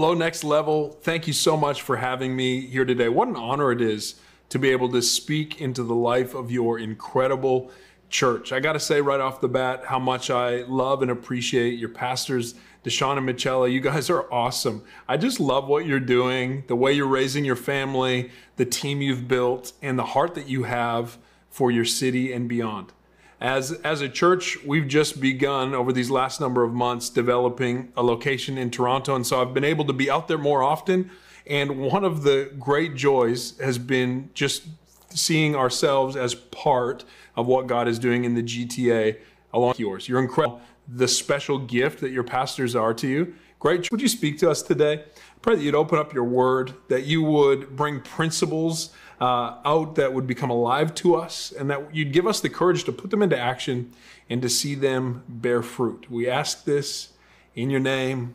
Hello, 0.00 0.14
Next 0.14 0.44
Level. 0.44 0.92
Thank 1.02 1.26
you 1.26 1.34
so 1.34 1.58
much 1.58 1.82
for 1.82 1.98
having 1.98 2.34
me 2.34 2.62
here 2.62 2.86
today. 2.86 3.10
What 3.10 3.28
an 3.28 3.36
honor 3.36 3.70
it 3.70 3.82
is 3.82 4.14
to 4.48 4.58
be 4.58 4.70
able 4.70 4.88
to 4.92 5.02
speak 5.02 5.60
into 5.60 5.82
the 5.82 5.94
life 5.94 6.32
of 6.32 6.50
your 6.50 6.78
incredible 6.78 7.70
church. 8.08 8.50
I 8.50 8.60
got 8.60 8.72
to 8.72 8.80
say 8.80 9.02
right 9.02 9.20
off 9.20 9.42
the 9.42 9.48
bat 9.48 9.84
how 9.84 9.98
much 9.98 10.30
I 10.30 10.62
love 10.62 11.02
and 11.02 11.10
appreciate 11.10 11.78
your 11.78 11.90
pastors, 11.90 12.54
Deshaun 12.82 13.18
and 13.18 13.26
Michela. 13.26 13.68
You 13.68 13.80
guys 13.80 14.08
are 14.08 14.24
awesome. 14.32 14.82
I 15.06 15.18
just 15.18 15.38
love 15.38 15.68
what 15.68 15.84
you're 15.84 16.00
doing, 16.00 16.64
the 16.66 16.76
way 16.76 16.94
you're 16.94 17.06
raising 17.06 17.44
your 17.44 17.54
family, 17.54 18.30
the 18.56 18.64
team 18.64 19.02
you've 19.02 19.28
built, 19.28 19.74
and 19.82 19.98
the 19.98 20.06
heart 20.06 20.34
that 20.34 20.48
you 20.48 20.62
have 20.62 21.18
for 21.50 21.70
your 21.70 21.84
city 21.84 22.32
and 22.32 22.48
beyond. 22.48 22.94
As, 23.40 23.72
as 23.84 24.02
a 24.02 24.08
church, 24.08 24.62
we've 24.64 24.86
just 24.86 25.20
begun 25.20 25.74
over 25.74 25.92
these 25.92 26.10
last 26.10 26.40
number 26.40 26.62
of 26.62 26.74
months 26.74 27.08
developing 27.08 27.90
a 27.96 28.02
location 28.02 28.58
in 28.58 28.70
Toronto. 28.70 29.16
And 29.16 29.26
so 29.26 29.40
I've 29.40 29.54
been 29.54 29.64
able 29.64 29.86
to 29.86 29.94
be 29.94 30.10
out 30.10 30.28
there 30.28 30.38
more 30.38 30.62
often. 30.62 31.10
And 31.46 31.78
one 31.80 32.04
of 32.04 32.22
the 32.22 32.52
great 32.58 32.96
joys 32.96 33.58
has 33.58 33.78
been 33.78 34.28
just 34.34 34.64
seeing 35.08 35.56
ourselves 35.56 36.16
as 36.16 36.34
part 36.34 37.04
of 37.34 37.46
what 37.46 37.66
God 37.66 37.88
is 37.88 37.98
doing 37.98 38.24
in 38.24 38.34
the 38.34 38.42
GTA 38.42 39.16
along 39.54 39.70
with 39.70 39.80
yours. 39.80 40.06
You're 40.06 40.20
incredible. 40.20 40.60
The 40.86 41.08
special 41.08 41.58
gift 41.58 42.00
that 42.00 42.10
your 42.10 42.24
pastors 42.24 42.76
are 42.76 42.92
to 42.94 43.08
you. 43.08 43.34
Great. 43.58 43.90
Would 43.90 44.02
you 44.02 44.08
speak 44.08 44.38
to 44.40 44.50
us 44.50 44.62
today? 44.62 45.04
pray 45.42 45.56
that 45.56 45.62
you'd 45.62 45.74
open 45.74 45.98
up 45.98 46.12
your 46.12 46.24
word, 46.24 46.74
that 46.88 47.04
you 47.04 47.22
would 47.22 47.74
bring 47.76 48.00
principles 48.00 48.90
uh, 49.20 49.58
out 49.64 49.96
that 49.96 50.12
would 50.14 50.26
become 50.26 50.50
alive 50.50 50.94
to 50.94 51.14
us, 51.14 51.52
and 51.52 51.70
that 51.70 51.94
you'd 51.94 52.12
give 52.12 52.26
us 52.26 52.40
the 52.40 52.48
courage 52.48 52.84
to 52.84 52.92
put 52.92 53.10
them 53.10 53.22
into 53.22 53.38
action 53.38 53.92
and 54.30 54.40
to 54.42 54.48
see 54.48 54.74
them 54.74 55.22
bear 55.28 55.62
fruit. 55.62 56.10
We 56.10 56.28
ask 56.28 56.64
this 56.64 57.10
in 57.54 57.68
your 57.68 57.80
name. 57.80 58.34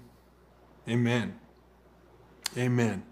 Amen. 0.88 1.40
Amen. 2.56 3.04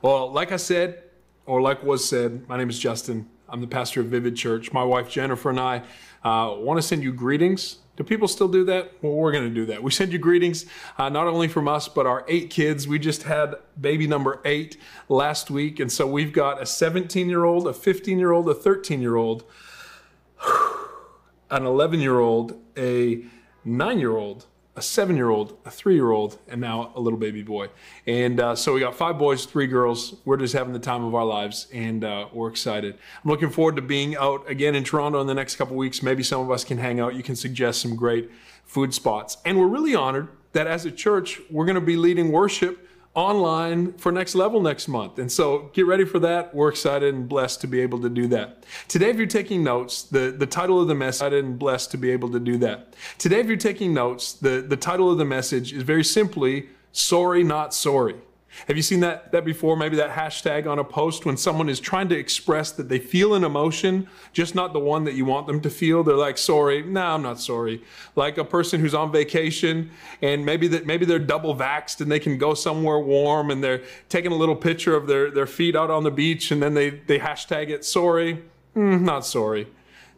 Well, 0.00 0.32
like 0.32 0.50
I 0.50 0.56
said, 0.56 1.02
or 1.44 1.60
like 1.60 1.82
was 1.82 2.08
said, 2.08 2.48
my 2.48 2.56
name 2.56 2.70
is 2.70 2.78
Justin. 2.78 3.28
I'm 3.48 3.60
the 3.60 3.66
pastor 3.66 4.00
of 4.00 4.06
Vivid 4.06 4.34
Church. 4.34 4.72
My 4.72 4.82
wife 4.82 5.10
Jennifer 5.10 5.50
and 5.50 5.60
I 5.60 5.82
uh, 6.24 6.54
want 6.56 6.78
to 6.78 6.82
send 6.82 7.02
you 7.02 7.12
greetings 7.12 7.78
do 7.96 8.04
people 8.04 8.26
still 8.26 8.48
do 8.48 8.64
that? 8.64 8.92
Well, 9.02 9.12
we're 9.12 9.32
going 9.32 9.48
to 9.48 9.54
do 9.54 9.66
that. 9.66 9.82
We 9.82 9.90
send 9.90 10.12
you 10.12 10.18
greetings, 10.18 10.64
uh, 10.96 11.10
not 11.10 11.26
only 11.26 11.46
from 11.46 11.68
us, 11.68 11.88
but 11.88 12.06
our 12.06 12.24
eight 12.26 12.48
kids. 12.48 12.88
We 12.88 12.98
just 12.98 13.24
had 13.24 13.56
baby 13.78 14.06
number 14.06 14.40
eight 14.46 14.78
last 15.10 15.50
week. 15.50 15.78
And 15.78 15.92
so 15.92 16.06
we've 16.06 16.32
got 16.32 16.62
a 16.62 16.66
17 16.66 17.28
year 17.28 17.44
old, 17.44 17.68
a 17.68 17.74
15 17.74 18.18
year 18.18 18.32
old, 18.32 18.48
a 18.48 18.54
13 18.54 19.02
year 19.02 19.16
old, 19.16 19.44
an 21.50 21.66
11 21.66 22.00
year 22.00 22.18
old, 22.18 22.58
a 22.78 23.24
nine 23.64 23.98
year 23.98 24.16
old, 24.16 24.46
a 24.74 24.82
seven 24.82 25.16
year 25.16 25.28
old, 25.28 25.58
a 25.64 25.70
three 25.70 25.94
year 25.94 26.10
old, 26.10 26.38
and 26.48 26.60
now 26.60 26.92
a 26.94 27.00
little 27.00 27.18
baby 27.18 27.42
boy. 27.42 27.68
And 28.06 28.40
uh, 28.40 28.56
so 28.56 28.72
we 28.72 28.80
got 28.80 28.94
five 28.94 29.18
boys, 29.18 29.44
three 29.44 29.66
girls. 29.66 30.16
We're 30.24 30.38
just 30.38 30.54
having 30.54 30.72
the 30.72 30.78
time 30.78 31.04
of 31.04 31.14
our 31.14 31.24
lives, 31.24 31.66
and 31.72 32.04
uh, 32.04 32.28
we're 32.32 32.48
excited. 32.48 32.94
I'm 33.22 33.30
looking 33.30 33.50
forward 33.50 33.76
to 33.76 33.82
being 33.82 34.16
out 34.16 34.48
again 34.48 34.74
in 34.74 34.84
Toronto 34.84 35.20
in 35.20 35.26
the 35.26 35.34
next 35.34 35.56
couple 35.56 35.76
weeks. 35.76 36.02
Maybe 36.02 36.22
some 36.22 36.40
of 36.40 36.50
us 36.50 36.64
can 36.64 36.78
hang 36.78 37.00
out. 37.00 37.14
You 37.14 37.22
can 37.22 37.36
suggest 37.36 37.80
some 37.82 37.96
great 37.96 38.30
food 38.64 38.94
spots. 38.94 39.36
And 39.44 39.58
we're 39.58 39.66
really 39.66 39.94
honored 39.94 40.28
that 40.52 40.66
as 40.66 40.86
a 40.86 40.90
church, 40.90 41.40
we're 41.50 41.66
going 41.66 41.74
to 41.74 41.80
be 41.80 41.96
leading 41.96 42.32
worship 42.32 42.88
online 43.14 43.92
for 43.94 44.10
Next 44.10 44.34
Level 44.34 44.62
next 44.62 44.88
month. 44.88 45.18
And 45.18 45.30
so 45.30 45.70
get 45.74 45.86
ready 45.86 46.04
for 46.04 46.18
that. 46.20 46.54
We're 46.54 46.70
excited 46.70 47.14
and 47.14 47.28
blessed 47.28 47.60
to 47.62 47.66
be 47.66 47.80
able 47.80 48.00
to 48.00 48.08
do 48.08 48.26
that. 48.28 48.64
Today, 48.88 49.10
if 49.10 49.16
you're 49.16 49.26
taking 49.26 49.62
notes, 49.62 50.02
the, 50.04 50.34
the 50.36 50.46
title 50.46 50.80
of 50.80 50.88
the 50.88 50.94
message, 50.94 51.32
and 51.32 51.58
blessed 51.58 51.90
to 51.90 51.98
be 51.98 52.10
able 52.10 52.30
to 52.30 52.40
do 52.40 52.56
that. 52.58 52.94
Today, 53.18 53.40
if 53.40 53.46
you're 53.46 53.56
taking 53.56 53.92
notes, 53.92 54.32
the, 54.32 54.64
the 54.66 54.76
title 54.76 55.10
of 55.10 55.18
the 55.18 55.24
message 55.24 55.72
is 55.72 55.82
very 55.82 56.04
simply, 56.04 56.68
Sorry, 56.92 57.42
Not 57.42 57.74
Sorry. 57.74 58.16
Have 58.68 58.76
you 58.76 58.82
seen 58.82 59.00
that, 59.00 59.32
that 59.32 59.44
before? 59.44 59.76
Maybe 59.76 59.96
that 59.96 60.10
hashtag 60.10 60.66
on 60.66 60.78
a 60.78 60.84
post 60.84 61.24
when 61.24 61.36
someone 61.36 61.68
is 61.68 61.80
trying 61.80 62.08
to 62.10 62.16
express 62.16 62.70
that 62.72 62.88
they 62.88 62.98
feel 62.98 63.34
an 63.34 63.44
emotion, 63.44 64.08
just 64.32 64.54
not 64.54 64.72
the 64.72 64.78
one 64.78 65.04
that 65.04 65.14
you 65.14 65.24
want 65.24 65.46
them 65.46 65.60
to 65.62 65.70
feel. 65.70 66.02
They're 66.02 66.16
like, 66.16 66.38
sorry. 66.38 66.82
No, 66.82 67.02
I'm 67.02 67.22
not 67.22 67.40
sorry. 67.40 67.82
Like 68.14 68.38
a 68.38 68.44
person 68.44 68.80
who's 68.80 68.94
on 68.94 69.10
vacation 69.10 69.90
and 70.20 70.44
maybe 70.44 70.68
that 70.68 70.86
maybe 70.86 71.04
they're 71.04 71.18
double 71.18 71.56
vaxxed 71.56 72.00
and 72.00 72.10
they 72.10 72.20
can 72.20 72.38
go 72.38 72.54
somewhere 72.54 72.98
warm 72.98 73.50
and 73.50 73.62
they're 73.64 73.82
taking 74.08 74.32
a 74.32 74.36
little 74.36 74.56
picture 74.56 74.94
of 74.94 75.06
their, 75.06 75.30
their 75.30 75.46
feet 75.46 75.74
out 75.74 75.90
on 75.90 76.04
the 76.04 76.10
beach 76.10 76.50
and 76.50 76.62
then 76.62 76.74
they, 76.74 76.90
they 76.90 77.18
hashtag 77.18 77.70
it 77.70 77.84
sorry. 77.84 78.42
Mm, 78.76 79.02
not 79.02 79.26
sorry. 79.26 79.66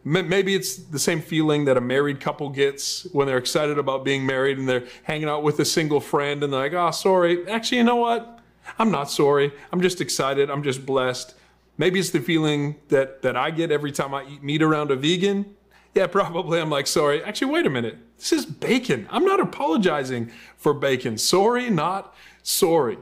Maybe 0.07 0.53
it's 0.53 0.75
the 0.75 0.99
same 0.99 1.19
feeling 1.19 1.65
that 1.65 1.77
a 1.77 1.81
married 1.81 2.19
couple 2.19 2.49
gets 2.49 3.05
when 3.11 3.25
they're 3.25 3.39
excited 3.39 3.79
about 3.79 4.05
being 4.05 4.23
married 4.23 4.59
and 4.59 4.69
they're 4.69 4.85
hanging 5.01 5.27
out 5.27 5.41
with 5.41 5.59
a 5.59 5.65
single 5.65 5.99
friend 5.99 6.43
and 6.43 6.53
they're 6.53 6.59
like, 6.59 6.73
oh, 6.73 6.91
sorry. 6.91 7.49
Actually, 7.49 7.79
you 7.79 7.85
know 7.85 7.95
what? 7.95 8.39
I'm 8.77 8.91
not 8.91 9.09
sorry. 9.09 9.51
I'm 9.71 9.81
just 9.81 10.01
excited. 10.01 10.51
I'm 10.51 10.61
just 10.61 10.85
blessed. 10.85 11.33
Maybe 11.79 11.99
it's 11.99 12.11
the 12.11 12.19
feeling 12.19 12.75
that, 12.89 13.23
that 13.23 13.35
I 13.35 13.49
get 13.49 13.71
every 13.71 13.91
time 13.91 14.13
I 14.13 14.25
eat 14.25 14.43
meat 14.43 14.61
around 14.61 14.91
a 14.91 14.95
vegan. 14.95 15.55
Yeah, 15.95 16.05
probably. 16.11 16.59
I'm 16.59 16.69
like, 16.69 16.85
sorry. 16.85 17.23
Actually, 17.23 17.51
wait 17.51 17.65
a 17.65 17.71
minute. 17.71 17.97
This 18.19 18.31
is 18.31 18.45
bacon. 18.45 19.07
I'm 19.09 19.25
not 19.25 19.39
apologizing 19.39 20.31
for 20.55 20.75
bacon. 20.75 21.17
Sorry, 21.17 21.67
not 21.71 22.15
sorry. 22.43 22.99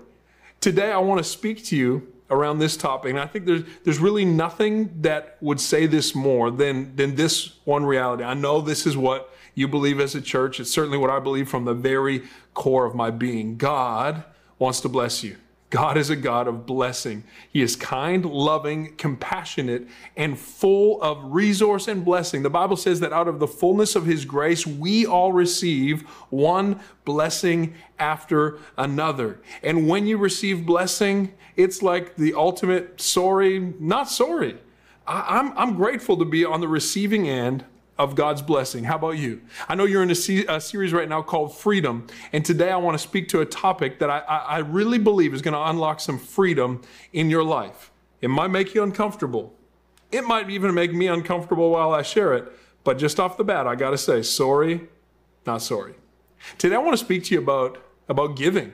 Today, 0.61 0.93
I 0.93 0.99
want 0.99 1.17
to 1.17 1.25
speak 1.25 1.65
to 1.65 1.75
you 1.75 2.12
around 2.29 2.59
this 2.59 2.77
topic. 2.77 3.11
And 3.11 3.19
I 3.19 3.27
think 3.27 3.45
there's 3.45 3.63
there's 3.83 3.99
really 3.99 4.25
nothing 4.25 5.01
that 5.01 5.37
would 5.41 5.59
say 5.59 5.85
this 5.85 6.15
more 6.15 6.51
than 6.51 6.95
than 6.95 7.15
this 7.15 7.57
one 7.65 7.85
reality. 7.85 8.23
I 8.23 8.33
know 8.33 8.61
this 8.61 8.85
is 8.85 8.97
what 8.97 9.29
you 9.55 9.67
believe 9.67 9.99
as 9.99 10.15
a 10.15 10.21
church. 10.21 10.59
It's 10.59 10.71
certainly 10.71 10.97
what 10.97 11.09
I 11.09 11.19
believe 11.19 11.49
from 11.49 11.65
the 11.65 11.73
very 11.73 12.23
core 12.53 12.85
of 12.85 12.95
my 12.95 13.11
being. 13.11 13.57
God 13.57 14.23
wants 14.57 14.79
to 14.81 14.89
bless 14.89 15.23
you. 15.23 15.37
God 15.73 15.97
is 15.97 16.11
a 16.11 16.15
God 16.15 16.47
of 16.47 16.67
blessing. 16.67 17.23
He 17.51 17.63
is 17.63 17.75
kind, 17.75 18.23
loving, 18.23 18.95
compassionate, 18.95 19.87
and 20.15 20.37
full 20.37 21.01
of 21.01 21.33
resource 21.33 21.87
and 21.87 22.05
blessing. 22.05 22.43
The 22.43 22.51
Bible 22.51 22.77
says 22.77 22.99
that 22.99 23.11
out 23.11 23.27
of 23.27 23.39
the 23.39 23.47
fullness 23.47 23.95
of 23.95 24.05
His 24.05 24.23
grace, 24.23 24.67
we 24.67 25.07
all 25.07 25.33
receive 25.33 26.01
one 26.29 26.79
blessing 27.05 27.73
after 27.97 28.59
another. 28.77 29.41
And 29.63 29.89
when 29.89 30.05
you 30.05 30.19
receive 30.19 30.63
blessing, 30.63 31.33
it's 31.55 31.81
like 31.81 32.17
the 32.17 32.35
ultimate 32.35 33.01
sorry, 33.01 33.57
not 33.79 34.07
sorry. 34.07 34.59
I, 35.07 35.39
am 35.39 35.53
I'm, 35.53 35.57
I'm 35.57 35.75
grateful 35.75 36.17
to 36.17 36.25
be 36.25 36.45
on 36.45 36.61
the 36.61 36.67
receiving 36.67 37.27
end 37.27 37.65
of 37.97 38.15
God's 38.15 38.41
blessing. 38.41 38.83
How 38.85 38.95
about 38.95 39.17
you? 39.17 39.41
I 39.67 39.75
know 39.75 39.85
you're 39.85 40.03
in 40.03 40.09
a, 40.09 40.15
se- 40.15 40.45
a, 40.47 40.59
series 40.59 40.93
right 40.93 41.07
now 41.07 41.21
called 41.21 41.55
Freedom, 41.55 42.07
and 42.31 42.43
today 42.43 42.71
I 42.71 42.77
want 42.77 42.95
to 42.95 42.99
speak 42.99 43.27
to 43.29 43.41
a 43.41 43.45
topic 43.45 43.99
that 43.99 44.09
I, 44.09 44.19
I, 44.19 44.37
I 44.37 44.57
really 44.59 44.97
believe 44.97 45.33
is 45.33 45.41
going 45.41 45.53
to 45.53 45.69
unlock 45.69 45.99
some 45.99 46.17
freedom 46.17 46.81
in 47.11 47.29
your 47.29 47.43
life. 47.43 47.91
It 48.21 48.29
might 48.29 48.47
make 48.47 48.73
you 48.73 48.81
uncomfortable. 48.81 49.53
It 50.11 50.23
might 50.23 50.49
even 50.49 50.73
make 50.73 50.93
me 50.93 51.07
uncomfortable 51.07 51.69
while 51.69 51.93
I 51.93 52.01
share 52.01 52.33
it, 52.33 52.51
but 52.83 52.97
just 52.97 53.19
off 53.19 53.37
the 53.37 53.43
bat, 53.43 53.67
I 53.67 53.75
got 53.75 53.91
to 53.91 53.97
say, 53.97 54.21
sorry, 54.23 54.87
not 55.45 55.61
sorry. 55.61 55.93
Today 56.57 56.75
I 56.75 56.79
want 56.79 56.97
to 56.97 57.03
speak 57.03 57.25
to 57.25 57.35
you 57.35 57.41
about, 57.41 57.77
about 58.09 58.35
giving. 58.35 58.73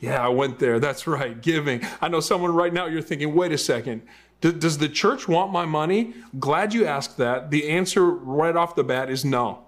Yeah, 0.00 0.24
I 0.24 0.28
went 0.28 0.58
there. 0.58 0.78
That's 0.78 1.06
right, 1.06 1.40
giving. 1.40 1.82
I 2.00 2.08
know 2.08 2.20
someone 2.20 2.54
right 2.54 2.72
now, 2.72 2.86
you're 2.86 3.02
thinking, 3.02 3.34
wait 3.34 3.52
a 3.52 3.58
second. 3.58 4.02
Does 4.40 4.78
the 4.78 4.88
church 4.88 5.26
want 5.26 5.52
my 5.52 5.64
money? 5.64 6.14
Glad 6.38 6.72
you 6.72 6.86
asked 6.86 7.16
that. 7.16 7.50
The 7.50 7.68
answer 7.68 8.08
right 8.08 8.54
off 8.54 8.76
the 8.76 8.84
bat 8.84 9.10
is 9.10 9.24
no. 9.24 9.64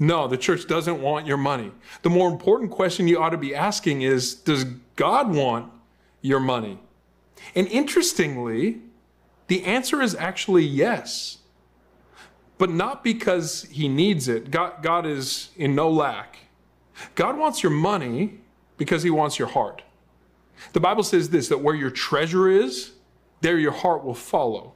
No, 0.00 0.26
the 0.26 0.36
church 0.36 0.66
doesn't 0.66 1.00
want 1.00 1.26
your 1.26 1.36
money. 1.36 1.72
The 2.02 2.10
more 2.10 2.28
important 2.28 2.70
question 2.70 3.08
you 3.08 3.20
ought 3.20 3.30
to 3.30 3.38
be 3.38 3.54
asking 3.54 4.02
is 4.02 4.34
Does 4.34 4.64
God 4.96 5.34
want 5.34 5.72
your 6.20 6.40
money? 6.40 6.78
And 7.54 7.66
interestingly, 7.68 8.80
the 9.46 9.64
answer 9.64 10.02
is 10.02 10.14
actually 10.14 10.64
yes. 10.64 11.38
But 12.58 12.70
not 12.70 13.04
because 13.04 13.64
he 13.70 13.88
needs 13.88 14.26
it. 14.26 14.50
God, 14.50 14.82
God 14.82 15.06
is 15.06 15.50
in 15.56 15.74
no 15.74 15.88
lack. 15.88 16.38
God 17.14 17.38
wants 17.38 17.62
your 17.62 17.70
money 17.70 18.40
because 18.76 19.04
he 19.04 19.10
wants 19.10 19.38
your 19.38 19.48
heart. 19.48 19.82
The 20.72 20.80
Bible 20.80 21.04
says 21.04 21.30
this 21.30 21.48
that 21.48 21.58
where 21.58 21.74
your 21.74 21.90
treasure 21.90 22.48
is, 22.48 22.92
there 23.40 23.58
your 23.58 23.72
heart 23.72 24.04
will 24.04 24.14
follow. 24.14 24.72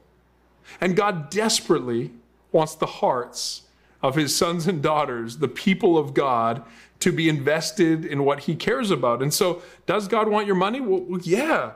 And 0.79 0.95
God 0.95 1.29
desperately 1.29 2.11
wants 2.51 2.75
the 2.75 2.85
hearts 2.85 3.63
of 4.01 4.15
his 4.15 4.35
sons 4.35 4.67
and 4.67 4.81
daughters, 4.81 5.37
the 5.37 5.47
people 5.47 5.97
of 5.97 6.13
God, 6.13 6.63
to 6.99 7.11
be 7.11 7.29
invested 7.29 8.05
in 8.05 8.23
what 8.23 8.41
he 8.41 8.55
cares 8.55 8.91
about. 8.91 9.21
And 9.21 9.33
so, 9.33 9.61
does 9.85 10.07
God 10.07 10.27
want 10.27 10.47
your 10.47 10.55
money? 10.55 10.79
Well, 10.79 11.19
yeah, 11.21 11.73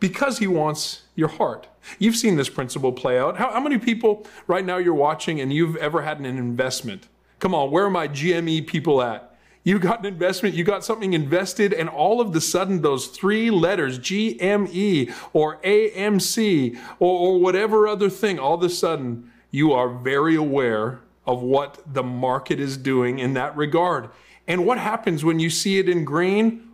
because 0.00 0.38
he 0.38 0.46
wants 0.46 1.02
your 1.14 1.28
heart. 1.28 1.66
You've 1.98 2.16
seen 2.16 2.36
this 2.36 2.48
principle 2.48 2.92
play 2.92 3.18
out. 3.18 3.36
How, 3.36 3.52
how 3.52 3.60
many 3.60 3.78
people 3.78 4.26
right 4.46 4.64
now 4.64 4.78
you're 4.78 4.94
watching 4.94 5.40
and 5.40 5.52
you've 5.52 5.76
ever 5.76 6.02
had 6.02 6.18
an 6.18 6.26
investment? 6.26 7.08
Come 7.38 7.54
on, 7.54 7.70
where 7.70 7.84
are 7.84 7.90
my 7.90 8.08
GME 8.08 8.66
people 8.66 9.02
at? 9.02 9.31
You 9.64 9.78
got 9.78 10.00
an 10.00 10.06
investment, 10.06 10.56
you 10.56 10.64
got 10.64 10.84
something 10.84 11.12
invested, 11.12 11.72
and 11.72 11.88
all 11.88 12.20
of 12.20 12.32
the 12.32 12.40
sudden, 12.40 12.82
those 12.82 13.06
three 13.06 13.50
letters, 13.50 13.98
GME 13.98 15.14
or 15.32 15.58
AMC 15.58 16.78
or, 16.98 17.18
or 17.18 17.40
whatever 17.40 17.86
other 17.86 18.10
thing, 18.10 18.40
all 18.40 18.54
of 18.54 18.62
a 18.62 18.68
sudden, 18.68 19.30
you 19.52 19.72
are 19.72 19.88
very 19.88 20.34
aware 20.34 21.00
of 21.26 21.42
what 21.42 21.80
the 21.86 22.02
market 22.02 22.58
is 22.58 22.76
doing 22.76 23.20
in 23.20 23.34
that 23.34 23.56
regard. 23.56 24.10
And 24.48 24.66
what 24.66 24.78
happens 24.78 25.24
when 25.24 25.38
you 25.38 25.50
see 25.50 25.78
it 25.78 25.88
in 25.88 26.04
green? 26.04 26.68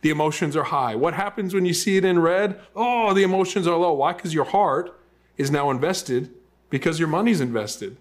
The 0.00 0.10
emotions 0.10 0.56
are 0.56 0.64
high. 0.64 0.96
What 0.96 1.14
happens 1.14 1.54
when 1.54 1.64
you 1.64 1.72
see 1.72 1.96
it 1.96 2.04
in 2.04 2.18
red? 2.18 2.60
Oh, 2.74 3.14
the 3.14 3.22
emotions 3.22 3.68
are 3.68 3.76
low. 3.76 3.92
Why? 3.92 4.12
Because 4.12 4.34
your 4.34 4.44
heart 4.44 4.98
is 5.36 5.50
now 5.50 5.70
invested 5.70 6.30
because 6.70 6.98
your 6.98 7.08
money's 7.08 7.40
invested. 7.40 7.96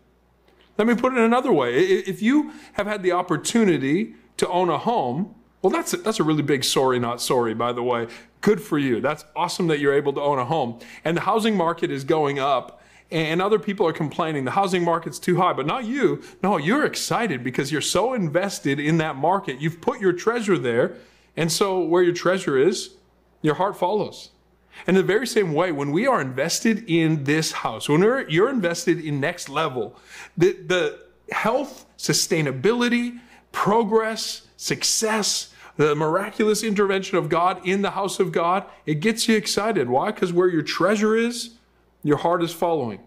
Let 0.77 0.87
me 0.87 0.95
put 0.95 1.13
it 1.13 1.19
another 1.19 1.51
way. 1.51 1.77
If 1.77 2.21
you 2.21 2.51
have 2.73 2.87
had 2.87 3.03
the 3.03 3.11
opportunity 3.11 4.15
to 4.37 4.47
own 4.49 4.69
a 4.69 4.77
home, 4.77 5.35
well, 5.61 5.71
that's 5.71 5.93
a, 5.93 5.97
that's 5.97 6.19
a 6.19 6.23
really 6.23 6.41
big 6.41 6.63
sorry, 6.63 6.99
not 6.99 7.21
sorry, 7.21 7.53
by 7.53 7.71
the 7.71 7.83
way. 7.83 8.07
Good 8.41 8.61
for 8.61 8.77
you. 8.77 8.99
That's 8.99 9.23
awesome 9.35 9.67
that 9.67 9.79
you're 9.79 9.93
able 9.93 10.11
to 10.13 10.21
own 10.21 10.37
a 10.37 10.45
home. 10.45 10.79
And 11.05 11.15
the 11.15 11.21
housing 11.21 11.55
market 11.55 11.89
is 11.89 12.03
going 12.03 12.37
up, 12.37 12.81
and 13.11 13.41
other 13.41 13.59
people 13.59 13.87
are 13.87 13.93
complaining 13.93 14.43
the 14.43 14.51
housing 14.51 14.83
market's 14.83 15.19
too 15.19 15.37
high, 15.37 15.53
but 15.53 15.65
not 15.65 15.85
you. 15.85 16.21
No, 16.41 16.57
you're 16.57 16.83
excited 16.83 17.43
because 17.43 17.71
you're 17.71 17.79
so 17.79 18.13
invested 18.13 18.79
in 18.79 18.97
that 18.97 19.15
market. 19.15 19.61
You've 19.61 19.79
put 19.79 20.01
your 20.01 20.11
treasure 20.11 20.57
there, 20.57 20.97
and 21.37 21.49
so 21.49 21.79
where 21.79 22.03
your 22.03 22.13
treasure 22.13 22.57
is, 22.57 22.95
your 23.41 23.55
heart 23.55 23.77
follows. 23.77 24.31
And 24.87 24.97
the 24.97 25.03
very 25.03 25.27
same 25.27 25.53
way, 25.53 25.71
when 25.71 25.91
we 25.91 26.07
are 26.07 26.19
invested 26.19 26.83
in 26.89 27.23
this 27.23 27.51
house, 27.51 27.87
when 27.87 28.01
you're 28.01 28.49
invested 28.49 28.99
in 28.99 29.19
next 29.19 29.49
level, 29.49 29.95
the, 30.35 30.53
the 30.53 30.99
health, 31.31 31.85
sustainability, 31.97 33.19
progress, 33.51 34.47
success, 34.57 35.53
the 35.77 35.95
miraculous 35.95 36.63
intervention 36.63 37.17
of 37.17 37.29
God 37.29 37.65
in 37.65 37.81
the 37.81 37.91
house 37.91 38.19
of 38.19 38.31
God, 38.31 38.65
it 38.85 38.95
gets 38.95 39.27
you 39.27 39.35
excited. 39.35 39.89
Why? 39.89 40.11
Because 40.11 40.33
where 40.33 40.49
your 40.49 40.61
treasure 40.61 41.15
is, 41.15 41.51
your 42.03 42.17
heart 42.17 42.43
is 42.43 42.51
following. 42.51 42.99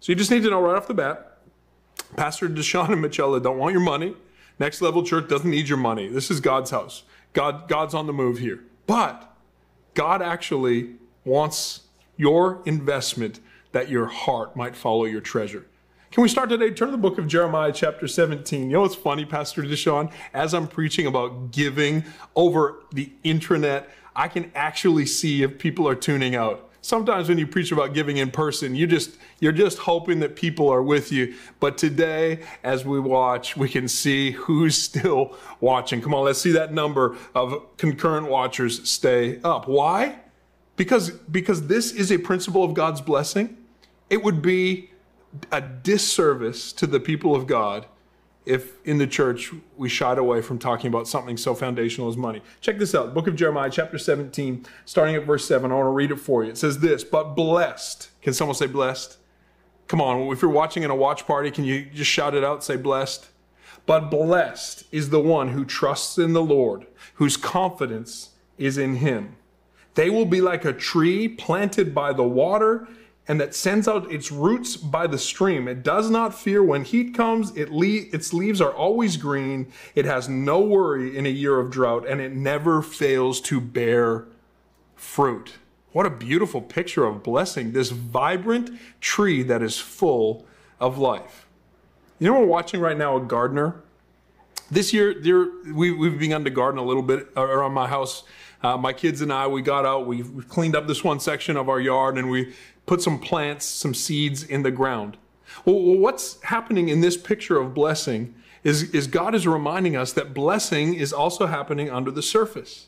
So 0.00 0.12
you 0.12 0.16
just 0.16 0.30
need 0.30 0.42
to 0.42 0.50
know 0.50 0.60
right 0.60 0.76
off 0.76 0.88
the 0.88 0.94
bat 0.94 1.30
Pastor 2.16 2.48
Deshaun 2.48 2.90
and 2.90 3.00
Michela 3.00 3.40
don't 3.40 3.58
want 3.58 3.72
your 3.72 3.82
money. 3.82 4.14
Next 4.58 4.82
Level 4.82 5.02
Church 5.02 5.28
doesn't 5.28 5.48
need 5.48 5.68
your 5.68 5.78
money. 5.78 6.08
This 6.08 6.30
is 6.30 6.40
God's 6.40 6.70
house. 6.70 7.04
God, 7.32 7.68
God's 7.68 7.94
on 7.94 8.06
the 8.06 8.12
move 8.12 8.38
here. 8.38 8.64
But 8.86 9.32
God 9.94 10.20
actually 10.20 10.96
wants 11.24 11.82
your 12.16 12.62
investment 12.64 13.40
that 13.72 13.88
your 13.88 14.06
heart 14.06 14.56
might 14.56 14.76
follow 14.76 15.04
your 15.04 15.20
treasure. 15.20 15.66
Can 16.10 16.22
we 16.22 16.28
start 16.28 16.48
today? 16.48 16.70
Turn 16.70 16.88
to 16.88 16.92
the 16.92 16.98
book 16.98 17.18
of 17.18 17.28
Jeremiah, 17.28 17.72
chapter 17.72 18.08
17. 18.08 18.62
You 18.62 18.68
know 18.68 18.80
what's 18.80 18.96
funny, 18.96 19.24
Pastor 19.24 19.62
Deshaun? 19.62 20.10
As 20.34 20.54
I'm 20.54 20.66
preaching 20.66 21.06
about 21.06 21.52
giving 21.52 22.04
over 22.34 22.80
the 22.92 23.12
intranet, 23.24 23.84
I 24.16 24.26
can 24.26 24.50
actually 24.56 25.06
see 25.06 25.44
if 25.44 25.58
people 25.58 25.88
are 25.88 25.94
tuning 25.94 26.34
out. 26.34 26.68
Sometimes 26.82 27.28
when 27.28 27.38
you 27.38 27.46
preach 27.46 27.70
about 27.70 27.94
giving 27.94 28.16
in 28.16 28.30
person, 28.30 28.74
you 28.74 28.86
just 28.86 29.18
you're 29.38 29.52
just 29.52 29.78
hoping 29.78 30.18
that 30.20 30.34
people 30.34 30.68
are 30.68 30.82
with 30.82 31.12
you. 31.12 31.36
But 31.60 31.78
today, 31.78 32.40
as 32.64 32.84
we 32.84 32.98
watch, 32.98 33.56
we 33.56 33.68
can 33.68 33.86
see 33.86 34.32
who's 34.32 34.76
still 34.76 35.36
watching. 35.60 36.00
Come 36.00 36.14
on, 36.14 36.24
let's 36.24 36.40
see 36.40 36.52
that 36.52 36.72
number 36.72 37.16
of 37.34 37.76
concurrent 37.76 38.28
watchers 38.28 38.88
stay 38.88 39.40
up. 39.44 39.68
Why? 39.68 40.16
Because, 40.80 41.10
because 41.10 41.66
this 41.66 41.92
is 41.92 42.10
a 42.10 42.16
principle 42.16 42.64
of 42.64 42.72
God's 42.72 43.02
blessing, 43.02 43.58
it 44.08 44.24
would 44.24 44.40
be 44.40 44.88
a 45.52 45.60
disservice 45.60 46.72
to 46.72 46.86
the 46.86 46.98
people 46.98 47.36
of 47.36 47.46
God 47.46 47.84
if 48.46 48.82
in 48.86 48.96
the 48.96 49.06
church 49.06 49.52
we 49.76 49.90
shied 49.90 50.16
away 50.16 50.40
from 50.40 50.58
talking 50.58 50.88
about 50.88 51.06
something 51.06 51.36
so 51.36 51.54
foundational 51.54 52.08
as 52.08 52.16
money. 52.16 52.40
Check 52.62 52.78
this 52.78 52.94
out 52.94 53.12
book 53.12 53.26
of 53.26 53.36
Jeremiah, 53.36 53.68
chapter 53.68 53.98
17, 53.98 54.64
starting 54.86 55.16
at 55.16 55.26
verse 55.26 55.44
7. 55.44 55.70
I 55.70 55.74
want 55.74 55.84
to 55.84 55.90
read 55.90 56.12
it 56.12 56.16
for 56.16 56.44
you. 56.44 56.50
It 56.52 56.56
says 56.56 56.78
this 56.78 57.04
But 57.04 57.34
blessed, 57.34 58.08
can 58.22 58.32
someone 58.32 58.54
say 58.54 58.66
blessed? 58.66 59.18
Come 59.86 60.00
on, 60.00 60.32
if 60.32 60.40
you're 60.40 60.50
watching 60.50 60.82
in 60.82 60.90
a 60.90 60.96
watch 60.96 61.26
party, 61.26 61.50
can 61.50 61.64
you 61.64 61.90
just 61.92 62.10
shout 62.10 62.34
it 62.34 62.42
out, 62.42 62.64
say 62.64 62.76
blessed? 62.76 63.28
But 63.84 64.10
blessed 64.10 64.84
is 64.90 65.10
the 65.10 65.20
one 65.20 65.48
who 65.48 65.66
trusts 65.66 66.16
in 66.16 66.32
the 66.32 66.42
Lord, 66.42 66.86
whose 67.16 67.36
confidence 67.36 68.30
is 68.56 68.78
in 68.78 68.96
him. 68.96 69.36
They 70.00 70.08
will 70.08 70.24
be 70.24 70.40
like 70.40 70.64
a 70.64 70.72
tree 70.72 71.28
planted 71.28 71.94
by 71.94 72.14
the 72.14 72.22
water 72.22 72.88
and 73.28 73.38
that 73.38 73.54
sends 73.54 73.86
out 73.86 74.10
its 74.10 74.32
roots 74.32 74.74
by 74.74 75.06
the 75.06 75.18
stream. 75.18 75.68
It 75.68 75.82
does 75.82 76.08
not 76.08 76.34
fear 76.34 76.64
when 76.64 76.84
heat 76.84 77.12
comes. 77.12 77.54
It 77.54 77.70
le- 77.70 78.08
its 78.10 78.32
leaves 78.32 78.62
are 78.62 78.72
always 78.72 79.18
green. 79.18 79.70
It 79.94 80.06
has 80.06 80.26
no 80.26 80.58
worry 80.58 81.18
in 81.18 81.26
a 81.26 81.28
year 81.28 81.60
of 81.60 81.70
drought, 81.70 82.08
and 82.08 82.18
it 82.18 82.32
never 82.32 82.80
fails 82.80 83.42
to 83.42 83.60
bear 83.60 84.24
fruit. 84.96 85.56
What 85.92 86.06
a 86.06 86.10
beautiful 86.10 86.62
picture 86.62 87.04
of 87.04 87.22
blessing, 87.22 87.72
this 87.72 87.90
vibrant 87.90 88.70
tree 89.02 89.42
that 89.42 89.62
is 89.62 89.76
full 89.76 90.46
of 90.80 90.96
life. 90.96 91.46
You 92.18 92.32
know, 92.32 92.40
we're 92.40 92.46
watching 92.46 92.80
right 92.80 92.96
now 92.96 93.18
a 93.18 93.20
gardener. 93.20 93.82
This 94.70 94.94
year, 94.94 95.14
we, 95.70 95.92
we've 95.92 96.18
begun 96.18 96.44
to 96.44 96.50
garden 96.50 96.78
a 96.78 96.84
little 96.84 97.02
bit 97.02 97.28
around 97.36 97.74
my 97.74 97.86
house 97.86 98.24
uh, 98.62 98.76
my 98.76 98.92
kids 98.92 99.20
and 99.20 99.32
I, 99.32 99.46
we 99.46 99.62
got 99.62 99.86
out, 99.86 100.06
we, 100.06 100.22
we 100.22 100.42
cleaned 100.44 100.76
up 100.76 100.86
this 100.86 101.02
one 101.02 101.20
section 101.20 101.56
of 101.56 101.68
our 101.68 101.80
yard, 101.80 102.18
and 102.18 102.30
we 102.30 102.54
put 102.86 103.02
some 103.02 103.18
plants, 103.18 103.64
some 103.64 103.94
seeds 103.94 104.42
in 104.42 104.62
the 104.62 104.70
ground. 104.70 105.16
Well, 105.64 105.78
what's 105.78 106.40
happening 106.42 106.88
in 106.88 107.00
this 107.00 107.16
picture 107.16 107.58
of 107.58 107.74
blessing 107.74 108.34
is, 108.62 108.90
is 108.94 109.06
God 109.06 109.34
is 109.34 109.46
reminding 109.46 109.96
us 109.96 110.12
that 110.12 110.34
blessing 110.34 110.94
is 110.94 111.12
also 111.12 111.46
happening 111.46 111.90
under 111.90 112.10
the 112.10 112.22
surface. 112.22 112.86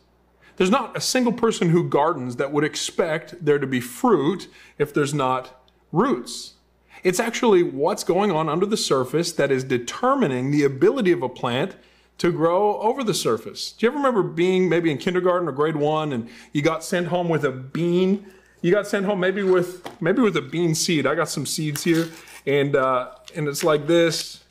There's 0.57 0.71
not 0.71 0.97
a 0.97 1.01
single 1.01 1.33
person 1.33 1.71
who 1.71 1.89
gardens 1.89 2.37
that 2.37 2.53
would 2.53 2.65
expect 2.65 3.45
there 3.45 3.59
to 3.59 3.67
be 3.67 3.81
fruit 3.81 4.49
if 4.79 4.93
there's 4.93 5.15
not 5.15 5.65
roots. 5.91 6.55
It's 7.03 7.19
actually 7.19 7.63
what's 7.63 8.05
going 8.05 8.31
on 8.31 8.49
under 8.49 8.67
the 8.67 8.77
surface 8.77 9.33
that 9.33 9.51
is 9.51 9.65
determining 9.65 10.51
the 10.51 10.63
ability 10.63 11.11
of 11.11 11.23
a 11.23 11.29
plant 11.29 11.75
to 12.23 12.31
grow 12.31 12.79
over 12.79 13.03
the 13.03 13.13
surface. 13.13 13.73
Do 13.73 13.85
you 13.85 13.91
ever 13.91 13.97
remember 13.97 14.23
being 14.23 14.69
maybe 14.69 14.93
in 14.93 14.99
kindergarten 14.99 15.49
or 15.49 15.51
grade 15.51 15.75
one 15.75 16.13
and 16.13 16.29
you 16.53 16.63
got 16.63 16.85
sent 16.85 17.09
home 17.09 17.29
with 17.29 17.45
a 17.45 17.51
bean? 17.51 18.31
You 18.61 18.71
got 18.71 18.87
sent 18.87 19.07
home 19.07 19.19
maybe 19.19 19.43
with 19.43 19.85
maybe 20.01 20.23
with 20.23 20.37
a 20.37 20.41
bean 20.41 20.77
seed. 20.77 21.05
I 21.05 21.17
got 21.17 21.29
some 21.29 21.45
seeds 21.45 21.83
here, 21.83 22.07
and 22.47 22.77
uh, 22.77 23.11
and 23.35 23.49
it's 23.49 23.65
like 23.65 23.89
this, 23.89 24.45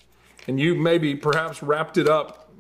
and 0.50 0.60
you 0.60 0.76
maybe 0.76 1.16
perhaps 1.16 1.64
wrapped 1.64 1.98
it 1.98 2.10
up. 2.10 2.52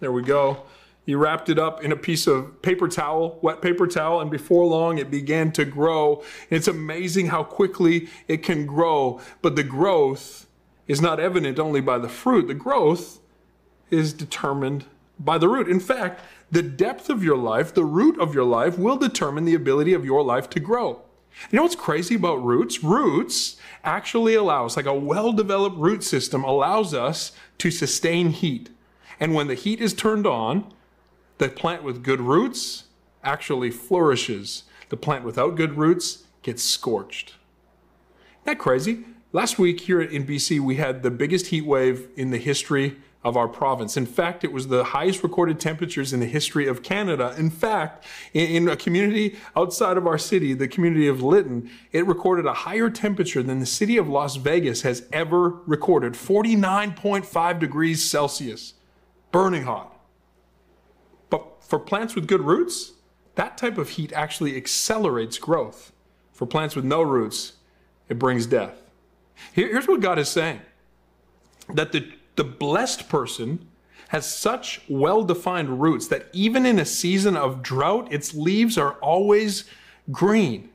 There 0.00 0.10
we 0.10 0.22
go. 0.22 0.62
You 1.04 1.18
wrapped 1.18 1.50
it 1.50 1.58
up 1.58 1.84
in 1.84 1.92
a 1.92 1.96
piece 1.96 2.26
of 2.26 2.62
paper 2.62 2.88
towel, 2.88 3.38
wet 3.42 3.60
paper 3.60 3.86
towel, 3.86 4.22
and 4.22 4.30
before 4.30 4.64
long 4.64 4.96
it 4.96 5.10
began 5.10 5.52
to 5.52 5.66
grow. 5.66 6.24
It's 6.48 6.66
amazing 6.66 7.26
how 7.26 7.44
quickly 7.44 8.08
it 8.26 8.42
can 8.42 8.64
grow, 8.64 9.20
but 9.42 9.54
the 9.54 9.64
growth 9.64 10.46
is 10.88 11.02
not 11.02 11.20
evident 11.20 11.58
only 11.58 11.82
by 11.82 11.98
the 11.98 12.08
fruit. 12.08 12.46
The 12.46 12.54
growth 12.54 13.20
is 13.94 14.12
determined 14.12 14.84
by 15.18 15.38
the 15.38 15.48
root. 15.48 15.68
In 15.68 15.80
fact, 15.80 16.20
the 16.50 16.62
depth 16.62 17.08
of 17.08 17.22
your 17.22 17.36
life, 17.36 17.72
the 17.72 17.84
root 17.84 18.18
of 18.20 18.34
your 18.34 18.44
life, 18.44 18.78
will 18.78 18.96
determine 18.96 19.44
the 19.44 19.54
ability 19.54 19.92
of 19.94 20.04
your 20.04 20.22
life 20.22 20.50
to 20.50 20.60
grow. 20.60 21.02
You 21.50 21.56
know 21.56 21.62
what's 21.62 21.74
crazy 21.74 22.14
about 22.14 22.44
roots? 22.44 22.84
Roots 22.84 23.56
actually 23.82 24.34
allow 24.34 24.66
us, 24.66 24.76
like 24.76 24.86
a 24.86 24.94
well 24.94 25.32
developed 25.32 25.76
root 25.76 26.04
system, 26.04 26.44
allows 26.44 26.94
us 26.94 27.32
to 27.58 27.70
sustain 27.70 28.30
heat. 28.30 28.70
And 29.18 29.34
when 29.34 29.48
the 29.48 29.54
heat 29.54 29.80
is 29.80 29.94
turned 29.94 30.26
on, 30.26 30.72
the 31.38 31.48
plant 31.48 31.82
with 31.82 32.02
good 32.04 32.20
roots 32.20 32.84
actually 33.22 33.70
flourishes. 33.70 34.64
The 34.90 34.96
plant 34.96 35.24
without 35.24 35.56
good 35.56 35.76
roots 35.76 36.24
gets 36.42 36.62
scorched. 36.62 37.30
Isn't 37.30 38.44
that 38.44 38.58
crazy? 38.58 39.04
Last 39.32 39.58
week 39.58 39.80
here 39.80 40.00
in 40.00 40.24
BC, 40.24 40.60
we 40.60 40.76
had 40.76 41.02
the 41.02 41.10
biggest 41.10 41.48
heat 41.48 41.64
wave 41.66 42.08
in 42.16 42.30
the 42.30 42.38
history 42.38 42.98
of 43.24 43.38
our 43.38 43.48
province. 43.48 43.96
In 43.96 44.04
fact, 44.04 44.44
it 44.44 44.52
was 44.52 44.68
the 44.68 44.84
highest 44.84 45.22
recorded 45.22 45.58
temperatures 45.58 46.12
in 46.12 46.20
the 46.20 46.26
history 46.26 46.66
of 46.66 46.82
Canada. 46.82 47.34
In 47.38 47.48
fact, 47.48 48.04
in, 48.34 48.68
a 48.68 48.76
community 48.76 49.36
outside 49.56 49.96
of 49.96 50.06
our 50.06 50.18
city, 50.18 50.52
the 50.52 50.68
community 50.68 51.08
of 51.08 51.22
Lytton, 51.22 51.70
it 51.90 52.06
recorded 52.06 52.44
a 52.44 52.52
higher 52.52 52.90
temperature 52.90 53.42
than 53.42 53.60
the 53.60 53.66
city 53.66 53.96
of 53.96 54.08
Las 54.08 54.36
Vegas 54.36 54.82
has 54.82 55.06
ever 55.10 55.48
recorded 55.66 56.12
49.5 56.12 57.58
degrees 57.58 58.08
Celsius. 58.08 58.74
Burning 59.32 59.64
hot. 59.64 59.98
But 61.30 61.64
for 61.64 61.78
plants 61.78 62.14
with 62.14 62.28
good 62.28 62.42
roots, 62.42 62.92
that 63.36 63.56
type 63.56 63.78
of 63.78 63.90
heat 63.90 64.12
actually 64.12 64.56
accelerates 64.56 65.38
growth. 65.38 65.92
For 66.32 66.46
plants 66.46 66.76
with 66.76 66.84
no 66.84 67.00
roots, 67.00 67.54
it 68.08 68.18
brings 68.18 68.46
death. 68.46 68.82
Here's 69.52 69.88
what 69.88 70.00
God 70.00 70.18
is 70.18 70.28
saying 70.28 70.60
that 71.72 71.92
the 71.92 72.12
the 72.36 72.44
blessed 72.44 73.08
person 73.08 73.66
has 74.08 74.32
such 74.32 74.82
well 74.88 75.24
defined 75.24 75.80
roots 75.80 76.08
that 76.08 76.26
even 76.32 76.66
in 76.66 76.78
a 76.78 76.84
season 76.84 77.36
of 77.36 77.62
drought, 77.62 78.12
its 78.12 78.34
leaves 78.34 78.78
are 78.78 78.92
always 78.94 79.64
green. 80.10 80.70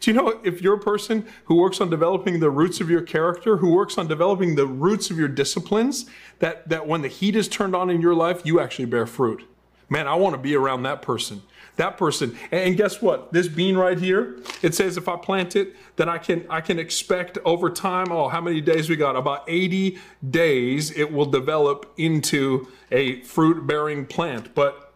Do 0.00 0.10
you 0.10 0.16
know 0.16 0.40
if 0.44 0.62
you're 0.62 0.74
a 0.74 0.80
person 0.80 1.26
who 1.44 1.56
works 1.56 1.80
on 1.80 1.90
developing 1.90 2.40
the 2.40 2.50
roots 2.50 2.80
of 2.80 2.88
your 2.88 3.02
character, 3.02 3.56
who 3.56 3.72
works 3.72 3.98
on 3.98 4.06
developing 4.06 4.54
the 4.54 4.66
roots 4.66 5.10
of 5.10 5.18
your 5.18 5.28
disciplines, 5.28 6.06
that, 6.38 6.68
that 6.68 6.86
when 6.86 7.02
the 7.02 7.08
heat 7.08 7.34
is 7.34 7.48
turned 7.48 7.74
on 7.74 7.90
in 7.90 8.00
your 8.00 8.14
life, 8.14 8.42
you 8.44 8.60
actually 8.60 8.84
bear 8.84 9.06
fruit? 9.06 9.44
Man, 9.88 10.06
I 10.06 10.14
want 10.14 10.34
to 10.34 10.38
be 10.38 10.54
around 10.54 10.82
that 10.82 11.02
person. 11.02 11.42
That 11.76 11.96
person. 11.96 12.36
And 12.50 12.76
guess 12.76 13.00
what? 13.00 13.32
This 13.32 13.48
bean 13.48 13.76
right 13.76 13.98
here, 13.98 14.38
it 14.62 14.74
says 14.74 14.96
if 14.96 15.08
I 15.08 15.16
plant 15.16 15.56
it, 15.56 15.76
then 15.96 16.08
I 16.08 16.18
can 16.18 16.44
I 16.50 16.60
can 16.60 16.78
expect 16.78 17.38
over 17.44 17.70
time, 17.70 18.10
oh, 18.10 18.28
how 18.28 18.40
many 18.40 18.60
days 18.60 18.90
we 18.90 18.96
got? 18.96 19.16
About 19.16 19.44
80 19.46 19.98
days 20.28 20.90
it 20.90 21.12
will 21.12 21.26
develop 21.26 21.92
into 21.96 22.68
a 22.90 23.22
fruit-bearing 23.22 24.06
plant. 24.06 24.54
But 24.54 24.92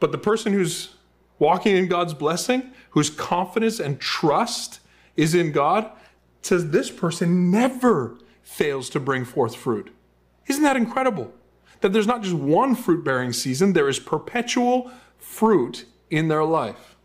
but 0.00 0.12
the 0.12 0.18
person 0.18 0.52
who's 0.52 0.94
walking 1.38 1.76
in 1.76 1.88
God's 1.88 2.14
blessing, 2.14 2.72
whose 2.90 3.10
confidence 3.10 3.78
and 3.78 4.00
trust 4.00 4.80
is 5.16 5.34
in 5.34 5.52
God, 5.52 5.90
says 6.42 6.70
this 6.70 6.90
person 6.90 7.50
never 7.50 8.18
fails 8.42 8.88
to 8.90 9.00
bring 9.00 9.24
forth 9.24 9.54
fruit. 9.56 9.94
Isn't 10.46 10.62
that 10.62 10.76
incredible? 10.76 11.32
That 11.84 11.92
there's 11.92 12.06
not 12.06 12.22
just 12.22 12.34
one 12.34 12.74
fruit 12.74 13.04
bearing 13.04 13.34
season, 13.34 13.74
there 13.74 13.90
is 13.90 13.98
perpetual 13.98 14.90
fruit 15.18 15.84
in 16.08 16.28
their 16.28 16.42
life. 16.42 16.96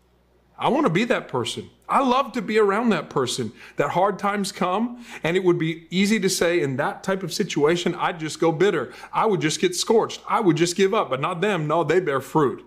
I 0.58 0.70
want 0.70 0.86
to 0.86 0.90
be 0.90 1.04
that 1.04 1.28
person. 1.28 1.68
I 1.86 2.00
love 2.00 2.32
to 2.32 2.40
be 2.40 2.58
around 2.58 2.88
that 2.88 3.10
person. 3.10 3.52
That 3.76 3.90
hard 3.90 4.18
times 4.18 4.52
come, 4.52 5.04
and 5.22 5.36
it 5.36 5.44
would 5.44 5.58
be 5.58 5.86
easy 5.90 6.18
to 6.20 6.30
say 6.30 6.62
in 6.62 6.78
that 6.78 7.02
type 7.02 7.22
of 7.22 7.30
situation, 7.30 7.94
I'd 7.94 8.18
just 8.18 8.40
go 8.40 8.52
bitter. 8.52 8.94
I 9.12 9.26
would 9.26 9.42
just 9.42 9.60
get 9.60 9.74
scorched. 9.74 10.22
I 10.26 10.40
would 10.40 10.56
just 10.56 10.76
give 10.76 10.94
up, 10.94 11.10
but 11.10 11.20
not 11.20 11.42
them. 11.42 11.66
No, 11.66 11.84
they 11.84 12.00
bear 12.00 12.22
fruit. 12.22 12.64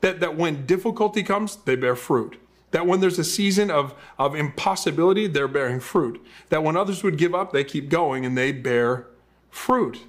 That, 0.00 0.20
that 0.20 0.38
when 0.38 0.64
difficulty 0.64 1.22
comes, 1.22 1.56
they 1.56 1.76
bear 1.76 1.96
fruit. 1.96 2.38
That 2.70 2.86
when 2.86 3.00
there's 3.00 3.18
a 3.18 3.24
season 3.24 3.70
of, 3.70 3.94
of 4.18 4.34
impossibility, 4.34 5.26
they're 5.26 5.48
bearing 5.48 5.80
fruit. 5.80 6.24
That 6.48 6.62
when 6.62 6.78
others 6.78 7.02
would 7.02 7.18
give 7.18 7.34
up, 7.34 7.52
they 7.52 7.62
keep 7.62 7.90
going 7.90 8.24
and 8.24 8.38
they 8.38 8.52
bear 8.52 9.08
fruit. 9.50 10.06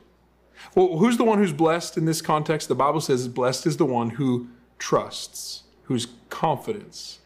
Well, 0.75 0.98
who's 0.98 1.17
the 1.17 1.24
one 1.24 1.38
who's 1.38 1.53
blessed 1.53 1.98
in 1.98 2.05
this 2.05 2.22
context? 2.22 2.67
The 2.67 2.75
Bible 2.75 3.01
says 3.01 3.27
blessed 3.27 3.67
is 3.67 3.77
the 3.77 3.86
one 3.86 4.12
who 4.12 4.48
trusts, 4.79 5.63
whose 5.84 6.08
confidence. 6.29 7.20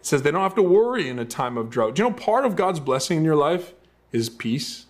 It 0.00 0.06
says 0.06 0.22
they 0.22 0.30
don't 0.30 0.42
have 0.42 0.54
to 0.56 0.62
worry 0.62 1.08
in 1.08 1.18
a 1.18 1.24
time 1.24 1.56
of 1.56 1.70
drought. 1.70 1.94
Do 1.94 2.02
you 2.02 2.08
know 2.08 2.14
part 2.14 2.44
of 2.44 2.56
God's 2.56 2.80
blessing 2.80 3.18
in 3.18 3.24
your 3.24 3.36
life 3.36 3.74
is 4.12 4.28
peace? 4.28 4.86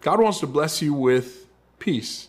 God 0.00 0.20
wants 0.20 0.40
to 0.40 0.46
bless 0.46 0.80
you 0.80 0.94
with 0.94 1.46
peace. 1.78 2.28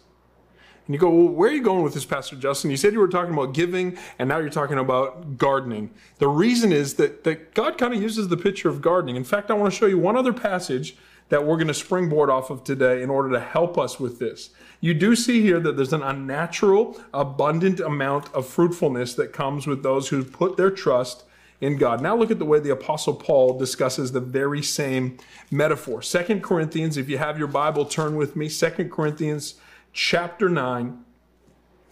And 0.85 0.95
you 0.95 0.99
go, 0.99 1.09
well, 1.09 1.29
where 1.29 1.49
are 1.49 1.53
you 1.53 1.61
going 1.61 1.83
with 1.83 1.93
this, 1.93 2.05
Pastor 2.05 2.35
Justin? 2.35 2.71
You 2.71 2.77
said 2.77 2.91
you 2.93 2.99
were 2.99 3.07
talking 3.07 3.33
about 3.33 3.53
giving, 3.53 3.97
and 4.19 4.27
now 4.27 4.39
you're 4.39 4.49
talking 4.49 4.77
about 4.77 5.37
gardening. 5.37 5.91
The 6.17 6.27
reason 6.27 6.71
is 6.71 6.95
that, 6.95 7.23
that 7.23 7.53
God 7.53 7.77
kind 7.77 7.93
of 7.93 8.01
uses 8.01 8.27
the 8.27 8.37
picture 8.37 8.67
of 8.67 8.81
gardening. 8.81 9.15
In 9.15 9.23
fact, 9.23 9.51
I 9.51 9.53
want 9.53 9.71
to 9.71 9.77
show 9.77 9.85
you 9.85 9.97
one 9.97 10.17
other 10.17 10.33
passage 10.33 10.97
that 11.31 11.45
we're 11.45 11.55
going 11.55 11.67
to 11.69 11.73
springboard 11.73 12.29
off 12.29 12.49
of 12.49 12.61
today 12.65 13.01
in 13.01 13.09
order 13.09 13.29
to 13.29 13.39
help 13.39 13.77
us 13.77 13.97
with 13.97 14.19
this. 14.19 14.49
You 14.81 14.93
do 14.93 15.15
see 15.15 15.41
here 15.41 15.61
that 15.61 15.77
there's 15.77 15.93
an 15.93 16.03
unnatural, 16.03 16.99
abundant 17.13 17.79
amount 17.79 18.31
of 18.33 18.45
fruitfulness 18.45 19.13
that 19.13 19.31
comes 19.31 19.65
with 19.65 19.81
those 19.81 20.09
who 20.09 20.25
put 20.25 20.57
their 20.57 20.69
trust 20.69 21.23
in 21.61 21.77
God. 21.77 22.01
Now 22.01 22.17
look 22.17 22.31
at 22.31 22.39
the 22.39 22.43
way 22.43 22.59
the 22.59 22.71
apostle 22.71 23.13
Paul 23.13 23.57
discusses 23.57 24.11
the 24.11 24.19
very 24.19 24.61
same 24.61 25.19
metaphor. 25.49 26.01
Second 26.01 26.43
Corinthians, 26.43 26.97
if 26.97 27.07
you 27.07 27.17
have 27.17 27.39
your 27.39 27.47
Bible, 27.47 27.85
turn 27.85 28.17
with 28.17 28.35
me. 28.35 28.49
Second 28.49 28.91
Corinthians 28.91 29.55
chapter 29.93 30.49
9, 30.49 31.01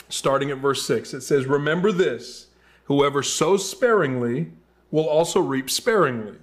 starting 0.09 0.51
at 0.51 0.57
verse 0.57 0.85
6. 0.85 1.13
It 1.13 1.21
says, 1.21 1.45
Remember 1.45 1.93
this 1.93 2.47
whoever 2.85 3.23
sows 3.23 3.69
sparingly 3.69 4.51
will 4.91 5.07
also 5.07 5.39
reap 5.39 5.69
sparingly, 5.69 6.39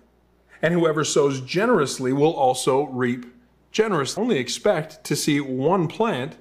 and 0.66 0.74
whoever 0.74 1.04
sows 1.04 1.40
generously 1.42 2.12
will 2.12 2.34
also 2.34 2.86
reap 2.86 3.24
generously. 3.70 4.20
Only 4.20 4.38
expect 4.38 5.04
to 5.04 5.14
see 5.14 5.40
one 5.40 5.86
plant 5.86 6.38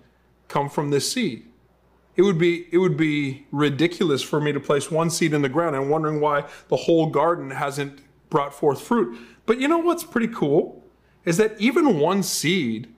come 0.48 0.68
from 0.68 0.90
this 0.90 1.12
seed. 1.12 1.46
It 2.16 2.24
would 2.24 2.40
be 2.40 2.66
it 2.72 2.80
would 2.80 2.98
be 2.98 3.46
ridiculous 3.52 4.24
for 4.24 4.42
me 4.42 4.52
to 4.52 4.60
place 4.60 4.90
one 4.90 5.12
seed 5.12 5.36
in 5.36 5.44
the 5.44 5.50
ground 5.50 5.76
and 5.76 5.92
wondering 5.92 6.22
why 6.22 6.46
the 6.70 6.76
whole 6.76 7.06
garden 7.06 7.52
hasn't 7.52 8.00
brought 8.32 8.52
forth 8.52 8.82
fruit. 8.82 9.16
But 9.46 9.62
you 9.62 9.68
know 9.68 9.78
what's 9.78 10.04
pretty 10.04 10.34
cool 10.34 10.84
is 11.24 11.38
that 11.38 11.62
even 11.62 12.00
one 12.00 12.24
seed 12.24 12.92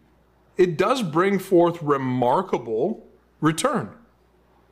it 0.55 0.77
does 0.77 1.03
bring 1.03 1.39
forth 1.39 1.83
remarkable 1.83 3.05
return. 3.41 3.89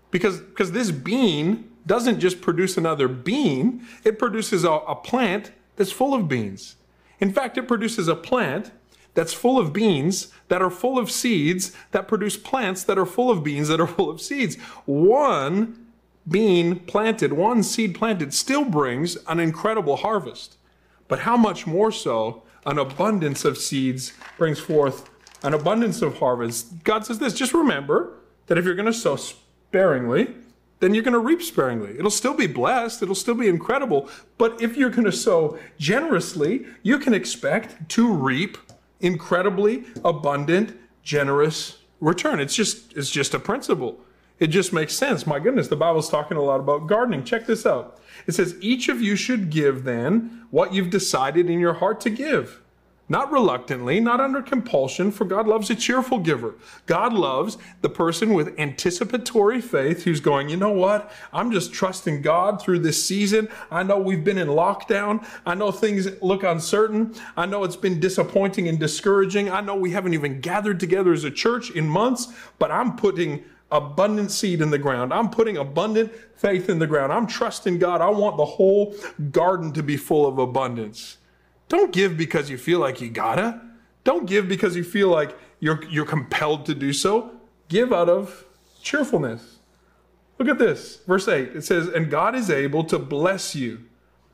Because, 0.09 0.39
because 0.39 0.71
this 0.71 0.89
bean 0.89 1.69
doesn't 1.85 2.21
just 2.21 2.39
produce 2.39 2.77
another 2.77 3.09
bean, 3.09 3.85
it 4.05 4.17
produces 4.17 4.63
a, 4.63 4.71
a 4.71 4.95
plant 4.95 5.51
that's 5.75 5.91
full 5.91 6.13
of 6.13 6.27
beans. 6.27 6.75
In 7.19 7.31
fact, 7.31 7.57
it 7.57 7.67
produces 7.67 8.07
a 8.07 8.15
plant 8.15 8.71
that's 9.13 9.33
full 9.33 9.57
of 9.57 9.73
beans 9.73 10.27
that 10.49 10.61
are 10.61 10.69
full 10.69 10.99
of 10.99 11.09
seeds 11.09 11.71
that 11.91 12.07
produce 12.07 12.37
plants 12.37 12.83
that 12.83 12.97
are 12.97 13.05
full 13.05 13.31
of 13.31 13.43
beans 13.43 13.69
that 13.69 13.79
are 13.79 13.87
full 13.87 14.09
of 14.09 14.21
seeds. 14.21 14.57
One 14.85 15.87
bean 16.27 16.79
planted, 16.79 17.33
one 17.33 17.63
seed 17.63 17.95
planted 17.95 18.33
still 18.33 18.65
brings 18.65 19.15
an 19.27 19.39
incredible 19.39 19.97
harvest. 19.97 20.57
But 21.07 21.19
how 21.19 21.37
much 21.37 21.65
more 21.65 21.91
so 21.91 22.43
an 22.65 22.79
abundance 22.79 23.45
of 23.45 23.57
seeds 23.57 24.13
brings 24.37 24.59
forth 24.59 25.09
an 25.43 25.53
abundance 25.53 26.01
of 26.01 26.17
harvest. 26.17 26.83
God 26.83 27.05
says 27.05 27.19
this 27.19 27.33
just 27.33 27.53
remember 27.53 28.17
that 28.47 28.57
if 28.57 28.65
you're 28.65 28.75
going 28.75 28.85
to 28.87 28.93
sow 28.93 29.15
sparingly, 29.15 30.35
then 30.85 30.93
you're 30.93 31.03
going 31.03 31.13
to 31.13 31.19
reap 31.19 31.41
sparingly. 31.41 31.97
It'll 31.97 32.11
still 32.11 32.35
be 32.35 32.45
blessed, 32.45 33.01
it'll 33.01 33.15
still 33.15 33.33
be 33.33 33.47
incredible. 33.47 34.07
But 34.37 34.61
if 34.61 34.77
you're 34.77 34.91
going 34.91 35.05
to 35.05 35.11
sow 35.11 35.57
generously, 35.79 36.67
you 36.83 36.99
can 36.99 37.15
expect 37.15 37.89
to 37.89 38.13
reap 38.13 38.59
incredibly 38.99 39.85
abundant, 40.03 40.77
generous 41.01 41.79
return. 42.01 42.39
It's 42.39 42.55
just 42.55 42.93
it's 42.95 43.09
just 43.09 43.33
a 43.33 43.39
principle. 43.39 43.99
It 44.37 44.47
just 44.47 44.73
makes 44.73 44.93
sense. 44.93 45.25
My 45.25 45.39
goodness, 45.39 45.69
the 45.69 45.75
Bible's 45.75 46.09
talking 46.09 46.37
a 46.37 46.41
lot 46.41 46.59
about 46.59 46.85
gardening. 46.85 47.23
Check 47.23 47.47
this 47.47 47.65
out. 47.65 47.99
It 48.27 48.33
says 48.33 48.55
each 48.61 48.87
of 48.87 49.01
you 49.01 49.15
should 49.15 49.49
give 49.49 49.85
then 49.85 50.45
what 50.51 50.71
you've 50.71 50.91
decided 50.91 51.49
in 51.49 51.59
your 51.59 51.73
heart 51.73 51.99
to 52.01 52.11
give 52.11 52.61
not 53.07 53.31
reluctantly, 53.31 53.99
not 53.99 54.19
under 54.19 54.41
compulsion, 54.41 55.11
for 55.11 55.25
God 55.25 55.47
loves 55.47 55.69
a 55.69 55.75
cheerful 55.75 56.19
giver. 56.19 56.55
God 56.85 57.13
loves 57.13 57.57
the 57.81 57.89
person 57.89 58.33
with 58.33 58.59
anticipatory 58.59 59.61
faith 59.61 60.03
who's 60.03 60.19
going, 60.19 60.49
you 60.49 60.57
know 60.57 60.71
what? 60.71 61.11
I'm 61.31 61.51
just 61.51 61.71
trusting 61.71 62.21
God 62.23 62.61
through 62.61 62.79
this 62.79 63.03
season. 63.03 63.47
I 63.69 63.83
know 63.83 63.99
we've 63.99 64.23
been 64.23 64.39
in 64.39 64.47
lockdown. 64.47 65.25
I 65.45 65.53
know 65.53 65.71
things 65.71 66.07
look 66.21 66.43
uncertain. 66.43 67.13
I 67.37 67.45
know 67.45 67.63
it's 67.63 67.75
been 67.75 67.99
disappointing 67.99 68.67
and 68.67 68.79
discouraging. 68.79 69.51
I 69.51 69.61
know 69.61 69.75
we 69.75 69.91
haven't 69.91 70.15
even 70.15 70.41
gathered 70.41 70.79
together 70.79 71.13
as 71.13 71.23
a 71.23 71.31
church 71.31 71.71
in 71.71 71.87
months, 71.87 72.33
but 72.57 72.71
I'm 72.71 72.95
putting 72.95 73.43
abundant 73.71 74.31
seed 74.31 74.61
in 74.61 74.69
the 74.69 74.77
ground. 74.77 75.13
I'm 75.13 75.29
putting 75.29 75.57
abundant 75.57 76.11
faith 76.37 76.69
in 76.69 76.79
the 76.79 76.87
ground. 76.87 77.11
I'm 77.11 77.27
trusting 77.27 77.79
God. 77.79 78.01
I 78.01 78.09
want 78.09 78.37
the 78.37 78.45
whole 78.45 78.95
garden 79.31 79.73
to 79.73 79.83
be 79.83 79.97
full 79.97 80.25
of 80.25 80.37
abundance. 80.37 81.17
Don't 81.67 81.91
give 81.91 82.17
because 82.17 82.49
you 82.49 82.57
feel 82.57 82.79
like 82.79 83.01
you 83.01 83.09
gotta. 83.09 83.61
Don't 84.03 84.27
give 84.27 84.47
because 84.47 84.75
you 84.75 84.83
feel 84.83 85.09
like 85.09 85.37
you're, 85.59 85.83
you're 85.85 86.05
compelled 86.05 86.65
to 86.67 86.75
do 86.75 86.93
so. 86.93 87.31
Give 87.69 87.91
out 87.91 88.09
of 88.09 88.45
cheerfulness. 88.81 89.57
Look 90.37 90.47
at 90.47 90.59
this, 90.59 90.97
verse 91.07 91.27
8. 91.27 91.55
It 91.55 91.63
says, 91.63 91.87
And 91.87 92.11
God 92.11 92.35
is 92.35 92.49
able 92.49 92.83
to 92.85 92.99
bless 92.99 93.55
you 93.55 93.85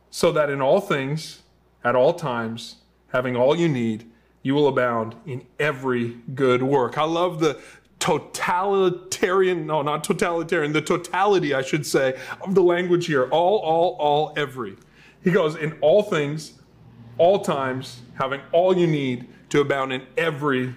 so 0.09 0.31
that 0.33 0.49
in 0.49 0.61
all 0.61 0.81
things, 0.81 1.43
at 1.83 1.95
all 1.95 2.13
times, 2.13 2.77
having 3.09 3.35
all 3.35 3.55
you 3.55 3.69
need, 3.69 4.09
you 4.43 4.53
will 4.53 4.67
abound 4.67 5.15
in 5.25 5.45
every 5.59 6.17
good 6.33 6.63
work. 6.63 6.97
I 6.97 7.03
love 7.03 7.39
the 7.39 7.61
totalitarian, 7.99 9.67
no, 9.67 9.83
not 9.83 10.03
totalitarian, 10.03 10.73
the 10.73 10.81
totality, 10.81 11.53
I 11.53 11.61
should 11.61 11.85
say, 11.85 12.19
of 12.41 12.55
the 12.55 12.63
language 12.63 13.05
here. 13.05 13.29
All, 13.29 13.59
all, 13.59 13.95
all, 13.99 14.33
every. 14.35 14.75
He 15.23 15.31
goes, 15.31 15.55
In 15.55 15.77
all 15.81 16.03
things, 16.03 16.53
all 17.21 17.37
times, 17.37 18.01
having 18.15 18.41
all 18.51 18.75
you 18.75 18.87
need 18.87 19.27
to 19.47 19.61
abound 19.61 19.93
in 19.93 20.01
every 20.17 20.75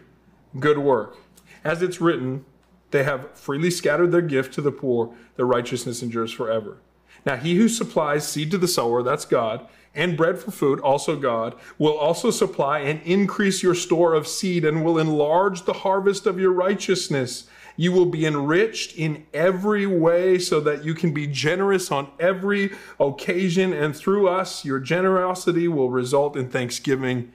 good 0.61 0.77
work. 0.77 1.17
As 1.65 1.81
it's 1.81 2.03
written, 2.03 2.45
they 2.91 3.03
have 3.03 3.31
freely 3.31 3.71
scattered 3.71 4.13
their 4.13 4.21
gift 4.21 4.53
to 4.55 4.61
the 4.61 4.71
poor, 4.71 5.15
their 5.37 5.47
righteousness 5.47 6.03
endures 6.03 6.31
forever. 6.31 6.77
Now, 7.25 7.37
he 7.37 7.55
who 7.55 7.67
supplies 7.67 8.29
seed 8.29 8.51
to 8.51 8.59
the 8.59 8.69
sower, 8.69 9.03
that's 9.03 9.25
God, 9.25 9.67
and 9.95 10.19
bread 10.19 10.39
for 10.39 10.51
food, 10.51 10.81
also 10.81 11.17
God, 11.17 11.55
will 11.79 11.97
also 11.97 12.31
supply 12.31 12.81
and 12.81 13.01
increase 13.05 13.63
your 13.63 13.75
store 13.75 14.13
of 14.13 14.29
seed 14.29 14.67
and 14.67 14.85
will 14.85 14.99
enlarge 14.99 15.65
the 15.65 15.73
harvest 15.73 16.27
of 16.27 16.39
your 16.39 16.53
righteousness 16.53 17.49
you 17.77 17.93
will 17.93 18.07
be 18.07 18.25
enriched 18.25 18.97
in 18.97 19.27
every 19.35 19.87
way 19.87 20.39
so 20.39 20.61
that 20.61 20.85
you 20.85 20.95
can 20.95 21.13
be 21.13 21.27
generous 21.27 21.91
on 21.91 22.09
every 22.21 22.73
occasion. 23.01 23.73
And 23.73 23.97
through 23.97 24.29
us, 24.29 24.65
your 24.65 24.79
generosity 24.79 25.69
will 25.69 25.91
result 25.91 26.37
in 26.37 26.49
thanksgiving 26.49 27.33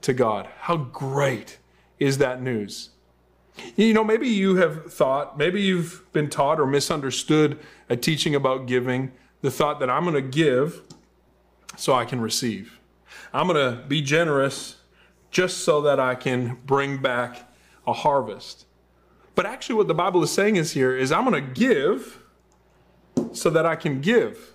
to 0.00 0.12
God. 0.12 0.48
How 0.60 0.76
great 0.76 1.58
is 1.98 2.18
that 2.18 2.40
news? 2.40 2.90
You 3.76 3.94
know, 3.94 4.04
maybe 4.04 4.28
you 4.28 4.56
have 4.56 4.92
thought, 4.92 5.38
maybe 5.38 5.62
you've 5.62 6.02
been 6.12 6.28
taught 6.28 6.58
or 6.58 6.66
misunderstood 6.66 7.58
a 7.88 7.96
teaching 7.96 8.34
about 8.34 8.66
giving, 8.66 9.12
the 9.42 9.50
thought 9.50 9.78
that 9.80 9.90
I'm 9.90 10.04
going 10.04 10.14
to 10.14 10.22
give 10.22 10.82
so 11.76 11.92
I 11.92 12.04
can 12.04 12.20
receive. 12.20 12.80
I'm 13.32 13.46
going 13.46 13.76
to 13.76 13.82
be 13.82 14.00
generous 14.00 14.76
just 15.30 15.58
so 15.58 15.80
that 15.82 16.00
I 16.00 16.14
can 16.14 16.58
bring 16.64 17.02
back 17.02 17.52
a 17.86 17.92
harvest. 17.92 18.66
But 19.34 19.46
actually, 19.46 19.76
what 19.76 19.88
the 19.88 19.94
Bible 19.94 20.22
is 20.22 20.32
saying 20.32 20.56
is 20.56 20.72
here 20.72 20.96
is 20.96 21.10
I'm 21.10 21.28
going 21.28 21.44
to 21.44 21.52
give 21.52 22.22
so 23.32 23.50
that 23.50 23.66
I 23.66 23.76
can 23.76 24.00
give. 24.00 24.52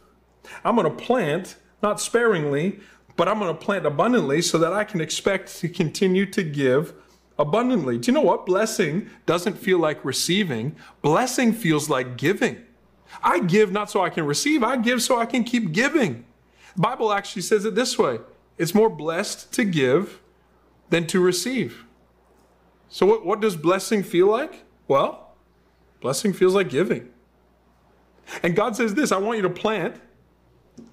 I'm 0.63 0.75
going 0.75 0.89
to 0.89 1.03
plant, 1.03 1.57
not 1.83 1.99
sparingly, 1.99 2.79
but 3.15 3.27
I'm 3.27 3.39
going 3.39 3.53
to 3.53 3.65
plant 3.65 3.85
abundantly 3.85 4.41
so 4.41 4.57
that 4.59 4.71
I 4.71 4.83
can 4.83 5.01
expect 5.01 5.57
to 5.59 5.67
continue 5.67 6.25
to 6.27 6.43
give 6.43 6.93
abundantly. 7.37 7.97
Do 7.97 8.11
you 8.11 8.13
know 8.13 8.21
what? 8.21 8.45
Blessing 8.45 9.09
doesn't 9.25 9.57
feel 9.57 9.79
like 9.79 10.03
receiving, 10.05 10.75
blessing 11.01 11.53
feels 11.53 11.89
like 11.89 12.17
giving. 12.17 12.63
I 13.23 13.39
give 13.39 13.71
not 13.71 13.89
so 13.89 14.01
I 14.01 14.09
can 14.09 14.25
receive, 14.25 14.63
I 14.63 14.77
give 14.77 15.01
so 15.01 15.19
I 15.19 15.25
can 15.25 15.43
keep 15.43 15.71
giving. 15.71 16.25
The 16.75 16.81
Bible 16.81 17.11
actually 17.11 17.41
says 17.41 17.65
it 17.65 17.75
this 17.75 17.97
way 17.97 18.19
it's 18.57 18.75
more 18.75 18.89
blessed 18.89 19.51
to 19.53 19.63
give 19.63 20.21
than 20.89 21.07
to 21.07 21.19
receive. 21.19 21.85
So, 22.89 23.05
what, 23.05 23.25
what 23.25 23.39
does 23.39 23.55
blessing 23.55 24.03
feel 24.03 24.27
like? 24.27 24.63
Well, 24.89 25.35
blessing 26.01 26.33
feels 26.33 26.55
like 26.55 26.67
giving. 26.67 27.09
And 28.43 28.55
God 28.55 28.75
says 28.75 28.95
this 28.95 29.13
I 29.13 29.17
want 29.17 29.37
you 29.37 29.43
to 29.43 29.49
plant 29.49 29.95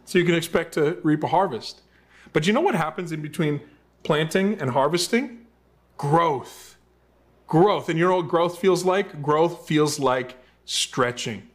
so 0.05 0.19
you 0.19 0.25
can 0.25 0.35
expect 0.35 0.75
to 0.75 0.99
reap 1.03 1.25
a 1.25 1.29
harvest. 1.29 1.81
But 2.33 2.47
you 2.47 2.53
know 2.53 2.61
what 2.61 2.75
happens 2.75 3.11
in 3.11 3.23
between 3.23 3.63
planting 4.05 4.61
and 4.61 4.71
harvesting? 4.71 5.47
Growth. 5.97 6.77
Growth. 7.47 7.89
And 7.89 7.99
you 7.99 8.07
know 8.07 8.17
what 8.17 8.29
growth 8.29 8.59
feels 8.59 8.85
like? 8.85 9.23
Growth 9.23 9.67
feels 9.67 9.99
like 9.99 10.37
stretching. 10.67 11.49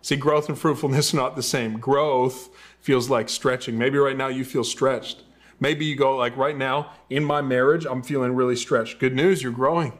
See, 0.00 0.16
growth 0.16 0.48
and 0.48 0.56
fruitfulness 0.56 1.12
are 1.12 1.16
not 1.16 1.34
the 1.34 1.42
same. 1.42 1.78
Growth 1.78 2.50
feels 2.80 3.10
like 3.10 3.28
stretching. 3.28 3.76
Maybe 3.76 3.98
right 3.98 4.16
now 4.16 4.28
you 4.28 4.44
feel 4.44 4.64
stretched. 4.64 5.24
Maybe 5.58 5.84
you 5.86 5.96
go, 5.96 6.16
like 6.16 6.36
right 6.36 6.56
now 6.56 6.92
in 7.10 7.24
my 7.24 7.42
marriage, 7.42 7.84
I'm 7.84 8.02
feeling 8.02 8.34
really 8.34 8.56
stretched. 8.56 9.00
Good 9.00 9.14
news, 9.14 9.42
you're 9.42 9.52
growing. 9.52 9.98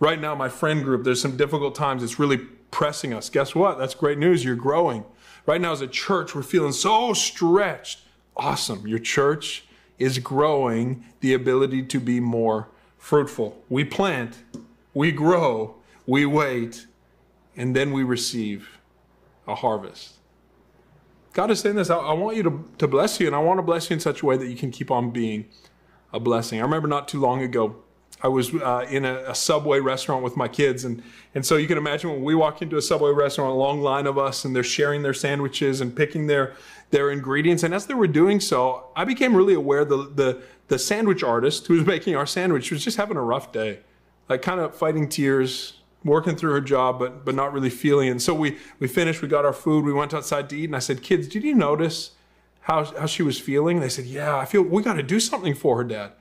Right 0.00 0.20
now, 0.20 0.34
my 0.34 0.48
friend 0.48 0.84
group, 0.84 1.04
there's 1.04 1.20
some 1.20 1.36
difficult 1.36 1.74
times. 1.74 2.02
It's 2.02 2.18
really 2.18 2.38
pressing 2.70 3.12
us. 3.12 3.28
Guess 3.30 3.54
what? 3.54 3.78
That's 3.78 3.94
great 3.94 4.18
news. 4.18 4.44
You're 4.44 4.56
growing. 4.56 5.04
Right 5.46 5.60
now, 5.60 5.72
as 5.72 5.80
a 5.80 5.88
church, 5.88 6.34
we're 6.34 6.42
feeling 6.42 6.72
so 6.72 7.12
stretched. 7.14 8.00
Awesome. 8.36 8.86
Your 8.86 8.98
church 8.98 9.64
is 9.98 10.18
growing 10.18 11.04
the 11.20 11.34
ability 11.34 11.82
to 11.82 11.98
be 12.00 12.20
more 12.20 12.68
fruitful. 12.96 13.60
We 13.68 13.84
plant, 13.84 14.38
we 14.94 15.10
grow, 15.10 15.76
we 16.06 16.26
wait, 16.26 16.86
and 17.56 17.74
then 17.74 17.92
we 17.92 18.04
receive 18.04 18.78
a 19.46 19.54
harvest. 19.56 20.14
God 21.32 21.50
is 21.50 21.60
saying 21.60 21.76
this 21.76 21.90
I, 21.90 21.96
I 21.96 22.12
want 22.12 22.36
you 22.36 22.42
to, 22.44 22.68
to 22.78 22.88
bless 22.88 23.18
you, 23.20 23.26
and 23.26 23.34
I 23.34 23.40
want 23.40 23.58
to 23.58 23.62
bless 23.62 23.90
you 23.90 23.94
in 23.94 24.00
such 24.00 24.22
a 24.22 24.26
way 24.26 24.36
that 24.36 24.46
you 24.46 24.56
can 24.56 24.70
keep 24.70 24.90
on 24.90 25.10
being 25.10 25.46
a 26.12 26.20
blessing. 26.20 26.60
I 26.60 26.62
remember 26.62 26.88
not 26.88 27.08
too 27.08 27.20
long 27.20 27.42
ago, 27.42 27.76
I 28.20 28.28
was 28.28 28.52
uh, 28.52 28.86
in 28.90 29.04
a, 29.04 29.30
a, 29.30 29.34
Subway 29.34 29.78
restaurant 29.78 30.24
with 30.24 30.36
my 30.36 30.48
kids, 30.48 30.84
and 30.84 31.02
and 31.34 31.46
so 31.46 31.56
you 31.56 31.68
can 31.68 31.78
imagine 31.78 32.10
when 32.10 32.24
we 32.24 32.34
walk 32.34 32.62
into 32.62 32.76
a 32.76 32.82
Subway 32.82 33.12
restaurant, 33.12 33.50
a 33.50 33.54
long 33.54 33.80
line 33.80 34.06
of 34.06 34.18
us, 34.18 34.44
and 34.44 34.56
they're 34.56 34.64
sharing 34.64 35.02
their 35.02 35.14
sandwiches 35.14 35.80
and 35.80 35.94
picking 35.94 36.26
their 36.26 36.54
their 36.90 37.10
ingredients. 37.10 37.62
And 37.62 37.72
as 37.72 37.86
they 37.86 37.94
were 37.94 38.08
doing 38.08 38.40
so, 38.40 38.88
I 38.96 39.04
became 39.04 39.36
really 39.36 39.54
aware 39.54 39.84
the 39.84 40.10
the 40.12 40.42
the 40.66 40.78
sandwich 40.78 41.22
artist 41.22 41.66
who 41.68 41.74
was 41.74 41.86
making 41.94 42.16
our 42.16 42.26
sandwich 42.26 42.70
was 42.70 42.82
just 42.82 42.96
having 42.96 43.16
a 43.16 43.22
rough 43.22 43.52
day, 43.52 43.80
like 44.28 44.42
kind 44.42 44.60
of 44.60 44.74
fighting 44.74 45.08
tears, 45.08 45.74
working 46.04 46.34
through 46.34 46.52
her 46.52 46.60
job, 46.60 46.98
but 46.98 47.24
but 47.24 47.36
not 47.36 47.52
really 47.52 47.70
feeling. 47.70 48.08
And 48.08 48.20
so 48.20 48.34
we 48.34 48.58
we 48.80 48.88
finished, 48.88 49.22
we 49.22 49.28
got 49.28 49.44
our 49.44 49.52
food, 49.52 49.84
we 49.84 49.92
went 49.92 50.12
outside 50.12 50.50
to 50.50 50.56
eat, 50.56 50.64
and 50.64 50.76
I 50.76 50.80
said, 50.80 51.02
"Kids, 51.02 51.28
did 51.28 51.44
you 51.44 51.54
notice 51.54 52.12
how 52.62 52.84
how 52.84 53.06
she 53.06 53.22
was 53.22 53.38
feeling?" 53.38 53.78
they 53.78 53.88
said, 53.88 54.06
"Yeah, 54.06 54.36
I 54.36 54.44
feel 54.44 54.62
we 54.62 54.82
got 54.82 54.94
to 54.94 55.04
do 55.04 55.20
something 55.20 55.54
for 55.54 55.76
her, 55.76 55.84
Dad." 55.84 56.12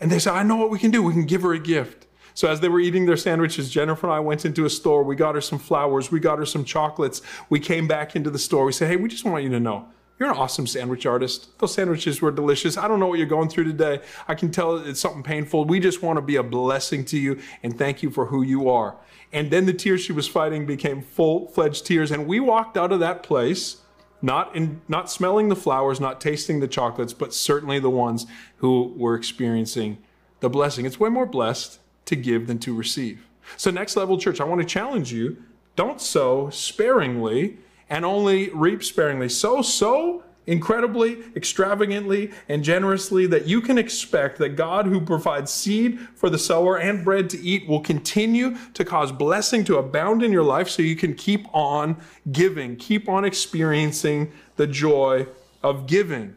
And 0.00 0.10
they 0.10 0.18
said, 0.18 0.34
I 0.34 0.42
know 0.42 0.56
what 0.56 0.70
we 0.70 0.78
can 0.78 0.90
do. 0.90 1.02
We 1.02 1.12
can 1.12 1.26
give 1.26 1.42
her 1.42 1.52
a 1.52 1.58
gift. 1.58 2.06
So 2.34 2.48
as 2.48 2.60
they 2.60 2.68
were 2.68 2.78
eating 2.78 3.06
their 3.06 3.16
sandwiches, 3.16 3.68
Jennifer 3.70 4.06
and 4.06 4.14
I 4.14 4.20
went 4.20 4.44
into 4.44 4.64
a 4.64 4.70
store. 4.70 5.02
We 5.02 5.16
got 5.16 5.34
her 5.34 5.40
some 5.40 5.58
flowers. 5.58 6.12
We 6.12 6.20
got 6.20 6.38
her 6.38 6.46
some 6.46 6.64
chocolates. 6.64 7.20
We 7.50 7.58
came 7.58 7.88
back 7.88 8.14
into 8.14 8.30
the 8.30 8.38
store. 8.38 8.64
We 8.64 8.72
said, 8.72 8.88
Hey, 8.88 8.96
we 8.96 9.08
just 9.08 9.24
want 9.24 9.42
you 9.42 9.50
to 9.50 9.60
know 9.60 9.88
you're 10.18 10.30
an 10.30 10.36
awesome 10.36 10.66
sandwich 10.66 11.06
artist. 11.06 11.56
Those 11.58 11.74
sandwiches 11.74 12.20
were 12.20 12.32
delicious. 12.32 12.76
I 12.76 12.88
don't 12.88 12.98
know 12.98 13.06
what 13.06 13.18
you're 13.18 13.28
going 13.28 13.48
through 13.48 13.64
today. 13.64 14.00
I 14.26 14.34
can 14.34 14.50
tell 14.50 14.76
it's 14.76 15.00
something 15.00 15.22
painful. 15.22 15.64
We 15.64 15.78
just 15.78 16.02
want 16.02 16.16
to 16.16 16.22
be 16.22 16.36
a 16.36 16.42
blessing 16.42 17.04
to 17.06 17.18
you 17.18 17.40
and 17.62 17.78
thank 17.78 18.02
you 18.02 18.10
for 18.10 18.26
who 18.26 18.42
you 18.42 18.68
are. 18.68 18.96
And 19.32 19.50
then 19.50 19.66
the 19.66 19.72
tears 19.72 20.00
she 20.00 20.12
was 20.12 20.26
fighting 20.26 20.66
became 20.66 21.02
full 21.02 21.48
fledged 21.48 21.86
tears. 21.86 22.10
And 22.10 22.26
we 22.26 22.40
walked 22.40 22.76
out 22.76 22.92
of 22.92 23.00
that 23.00 23.22
place 23.22 23.82
not 24.20 24.54
in 24.54 24.80
not 24.88 25.10
smelling 25.10 25.48
the 25.48 25.56
flowers, 25.56 26.00
not 26.00 26.20
tasting 26.20 26.60
the 26.60 26.68
chocolates, 26.68 27.12
but 27.12 27.32
certainly 27.32 27.78
the 27.78 27.90
ones 27.90 28.26
who 28.56 28.92
were 28.96 29.14
experiencing 29.14 29.98
the 30.40 30.48
blessing. 30.48 30.86
It's 30.86 31.00
way 31.00 31.08
more 31.08 31.26
blessed 31.26 31.78
to 32.06 32.16
give 32.16 32.46
than 32.46 32.58
to 32.60 32.74
receive. 32.74 33.26
So 33.56 33.70
next 33.70 33.96
level 33.96 34.18
church, 34.18 34.40
I 34.40 34.44
want 34.44 34.60
to 34.60 34.66
challenge 34.66 35.12
you, 35.12 35.42
don't 35.76 36.00
sow 36.00 36.50
sparingly 36.50 37.58
and 37.88 38.04
only 38.04 38.50
reap 38.50 38.84
sparingly. 38.84 39.28
So 39.28 39.62
sow 39.62 39.62
so 39.62 40.24
incredibly, 40.48 41.18
extravagantly, 41.36 42.32
and 42.48 42.64
generously 42.64 43.26
that 43.26 43.46
you 43.46 43.60
can 43.60 43.76
expect 43.76 44.38
that 44.38 44.56
God, 44.56 44.86
who 44.86 44.98
provides 45.00 45.52
seed 45.52 46.00
for 46.14 46.30
the 46.30 46.38
sower 46.38 46.78
and 46.78 47.04
bread 47.04 47.28
to 47.30 47.38
eat, 47.38 47.68
will 47.68 47.82
continue 47.82 48.56
to 48.72 48.84
cause 48.84 49.12
blessing 49.12 49.62
to 49.64 49.76
abound 49.76 50.22
in 50.22 50.32
your 50.32 50.42
life 50.42 50.70
so 50.70 50.80
you 50.80 50.96
can 50.96 51.14
keep 51.14 51.46
on 51.54 51.98
giving, 52.32 52.76
keep 52.76 53.10
on 53.10 53.26
experiencing 53.26 54.32
the 54.56 54.66
joy 54.66 55.26
of 55.62 55.86
giving, 55.86 56.34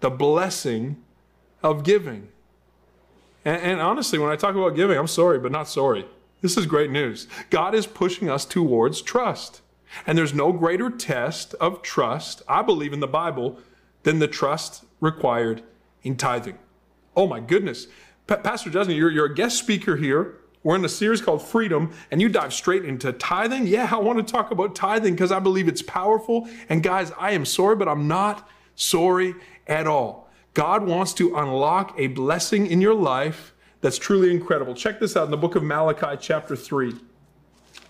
the 0.00 0.10
blessing 0.10 0.96
of 1.62 1.84
giving. 1.84 2.28
And, 3.44 3.62
and 3.62 3.80
honestly, 3.80 4.18
when 4.18 4.30
I 4.30 4.36
talk 4.36 4.56
about 4.56 4.74
giving, 4.74 4.98
I'm 4.98 5.06
sorry, 5.06 5.38
but 5.38 5.52
not 5.52 5.68
sorry. 5.68 6.06
This 6.42 6.56
is 6.56 6.66
great 6.66 6.90
news. 6.90 7.28
God 7.50 7.72
is 7.72 7.86
pushing 7.86 8.28
us 8.28 8.44
towards 8.44 9.00
trust. 9.00 9.60
And 10.06 10.16
there's 10.16 10.34
no 10.34 10.52
greater 10.52 10.90
test 10.90 11.54
of 11.54 11.82
trust, 11.82 12.42
I 12.48 12.62
believe 12.62 12.92
in 12.92 13.00
the 13.00 13.06
Bible, 13.06 13.58
than 14.02 14.18
the 14.18 14.28
trust 14.28 14.84
required 15.00 15.62
in 16.02 16.16
tithing. 16.16 16.58
Oh 17.16 17.26
my 17.26 17.40
goodness. 17.40 17.86
Pastor 18.26 18.70
Justin, 18.70 18.96
you're, 18.96 19.10
you're 19.10 19.26
a 19.26 19.34
guest 19.34 19.58
speaker 19.58 19.96
here. 19.96 20.36
We're 20.62 20.76
in 20.76 20.84
a 20.84 20.88
series 20.88 21.20
called 21.20 21.42
Freedom, 21.42 21.92
and 22.10 22.22
you 22.22 22.30
dive 22.30 22.54
straight 22.54 22.86
into 22.86 23.12
tithing. 23.12 23.66
Yeah, 23.66 23.88
I 23.92 23.98
want 23.98 24.26
to 24.26 24.32
talk 24.32 24.50
about 24.50 24.74
tithing 24.74 25.12
because 25.12 25.30
I 25.30 25.38
believe 25.38 25.68
it's 25.68 25.82
powerful. 25.82 26.48
And 26.70 26.82
guys, 26.82 27.12
I 27.18 27.32
am 27.32 27.44
sorry, 27.44 27.76
but 27.76 27.86
I'm 27.86 28.08
not 28.08 28.48
sorry 28.74 29.34
at 29.66 29.86
all. 29.86 30.30
God 30.54 30.86
wants 30.86 31.12
to 31.14 31.36
unlock 31.36 31.94
a 31.98 32.06
blessing 32.06 32.66
in 32.66 32.80
your 32.80 32.94
life 32.94 33.52
that's 33.82 33.98
truly 33.98 34.30
incredible. 34.30 34.74
Check 34.74 35.00
this 35.00 35.16
out 35.16 35.26
in 35.26 35.30
the 35.30 35.36
book 35.36 35.54
of 35.54 35.62
Malachi, 35.62 36.16
chapter 36.18 36.56
3. 36.56 36.94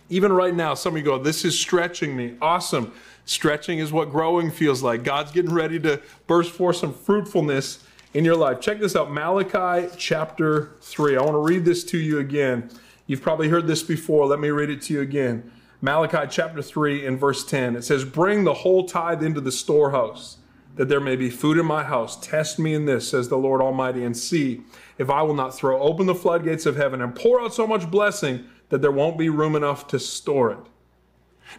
Even 0.08 0.32
right 0.32 0.54
now, 0.54 0.74
some 0.74 0.94
of 0.94 0.98
you 0.98 1.04
go, 1.04 1.18
This 1.18 1.44
is 1.44 1.58
stretching 1.58 2.16
me. 2.16 2.34
Awesome. 2.40 2.92
Stretching 3.24 3.78
is 3.78 3.90
what 3.90 4.10
growing 4.10 4.50
feels 4.50 4.82
like. 4.82 5.02
God's 5.02 5.32
getting 5.32 5.54
ready 5.54 5.80
to 5.80 6.00
burst 6.26 6.50
forth 6.50 6.76
some 6.76 6.92
fruitfulness 6.92 7.84
in 8.12 8.24
your 8.24 8.36
life. 8.36 8.60
Check 8.60 8.80
this 8.80 8.94
out 8.94 9.10
Malachi 9.10 9.88
chapter 9.96 10.76
3. 10.82 11.16
I 11.16 11.22
want 11.22 11.34
to 11.34 11.38
read 11.38 11.64
this 11.64 11.84
to 11.84 11.98
you 11.98 12.18
again. 12.18 12.70
You've 13.06 13.22
probably 13.22 13.48
heard 13.48 13.66
this 13.66 13.82
before. 13.82 14.26
Let 14.26 14.40
me 14.40 14.48
read 14.48 14.70
it 14.70 14.82
to 14.82 14.94
you 14.94 15.00
again. 15.00 15.50
Malachi 15.80 16.26
chapter 16.30 16.62
3 16.62 17.06
and 17.06 17.18
verse 17.18 17.44
10. 17.44 17.76
It 17.76 17.84
says, 17.84 18.04
Bring 18.04 18.44
the 18.44 18.54
whole 18.54 18.86
tithe 18.86 19.22
into 19.22 19.40
the 19.40 19.52
storehouse, 19.52 20.38
that 20.76 20.88
there 20.88 21.00
may 21.00 21.16
be 21.16 21.28
food 21.28 21.58
in 21.58 21.66
my 21.66 21.82
house. 21.82 22.18
Test 22.20 22.58
me 22.58 22.72
in 22.72 22.86
this, 22.86 23.08
says 23.08 23.28
the 23.28 23.36
Lord 23.36 23.60
Almighty, 23.60 24.04
and 24.04 24.16
see 24.16 24.62
if 24.96 25.10
I 25.10 25.22
will 25.22 25.34
not 25.34 25.54
throw 25.54 25.80
open 25.80 26.06
the 26.06 26.14
floodgates 26.14 26.66
of 26.66 26.76
heaven 26.76 27.02
and 27.02 27.14
pour 27.14 27.40
out 27.40 27.52
so 27.52 27.66
much 27.66 27.90
blessing 27.90 28.46
that 28.68 28.83
there 28.83 28.92
won't 28.92 29.18
be 29.18 29.29
room 29.29 29.55
enough 29.57 29.87
to 29.88 29.98
store 29.98 30.50
it. 30.50 30.59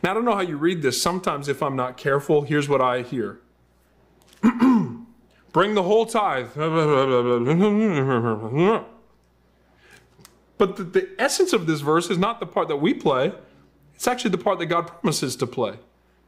Now, 0.04 0.12
I 0.12 0.14
don't 0.14 0.26
know 0.26 0.36
how 0.36 0.42
you 0.42 0.58
read 0.58 0.82
this. 0.82 1.02
Sometimes, 1.02 1.48
if 1.48 1.62
I'm 1.62 1.76
not 1.76 1.98
careful, 1.98 2.42
here's 2.42 2.68
what 2.68 2.82
I 2.82 3.02
hear 3.02 3.40
Bring 5.52 5.74
the 5.74 5.84
whole 5.84 6.06
tithe. 6.06 6.50
But 10.58 10.78
the, 10.78 10.84
the, 10.84 11.10
essence 11.18 11.54
of 11.54 11.68
this 11.68 11.82
verse 11.82 12.10
is 12.10 12.18
not 12.18 12.40
the 12.40 12.46
part 12.46 12.68
that 12.70 12.78
we 12.78 12.94
play, 12.94 13.34
it's 13.94 14.08
actually 14.08 14.32
the 14.32 14.38
part 14.38 14.60
that 14.60 14.66
God 14.66 14.88
promises 14.88 15.36
to 15.38 15.48
play. 15.48 15.80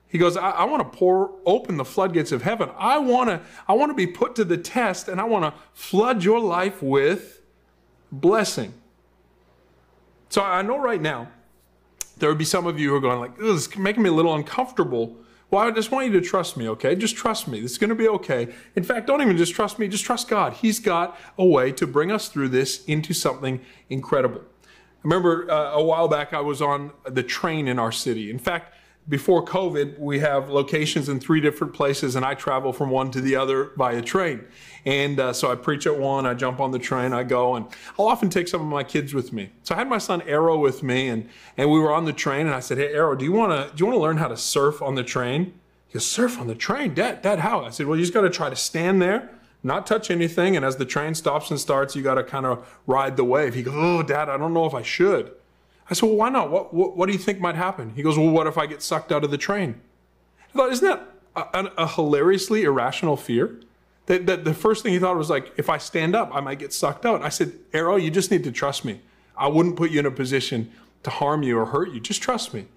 He 0.08 0.18
goes, 0.18 0.38
I, 0.38 0.52
I 0.52 0.63
want 0.63 0.90
to 0.90 0.98
pour 0.98 1.32
open 1.46 1.76
the 1.76 1.84
floodgates 1.84 2.32
of 2.32 2.42
heaven. 2.42 2.70
I 2.78 2.98
want 3.00 3.30
to, 3.30 3.42
I 3.68 3.74
want 3.74 3.90
to 3.90 3.94
be 3.94 4.08
put 4.08 4.36
to 4.36 4.46
the 4.46 4.58
test 4.58 5.10
and 5.10 5.20
I 5.20 5.26
want 5.26 5.44
to 5.44 5.60
flood 5.74 6.24
your 6.24 6.40
life 6.40 6.82
with 6.82 7.42
blessing. 8.12 8.74
So 10.30 10.42
I 10.42 10.62
know 10.62 10.80
right 10.80 11.02
now 11.02 11.30
there 12.18 12.30
would 12.30 12.38
be 12.38 12.46
some 12.46 12.68
of 12.68 12.80
you 12.80 12.90
who 12.90 12.96
are 12.96 13.00
going 13.00 13.20
like, 13.20 13.38
this 13.38 13.68
is 13.68 13.78
making 13.78 14.04
me 14.04 14.10
a 14.10 14.13
little 14.13 14.36
uncomfortable. 14.36 15.16
Well, 15.50 15.66
I 15.66 15.72
just 15.72 15.92
want 15.92 16.08
you 16.08 16.13
to 16.13 16.22
trust 16.22 16.58
me, 16.58 16.68
okay? 16.70 16.96
Just 16.96 17.16
trust 17.16 17.48
me. 17.48 17.62
This 17.62 17.72
is 17.72 17.78
going 17.78 17.90
to 17.90 17.96
be 17.96 18.08
okay. 18.10 18.54
In 18.76 18.84
fact, 18.84 19.08
don't 19.08 19.22
even 19.22 19.38
just 19.38 19.56
trust 19.56 19.80
me, 19.80 19.88
just 19.88 20.04
trust 20.04 20.28
God. 20.28 20.54
He's 20.54 20.80
got 20.80 21.18
a 21.38 21.46
way 21.46 21.72
to 21.74 21.88
bring 21.88 22.12
us 22.12 22.28
through 22.28 22.50
this 22.50 22.84
into 22.86 23.13
something 23.13 23.62
incredible. 23.90 24.42
I 24.42 24.68
remember 25.04 25.50
uh, 25.50 25.72
a 25.72 25.84
while 25.84 26.10
back 26.10 26.34
I 26.34 26.42
was 26.42 26.62
on 26.62 26.92
the 27.06 27.24
train 27.24 27.68
in 27.70 27.80
our 27.80 27.94
city. 27.94 28.30
In 28.30 28.40
fact, 28.40 28.74
before 29.10 29.43
COVID, 29.46 29.98
we 30.00 30.20
have 30.20 30.50
locations 30.50 31.08
in 31.08 31.20
three 31.20 31.39
different 31.39 31.74
places, 31.74 32.15
and 32.15 32.26
I 32.26 32.34
travel 32.34 32.74
from 32.74 32.89
one 32.89 33.10
to 33.12 33.22
the 33.22 33.36
other 33.36 33.72
via 33.78 34.02
train. 34.02 34.43
And 34.86 35.20
uh, 35.20 35.34
so 35.34 35.52
I 35.52 35.56
preach 35.56 35.88
at 35.88 35.98
one, 35.98 36.26
I 36.26 36.34
jump 36.34 36.60
on 36.60 36.72
the 36.72 36.80
train, 36.80 37.13
I 37.13 37.24
go, 37.24 37.56
and 37.56 37.65
I'll 37.98 38.08
often 38.08 38.30
take 38.30 38.48
some 38.48 38.62
of 38.62 38.67
my 38.67 38.84
kids 38.84 39.13
with 39.13 39.32
me. 39.32 39.52
So 39.63 39.76
I 39.76 39.78
had 39.78 39.88
my 39.88 39.98
son 39.98 40.22
Arrow 40.24 40.58
with 40.58 40.84
me, 40.84 41.08
and, 41.08 41.30
and 41.56 41.72
we 41.72 41.80
were 41.80 41.93
on 41.93 42.06
the 42.06 42.13
train, 42.13 42.48
and 42.48 42.56
I 42.56 42.60
said, 42.60 42.78
"Hey, 42.78 42.93
Arrow, 42.93 43.15
do 43.15 43.24
you 43.24 43.32
want 43.32 43.52
to 43.52 43.76
do 43.76 43.82
you 43.82 43.86
want 43.86 43.98
to 43.98 44.02
learn 44.02 44.17
how 44.17 44.28
to 44.28 44.38
surf 44.38 44.82
on 44.82 44.96
the 44.96 45.04
train?" 45.04 45.54
He 45.88 45.93
goes, 45.93 46.06
surf 46.06 46.39
on 46.39 46.48
the 46.48 46.56
train? 46.56 46.93
Dad, 46.93 47.22
Dad, 47.22 47.39
how? 47.39 47.63
I 47.63 47.70
said, 47.70 47.86
well, 47.88 47.98
you 47.98 48.04
just 48.04 48.13
got 48.13 48.22
to 48.22 48.30
try 48.30 48.50
to 48.50 48.56
stand 48.56 49.02
there, 49.02 49.30
not 49.63 49.88
touch 49.88 50.12
anything. 50.12 50.56
And 50.56 50.65
as 50.65 50.76
the 50.76 50.86
train 50.86 51.15
stops 51.15 51.50
and 51.50 51.60
starts, 51.60 51.96
you 51.96 52.04
got 52.04 52.15
to 52.15 52.24
kind 52.24 52.46
of 52.46 52.82
ride 52.86 53.15
the 53.15 53.24
wave. 53.24 53.54
He 53.54 53.63
goes, 53.63 53.74
oh, 53.76 54.04
Dad, 54.04 54.30
I 54.30 54.38
don't 54.38 54.54
know 54.54 54.65
if 54.65 54.74
I 54.74 54.82
should. 54.82 55.32
I 55.89 55.93
said, 55.93 56.08
well, 56.08 56.15
why 56.15 56.30
not? 56.30 56.52
What, 56.52 56.73
what, 56.73 56.97
what 56.97 57.06
do 57.06 57.13
you 57.13 57.19
think 57.19 57.39
might 57.39 57.56
happen? 57.56 57.93
He 57.95 58.04
goes, 58.04 58.17
well, 58.17 58.30
what 58.30 58.47
if 58.47 58.58
I 58.58 58.65
get 58.65 58.82
sucked 58.82 59.12
out 59.12 59.23
of 59.23 59.32
the 59.32 59.38
train? 59.38 59.80
I 60.50 60.58
thought, 60.58 60.71
isn't 60.71 60.88
that 60.88 61.08
a, 61.36 61.71
a 61.78 61.88
hilariously 61.88 62.63
irrational 62.63 63.15
fear? 63.15 63.60
That, 64.08 64.26
that 64.26 64.45
the 64.45 64.54
first 64.54 64.84
thing 64.84 64.93
he 64.93 65.00
thought 65.00 65.17
was 65.17 65.30
like, 65.30 65.54
if 65.58 65.69
I 65.69 65.78
stand 65.78 66.15
up, 66.15 66.34
I 66.34 66.39
might 66.39 66.60
get 66.60 66.73
sucked 66.73 67.06
out. 67.06 67.21
I 67.21 67.30
said, 67.30 67.54
Arrow, 67.73 67.95
you 67.95 68.10
just 68.10 68.32
need 68.32 68.43
to 68.45 68.52
trust 68.52 68.86
me. 68.86 69.02
I 69.36 69.47
wouldn't 69.47 69.76
put 69.76 69.91
you 69.91 70.00
in 70.00 70.06
a 70.06 70.12
position 70.12 70.71
to 71.04 71.10
harm 71.10 71.43
you 71.43 71.60
or 71.60 71.65
hurt 71.67 71.91
you. 71.91 72.00
Just 72.00 72.21
trust 72.21 72.54
me. 72.54 72.67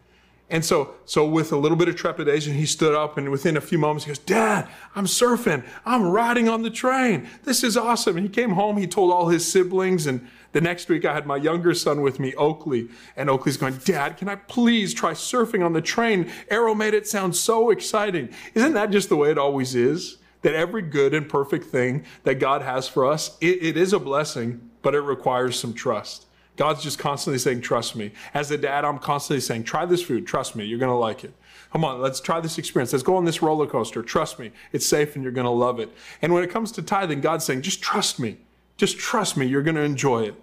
And 0.51 0.65
so, 0.65 0.95
so 1.05 1.25
with 1.25 1.53
a 1.53 1.57
little 1.57 1.77
bit 1.77 1.89
of 1.89 1.95
trepidation, 1.95 2.55
he 2.55 2.67
stood 2.67 2.95
up 2.95 3.17
and 3.17 3.31
within 3.31 3.57
a 3.57 3.61
few 3.61 3.79
moments, 3.79 4.05
he 4.05 4.11
goes, 4.11 4.19
Dad, 4.19 4.69
I'm 4.97 5.07
surfing. 5.07 5.65
I'm 5.87 6.11
riding 6.11 6.49
on 6.49 6.63
the 6.63 6.71
train. 6.71 7.29
This 7.45 7.63
is 7.63 7.77
awesome. 7.77 8.17
And 8.17 8.27
he 8.27 8.33
came 8.33 8.51
home, 8.51 8.77
he 8.77 8.89
told 8.89 9.13
all 9.13 9.29
his 9.29 9.51
siblings. 9.51 10.09
And 10.09 10.29
the 10.53 10.61
next 10.61 10.89
week, 10.89 11.05
I 11.05 11.15
had 11.15 11.27
my 11.27 11.37
younger 11.37 11.75
son 11.75 12.03
with 12.03 12.19
me, 12.19 12.35
Oakley. 12.35 12.89
And 13.17 13.31
Oakley's 13.31 13.57
going, 13.57 13.77
Dad, 13.85 14.17
can 14.17 14.29
I 14.29 14.35
please 14.35 14.93
try 14.93 15.13
surfing 15.13 15.65
on 15.65 15.73
the 15.73 15.81
train? 15.81 16.31
Arrow 16.49 16.75
made 16.75 16.95
it 16.95 17.07
sound 17.07 17.37
so 17.37 17.71
exciting. 17.71 18.31
Isn't 18.55 18.73
that 18.75 18.91
just 18.91 19.09
the 19.09 19.17
way 19.17 19.31
it 19.31 19.39
always 19.39 19.75
is? 19.75 20.19
That 20.43 20.55
every 20.55 20.83
good 20.83 21.15
and 21.15 21.29
perfect 21.29 21.67
thing 21.67 22.05
that 22.25 22.37
God 22.37 22.63
has 22.63 22.89
for 22.89 23.07
us, 23.07 23.37
it, 23.41 23.63
it 23.63 23.77
is 23.77 23.93
a 23.93 23.99
blessing, 23.99 24.71
but 24.83 24.95
it 24.95 25.03
requires 25.03 25.59
some 25.59 25.75
trust. 25.75 26.27
God's 26.57 26.83
just 26.83 26.99
constantly 26.99 27.39
saying, 27.39 27.61
Trust 27.61 27.95
me. 27.95 28.13
As 28.35 28.51
a 28.51 28.59
dad, 28.59 28.85
I'm 28.85 28.99
constantly 28.99 29.41
saying, 29.41 29.65
Try 29.65 29.87
this 29.87 30.03
food. 30.03 30.27
Trust 30.27 30.57
me. 30.57 30.65
You're 30.65 30.79
going 30.79 30.91
to 30.91 30.95
like 30.97 31.25
it. 31.25 31.35
Come 31.73 31.85
on, 31.85 32.01
let's 32.01 32.21
try 32.21 32.41
this 32.41 32.59
experience. 32.59 32.93
Let's 32.93 33.03
go 33.03 33.17
on 33.17 33.25
this 33.25 33.41
roller 33.41 33.67
coaster. 33.67 34.03
Trust 34.03 34.39
me. 34.39 34.51
It's 34.73 34.85
safe 34.85 35.15
and 35.15 35.23
you're 35.23 35.33
going 35.33 35.47
to 35.47 35.51
love 35.51 35.79
it. 35.79 35.91
And 36.21 36.35
when 36.35 36.43
it 36.43 36.51
comes 36.51 36.73
to 36.73 36.83
tithing, 36.83 37.21
God's 37.21 37.45
saying, 37.45 37.63
Just 37.63 37.81
trust 37.81 38.19
me. 38.19 38.39
Just 38.81 38.99
trust 38.99 39.37
me. 39.37 39.45
You're 39.45 39.61
going 39.61 39.75
to 39.75 39.83
enjoy 39.83 40.23
it. 40.23 40.35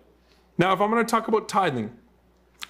Now, 0.59 0.71
if 0.71 0.79
I'm 0.79 0.91
going 0.91 1.03
to 1.03 1.09
talk 1.09 1.27
about 1.27 1.49
tithing, 1.49 1.91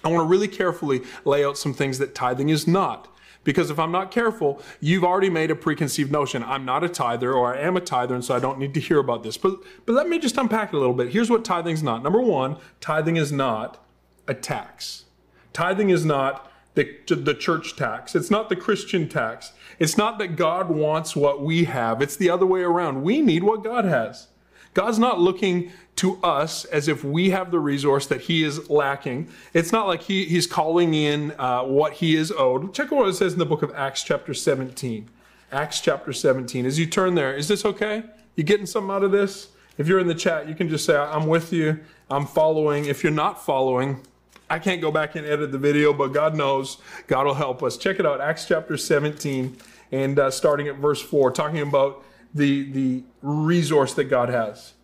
I 0.02 0.08
want 0.08 0.22
to 0.22 0.26
really 0.26 0.48
carefully 0.48 1.02
lay 1.26 1.44
out 1.44 1.58
some 1.58 1.74
things 1.74 1.98
that 1.98 2.14
tithing 2.14 2.48
is 2.48 2.66
not. 2.66 3.14
Because 3.44 3.68
if 3.68 3.78
I'm 3.78 3.92
not 3.92 4.10
careful, 4.10 4.62
you've 4.80 5.04
already 5.04 5.28
made 5.28 5.50
a 5.50 5.54
preconceived 5.54 6.10
notion. 6.10 6.42
I'm 6.42 6.64
not 6.64 6.84
a 6.84 6.88
tither 6.88 7.34
or 7.34 7.54
I 7.54 7.58
am 7.60 7.76
a 7.76 7.82
tither, 7.82 8.14
and 8.14 8.24
so 8.24 8.34
I 8.34 8.38
don't 8.38 8.58
need 8.58 8.72
to 8.74 8.80
hear 8.80 8.98
about 8.98 9.22
this. 9.22 9.36
But, 9.36 9.58
but 9.84 9.92
let 9.92 10.08
me 10.08 10.18
just 10.18 10.38
unpack 10.38 10.72
it 10.72 10.76
a 10.76 10.78
little 10.78 10.94
bit. 10.94 11.10
Here's 11.10 11.28
what 11.28 11.44
tithing's 11.44 11.82
not. 11.82 12.02
Number 12.02 12.22
one, 12.22 12.56
tithing 12.80 13.16
is 13.16 13.30
not 13.30 13.84
a 14.26 14.32
tax. 14.32 15.04
Tithing 15.52 15.90
is 15.90 16.02
not 16.02 16.50
the, 16.76 16.96
the 17.08 17.34
church 17.34 17.76
tax. 17.76 18.14
It's 18.14 18.30
not 18.30 18.48
the 18.48 18.56
Christian 18.56 19.06
tax. 19.06 19.52
It's 19.78 19.98
not 19.98 20.18
that 20.18 20.36
God 20.36 20.70
wants 20.70 21.14
what 21.14 21.42
we 21.42 21.64
have. 21.64 22.00
It's 22.00 22.16
the 22.16 22.30
other 22.30 22.46
way 22.46 22.62
around. 22.62 23.02
We 23.02 23.20
need 23.20 23.42
what 23.42 23.62
God 23.62 23.84
has. 23.84 24.28
God's 24.74 24.98
not 24.98 25.20
looking 25.20 25.72
to 25.96 26.16
us 26.22 26.64
as 26.66 26.86
if 26.86 27.02
we 27.02 27.30
have 27.30 27.50
the 27.50 27.58
resource 27.58 28.06
that 28.06 28.22
he 28.22 28.44
is 28.44 28.70
lacking. 28.70 29.28
It's 29.52 29.72
not 29.72 29.88
like 29.88 30.02
he, 30.02 30.24
he's 30.26 30.46
calling 30.46 30.94
in 30.94 31.32
uh, 31.38 31.64
what 31.64 31.94
he 31.94 32.14
is 32.14 32.30
owed. 32.30 32.72
Check 32.72 32.92
out 32.92 32.98
what 32.98 33.08
it 33.08 33.14
says 33.14 33.32
in 33.32 33.38
the 33.40 33.46
book 33.46 33.62
of 33.62 33.74
Acts, 33.74 34.04
chapter 34.04 34.32
17. 34.32 35.08
Acts 35.50 35.80
chapter 35.80 36.12
17. 36.12 36.66
As 36.66 36.78
you 36.78 36.86
turn 36.86 37.14
there, 37.14 37.34
is 37.34 37.48
this 37.48 37.64
okay? 37.64 38.04
You 38.36 38.44
getting 38.44 38.66
something 38.66 38.94
out 38.94 39.02
of 39.02 39.10
this? 39.10 39.48
If 39.76 39.88
you're 39.88 39.98
in 39.98 40.06
the 40.06 40.14
chat, 40.14 40.48
you 40.48 40.54
can 40.54 40.68
just 40.68 40.84
say, 40.84 40.96
I'm 40.96 41.26
with 41.26 41.52
you, 41.52 41.80
I'm 42.10 42.26
following. 42.26 42.84
If 42.84 43.02
you're 43.02 43.12
not 43.12 43.44
following, 43.44 44.00
I 44.50 44.58
can't 44.58 44.80
go 44.80 44.90
back 44.90 45.14
and 45.14 45.26
edit 45.26 45.52
the 45.52 45.58
video, 45.58 45.92
but 45.92 46.08
God 46.08 46.36
knows, 46.36 46.78
God 47.06 47.26
will 47.26 47.34
help 47.34 47.62
us. 47.62 47.76
Check 47.76 47.98
it 47.98 48.06
out, 48.06 48.20
Acts 48.20 48.46
chapter 48.46 48.76
17, 48.76 49.56
and 49.92 50.18
uh, 50.18 50.30
starting 50.30 50.68
at 50.68 50.76
verse 50.76 51.00
4, 51.00 51.30
talking 51.32 51.60
about 51.60 52.04
the, 52.34 52.70
the 52.70 53.04
resource 53.22 53.94
that 53.94 54.04
God 54.04 54.28
has. 54.28 54.74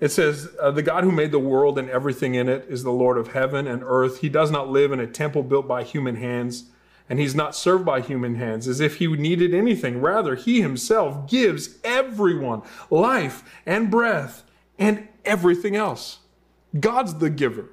It 0.00 0.10
says, 0.10 0.48
uh, 0.60 0.72
The 0.72 0.82
God 0.82 1.04
who 1.04 1.12
made 1.12 1.30
the 1.30 1.38
world 1.38 1.78
and 1.78 1.88
everything 1.88 2.34
in 2.34 2.48
it 2.48 2.66
is 2.68 2.82
the 2.82 2.90
Lord 2.90 3.16
of 3.16 3.28
heaven 3.28 3.66
and 3.66 3.82
earth. 3.84 4.20
He 4.20 4.28
does 4.28 4.50
not 4.50 4.68
live 4.68 4.90
in 4.90 5.00
a 5.00 5.06
temple 5.06 5.42
built 5.42 5.68
by 5.68 5.84
human 5.84 6.16
hands, 6.16 6.64
and 7.08 7.20
he's 7.20 7.34
not 7.34 7.54
served 7.54 7.84
by 7.84 8.00
human 8.00 8.34
hands 8.34 8.66
as 8.66 8.80
if 8.80 8.96
he 8.96 9.06
needed 9.06 9.54
anything. 9.54 10.00
Rather, 10.00 10.34
he 10.34 10.60
himself 10.60 11.28
gives 11.30 11.78
everyone 11.84 12.62
life 12.90 13.44
and 13.64 13.90
breath 13.90 14.42
and 14.78 15.06
everything 15.24 15.76
else. 15.76 16.18
God's 16.78 17.14
the 17.14 17.30
giver. 17.30 17.68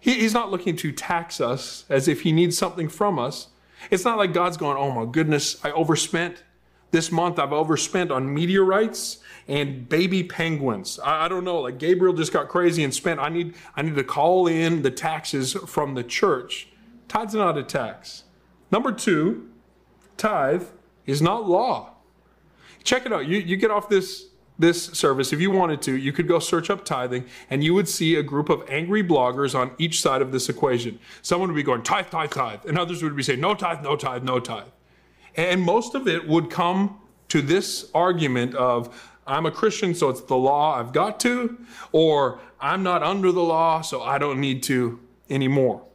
He, 0.00 0.14
he's 0.14 0.34
not 0.34 0.50
looking 0.50 0.76
to 0.76 0.92
tax 0.92 1.40
us 1.40 1.84
as 1.88 2.08
if 2.08 2.22
he 2.22 2.32
needs 2.32 2.58
something 2.58 2.88
from 2.88 3.18
us. 3.18 3.48
It's 3.90 4.04
not 4.04 4.18
like 4.18 4.32
God's 4.32 4.56
going, 4.56 4.76
Oh 4.76 4.90
my 4.90 5.10
goodness, 5.10 5.62
I 5.64 5.70
overspent. 5.70 6.42
This 6.90 7.12
month 7.12 7.38
I've 7.38 7.52
overspent 7.52 8.10
on 8.10 8.32
meteorites 8.32 9.18
and 9.46 9.88
baby 9.88 10.24
penguins. 10.24 10.98
I, 11.00 11.26
I, 11.26 11.28
don't 11.28 11.44
know, 11.44 11.60
like 11.60 11.78
Gabriel 11.78 12.14
just 12.14 12.32
got 12.32 12.48
crazy 12.48 12.82
and 12.84 12.94
spent. 12.94 13.20
I 13.20 13.28
need, 13.28 13.54
I 13.76 13.82
need 13.82 13.94
to 13.96 14.04
call 14.04 14.46
in 14.46 14.82
the 14.82 14.90
taxes 14.90 15.52
from 15.52 15.94
the 15.94 16.02
church. 16.02 16.68
Tithe's 17.08 17.34
are 17.34 17.38
not 17.38 17.58
a 17.58 17.62
tax. 17.62 18.24
Number 18.70 18.92
two, 18.92 19.50
tithe 20.16 20.64
is 21.06 21.20
not 21.20 21.48
law. 21.48 21.94
Check 22.84 23.06
it 23.06 23.12
out. 23.12 23.26
You, 23.26 23.38
you 23.38 23.56
get 23.56 23.70
off 23.70 23.88
this 23.88 24.30
this 24.60 24.84
service, 24.84 25.32
if 25.32 25.40
you 25.40 25.50
wanted 25.50 25.80
to, 25.80 25.96
you 25.96 26.12
could 26.12 26.28
go 26.28 26.38
search 26.38 26.68
up 26.68 26.84
tithing 26.84 27.24
and 27.48 27.64
you 27.64 27.72
would 27.72 27.88
see 27.88 28.14
a 28.16 28.22
group 28.22 28.50
of 28.50 28.62
angry 28.68 29.02
bloggers 29.02 29.58
on 29.58 29.70
each 29.78 30.02
side 30.02 30.20
of 30.20 30.32
this 30.32 30.50
equation. 30.50 30.98
Someone 31.22 31.48
would 31.48 31.56
be 31.56 31.62
going, 31.62 31.82
tithe, 31.82 32.10
tithe, 32.10 32.30
tithe. 32.30 32.66
And 32.66 32.78
others 32.78 33.02
would 33.02 33.16
be 33.16 33.22
saying, 33.22 33.40
no 33.40 33.54
tithe, 33.54 33.82
no 33.82 33.96
tithe, 33.96 34.22
no 34.22 34.38
tithe. 34.38 34.68
And 35.36 35.62
most 35.62 35.94
of 35.94 36.08
it 36.08 36.26
would 36.28 36.50
come 36.50 36.98
to 37.28 37.40
this 37.40 37.90
argument 37.94 38.54
of, 38.54 39.12
I'm 39.26 39.46
a 39.46 39.50
Christian, 39.50 39.94
so 39.94 40.08
it's 40.08 40.22
the 40.22 40.36
law, 40.36 40.78
I've 40.78 40.92
got 40.92 41.20
to, 41.20 41.58
or 41.92 42.40
I'm 42.60 42.82
not 42.82 43.02
under 43.02 43.30
the 43.30 43.42
law, 43.42 43.80
so 43.80 44.02
I 44.02 44.18
don't 44.18 44.40
need 44.40 44.62
to 44.64 44.98
anymore. 45.28 45.86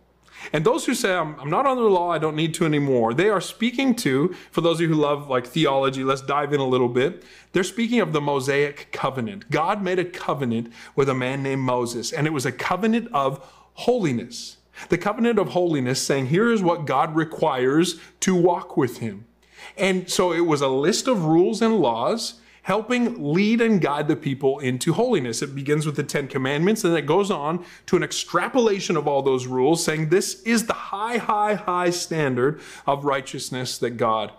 And 0.53 0.65
those 0.65 0.85
who 0.85 0.93
say, 0.93 1.13
I'm, 1.13 1.39
I'm, 1.39 1.49
not 1.49 1.65
under 1.65 1.83
the 1.83 1.89
law, 1.89 2.11
I 2.11 2.17
don't 2.17 2.35
need 2.35 2.53
to 2.55 2.65
anymore, 2.65 3.13
they 3.13 3.29
are 3.29 3.41
speaking 3.41 3.95
to, 3.97 4.35
for 4.51 4.61
those 4.61 4.77
of 4.77 4.81
you 4.81 4.87
who 4.89 4.95
love 4.95 5.29
like 5.29 5.47
theology, 5.47 6.03
let's 6.03 6.21
dive 6.21 6.53
in 6.53 6.59
a 6.59 6.67
little 6.67 6.87
bit. 6.87 7.23
They're 7.51 7.63
speaking 7.63 7.99
of 7.99 8.13
the 8.13 8.21
Mosaic 8.21 8.91
covenant. 8.91 9.49
God 9.49 9.81
made 9.81 9.99
a 9.99 10.05
covenant 10.05 10.71
with 10.95 11.09
a 11.09 11.15
man 11.15 11.43
named 11.43 11.61
Moses, 11.61 12.11
and 12.11 12.27
it 12.27 12.31
was 12.31 12.45
a 12.45 12.51
covenant 12.51 13.09
of 13.13 13.45
holiness. 13.73 14.57
The 14.89 14.97
covenant 14.97 15.39
of 15.39 15.49
holiness 15.49 16.01
saying, 16.01 16.27
here 16.27 16.51
is 16.51 16.61
what 16.61 16.85
God 16.85 17.15
requires 17.15 17.99
to 18.21 18.35
walk 18.35 18.77
with 18.77 18.97
him. 18.97 19.25
And 19.77 20.09
so 20.09 20.31
it 20.33 20.41
was 20.41 20.61
a 20.61 20.67
list 20.67 21.07
of 21.07 21.25
rules 21.25 21.61
and 21.61 21.77
laws 21.77 22.41
helping 22.63 23.31
lead 23.31 23.61
and 23.61 23.79
guide 23.79 24.07
the 24.07 24.15
people 24.15 24.57
into 24.57 24.93
holiness. 24.93 25.43
It 25.43 25.53
begins 25.53 25.85
with 25.85 25.95
the 25.95 26.03
Ten 26.03 26.27
Commandments, 26.27 26.83
and 26.83 26.97
it 26.97 27.05
goes 27.05 27.29
on 27.29 27.63
to 27.85 27.95
an 27.95 28.01
extrapolation 28.01 28.97
of 28.97 29.07
all 29.07 29.21
those 29.21 29.45
rules, 29.45 29.83
saying 29.83 30.09
this 30.09 30.41
is 30.41 30.65
the 30.65 30.73
high, 30.73 31.17
high, 31.17 31.53
high 31.53 31.91
standard 31.91 32.59
of 32.87 33.05
righteousness 33.05 33.77
that 33.77 33.91
God 33.91 34.31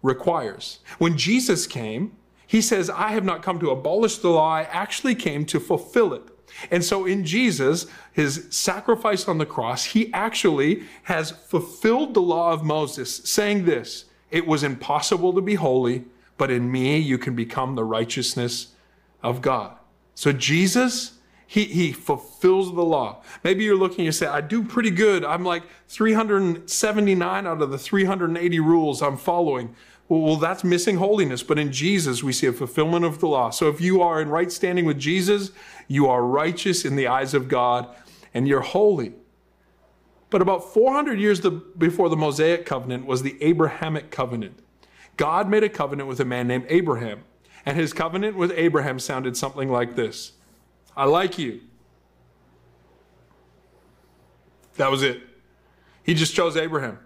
requires. 0.00 0.78
When 0.98 1.18
Jesus 1.18 1.66
came, 1.66 2.16
he 2.46 2.60
says, 2.60 2.88
I 2.88 3.08
have 3.08 3.24
not 3.24 3.42
come 3.42 3.58
to 3.58 3.70
abolish 3.70 4.18
the 4.18 4.28
law, 4.28 4.54
I 4.54 4.62
actually 4.62 5.16
came 5.16 5.44
to 5.46 5.58
fulfill 5.58 6.14
it. 6.14 6.22
And 6.70 6.84
so 6.84 7.06
in 7.06 7.24
Jesus, 7.24 7.86
his 8.12 8.46
sacrifice 8.50 9.28
on 9.28 9.38
the 9.38 9.46
cross, 9.46 9.84
he 9.84 10.12
actually 10.12 10.84
has 11.04 11.30
fulfilled 11.30 12.14
the 12.14 12.22
law 12.22 12.52
of 12.52 12.64
Moses, 12.64 13.16
saying 13.24 13.64
this 13.64 14.06
it 14.30 14.46
was 14.46 14.62
impossible 14.62 15.32
to 15.34 15.40
be 15.40 15.54
holy 15.54 16.04
but 16.42 16.50
in 16.50 16.72
me 16.72 16.98
you 16.98 17.18
can 17.18 17.36
become 17.36 17.76
the 17.76 17.84
righteousness 17.84 18.74
of 19.22 19.40
God. 19.40 19.76
So 20.16 20.32
Jesus, 20.32 21.18
he, 21.46 21.66
he 21.66 21.92
fulfills 21.92 22.74
the 22.74 22.82
law. 22.82 23.22
Maybe 23.44 23.62
you're 23.62 23.76
looking, 23.76 24.04
you 24.04 24.10
say, 24.10 24.26
I 24.26 24.40
do 24.40 24.64
pretty 24.64 24.90
good. 24.90 25.24
I'm 25.24 25.44
like 25.44 25.62
379 25.86 27.46
out 27.46 27.62
of 27.62 27.70
the 27.70 27.78
380 27.78 28.58
rules 28.58 29.02
I'm 29.02 29.16
following. 29.16 29.76
Well, 30.20 30.36
that's 30.36 30.62
missing 30.62 30.98
holiness. 30.98 31.42
But 31.42 31.58
in 31.58 31.72
Jesus, 31.72 32.22
we 32.22 32.34
see 32.34 32.46
a 32.46 32.52
fulfillment 32.52 33.06
of 33.06 33.20
the 33.20 33.28
law. 33.28 33.48
So 33.48 33.70
if 33.70 33.80
you 33.80 34.02
are 34.02 34.20
in 34.20 34.28
right 34.28 34.52
standing 34.52 34.84
with 34.84 34.98
Jesus, 34.98 35.52
you 35.88 36.06
are 36.06 36.22
righteous 36.22 36.84
in 36.84 36.96
the 36.96 37.06
eyes 37.06 37.32
of 37.32 37.48
God 37.48 37.88
and 38.34 38.46
you're 38.46 38.60
holy. 38.60 39.14
But 40.28 40.42
about 40.42 40.74
400 40.74 41.18
years 41.18 41.40
before 41.40 42.10
the 42.10 42.16
Mosaic 42.16 42.66
covenant 42.66 43.06
was 43.06 43.22
the 43.22 43.42
Abrahamic 43.42 44.10
covenant. 44.10 44.58
God 45.16 45.48
made 45.48 45.64
a 45.64 45.70
covenant 45.70 46.10
with 46.10 46.20
a 46.20 46.26
man 46.26 46.46
named 46.46 46.66
Abraham. 46.68 47.24
And 47.64 47.78
his 47.78 47.94
covenant 47.94 48.36
with 48.36 48.52
Abraham 48.54 48.98
sounded 48.98 49.34
something 49.34 49.70
like 49.70 49.96
this 49.96 50.32
I 50.94 51.06
like 51.06 51.38
you. 51.38 51.62
That 54.76 54.90
was 54.90 55.02
it. 55.02 55.22
He 56.02 56.12
just 56.12 56.34
chose 56.34 56.54
Abraham. 56.54 56.98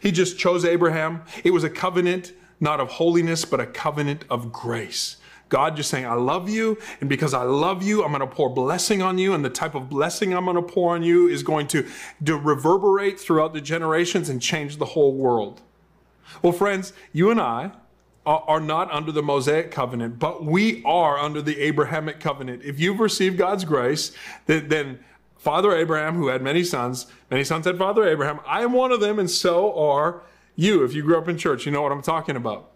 He 0.00 0.12
just 0.12 0.38
chose 0.38 0.64
Abraham. 0.64 1.22
It 1.44 1.52
was 1.52 1.64
a 1.64 1.70
covenant 1.70 2.32
not 2.60 2.80
of 2.80 2.88
holiness, 2.88 3.44
but 3.44 3.60
a 3.60 3.66
covenant 3.66 4.24
of 4.30 4.52
grace. 4.52 5.16
God 5.48 5.76
just 5.76 5.90
saying, 5.90 6.06
I 6.06 6.14
love 6.14 6.48
you, 6.48 6.76
and 7.00 7.08
because 7.08 7.32
I 7.32 7.44
love 7.44 7.82
you, 7.82 8.02
I'm 8.02 8.10
going 8.10 8.20
to 8.20 8.26
pour 8.26 8.50
blessing 8.50 9.00
on 9.00 9.16
you, 9.18 9.32
and 9.32 9.44
the 9.44 9.50
type 9.50 9.74
of 9.74 9.88
blessing 9.88 10.34
I'm 10.34 10.44
going 10.44 10.56
to 10.56 10.62
pour 10.62 10.94
on 10.94 11.02
you 11.02 11.28
is 11.28 11.42
going 11.42 11.68
to, 11.68 11.86
to 12.24 12.36
reverberate 12.36 13.20
throughout 13.20 13.52
the 13.52 13.60
generations 13.60 14.28
and 14.28 14.42
change 14.42 14.78
the 14.78 14.86
whole 14.86 15.14
world. 15.14 15.60
Well, 16.42 16.52
friends, 16.52 16.92
you 17.12 17.30
and 17.30 17.40
I, 17.40 17.72
are 18.24 18.42
are 18.48 18.60
not 18.60 18.90
under 18.90 19.12
the 19.12 19.22
Mosaic 19.22 19.70
covenant, 19.70 20.18
but 20.18 20.44
we 20.44 20.82
are 20.84 21.16
under 21.16 21.40
the 21.40 21.60
Abrahamic 21.60 22.18
covenant. 22.18 22.62
If 22.64 22.80
you've 22.80 22.98
received 22.98 23.38
God's 23.38 23.64
grace, 23.64 24.10
then, 24.46 24.68
then 24.68 24.98
Father 25.46 25.76
Abraham, 25.76 26.16
who 26.16 26.26
had 26.26 26.42
many 26.42 26.64
sons, 26.64 27.06
many 27.30 27.44
sons 27.44 27.66
had 27.66 27.78
Father 27.78 28.04
Abraham. 28.04 28.40
I 28.44 28.62
am 28.62 28.72
one 28.72 28.90
of 28.90 28.98
them, 28.98 29.20
and 29.20 29.30
so 29.30 29.72
are 29.78 30.22
you. 30.56 30.82
If 30.82 30.92
you 30.92 31.04
grew 31.04 31.16
up 31.16 31.28
in 31.28 31.38
church, 31.38 31.64
you 31.64 31.70
know 31.70 31.82
what 31.82 31.92
I'm 31.92 32.02
talking 32.02 32.34
about. 32.34 32.72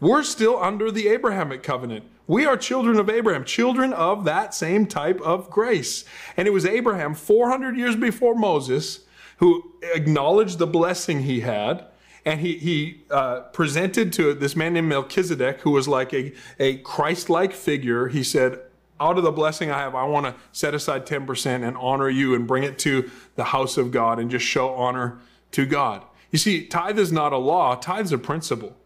We're 0.00 0.22
still 0.22 0.56
under 0.56 0.90
the 0.90 1.08
Abrahamic 1.08 1.62
covenant. 1.62 2.06
We 2.26 2.46
are 2.46 2.56
children 2.56 2.98
of 2.98 3.10
Abraham, 3.10 3.44
children 3.44 3.92
of 3.92 4.24
that 4.24 4.54
same 4.54 4.86
type 4.86 5.20
of 5.20 5.50
grace. 5.50 6.06
And 6.34 6.48
it 6.48 6.52
was 6.52 6.64
Abraham, 6.64 7.12
400 7.12 7.76
years 7.76 7.94
before 7.94 8.34
Moses, 8.34 9.00
who 9.36 9.74
acknowledged 9.92 10.58
the 10.58 10.66
blessing 10.66 11.24
he 11.24 11.40
had. 11.40 11.84
And 12.24 12.40
he, 12.40 12.56
he 12.56 13.02
uh, 13.10 13.40
presented 13.52 14.14
to 14.14 14.32
this 14.32 14.56
man 14.56 14.72
named 14.72 14.88
Melchizedek, 14.88 15.60
who 15.60 15.72
was 15.72 15.86
like 15.86 16.14
a, 16.14 16.32
a 16.58 16.78
Christ 16.78 17.28
like 17.28 17.52
figure. 17.52 18.08
He 18.08 18.22
said, 18.22 18.62
Out 19.00 19.18
of 19.18 19.24
the 19.24 19.32
blessing 19.32 19.70
I 19.70 19.78
have, 19.78 19.94
I 19.94 20.04
want 20.04 20.26
to 20.26 20.34
set 20.52 20.74
aside 20.74 21.06
10% 21.06 21.66
and 21.66 21.76
honor 21.76 22.08
you 22.08 22.34
and 22.34 22.46
bring 22.46 22.62
it 22.62 22.78
to 22.80 23.10
the 23.34 23.44
house 23.44 23.76
of 23.76 23.90
God 23.90 24.18
and 24.18 24.30
just 24.30 24.44
show 24.44 24.72
honor 24.74 25.18
to 25.52 25.66
God. 25.66 26.04
You 26.30 26.38
see, 26.38 26.66
tithe 26.66 26.98
is 26.98 27.12
not 27.12 27.32
a 27.32 27.38
law, 27.38 27.74
tithe 27.74 28.06
is 28.06 28.12
a 28.12 28.18
principle. 28.18 28.76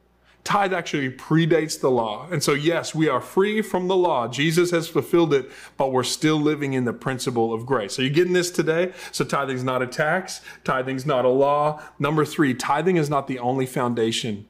Tithe 0.45 0.73
actually 0.73 1.11
predates 1.11 1.79
the 1.79 1.91
law. 1.91 2.27
And 2.31 2.43
so, 2.43 2.55
yes, 2.55 2.95
we 2.95 3.07
are 3.07 3.21
free 3.21 3.61
from 3.61 3.87
the 3.87 3.97
law. 3.97 4.29
Jesus 4.29 4.71
has 4.71 4.89
fulfilled 4.89 5.35
it, 5.35 5.51
but 5.77 5.93
we're 5.93 6.05
still 6.05 6.41
living 6.41 6.73
in 6.73 6.85
the 6.85 6.95
principle 6.95 7.53
of 7.53 7.67
grace. 7.67 7.99
Are 7.99 8.03
you 8.03 8.09
getting 8.09 8.33
this 8.33 8.51
today? 8.51 8.93
So, 9.13 9.27
tithing 9.27 9.57
is 9.57 9.65
not 9.65 9.83
a 9.83 9.87
tax, 9.87 10.41
tithing 10.65 10.97
is 10.97 11.05
not 11.05 11.27
a 11.27 11.29
law. 11.29 11.83
Number 11.99 12.25
three, 12.25 12.55
tithing 12.55 12.97
is 12.97 13.11
not 13.11 13.27
the 13.27 13.39
only 13.39 13.67
foundation 13.67 14.47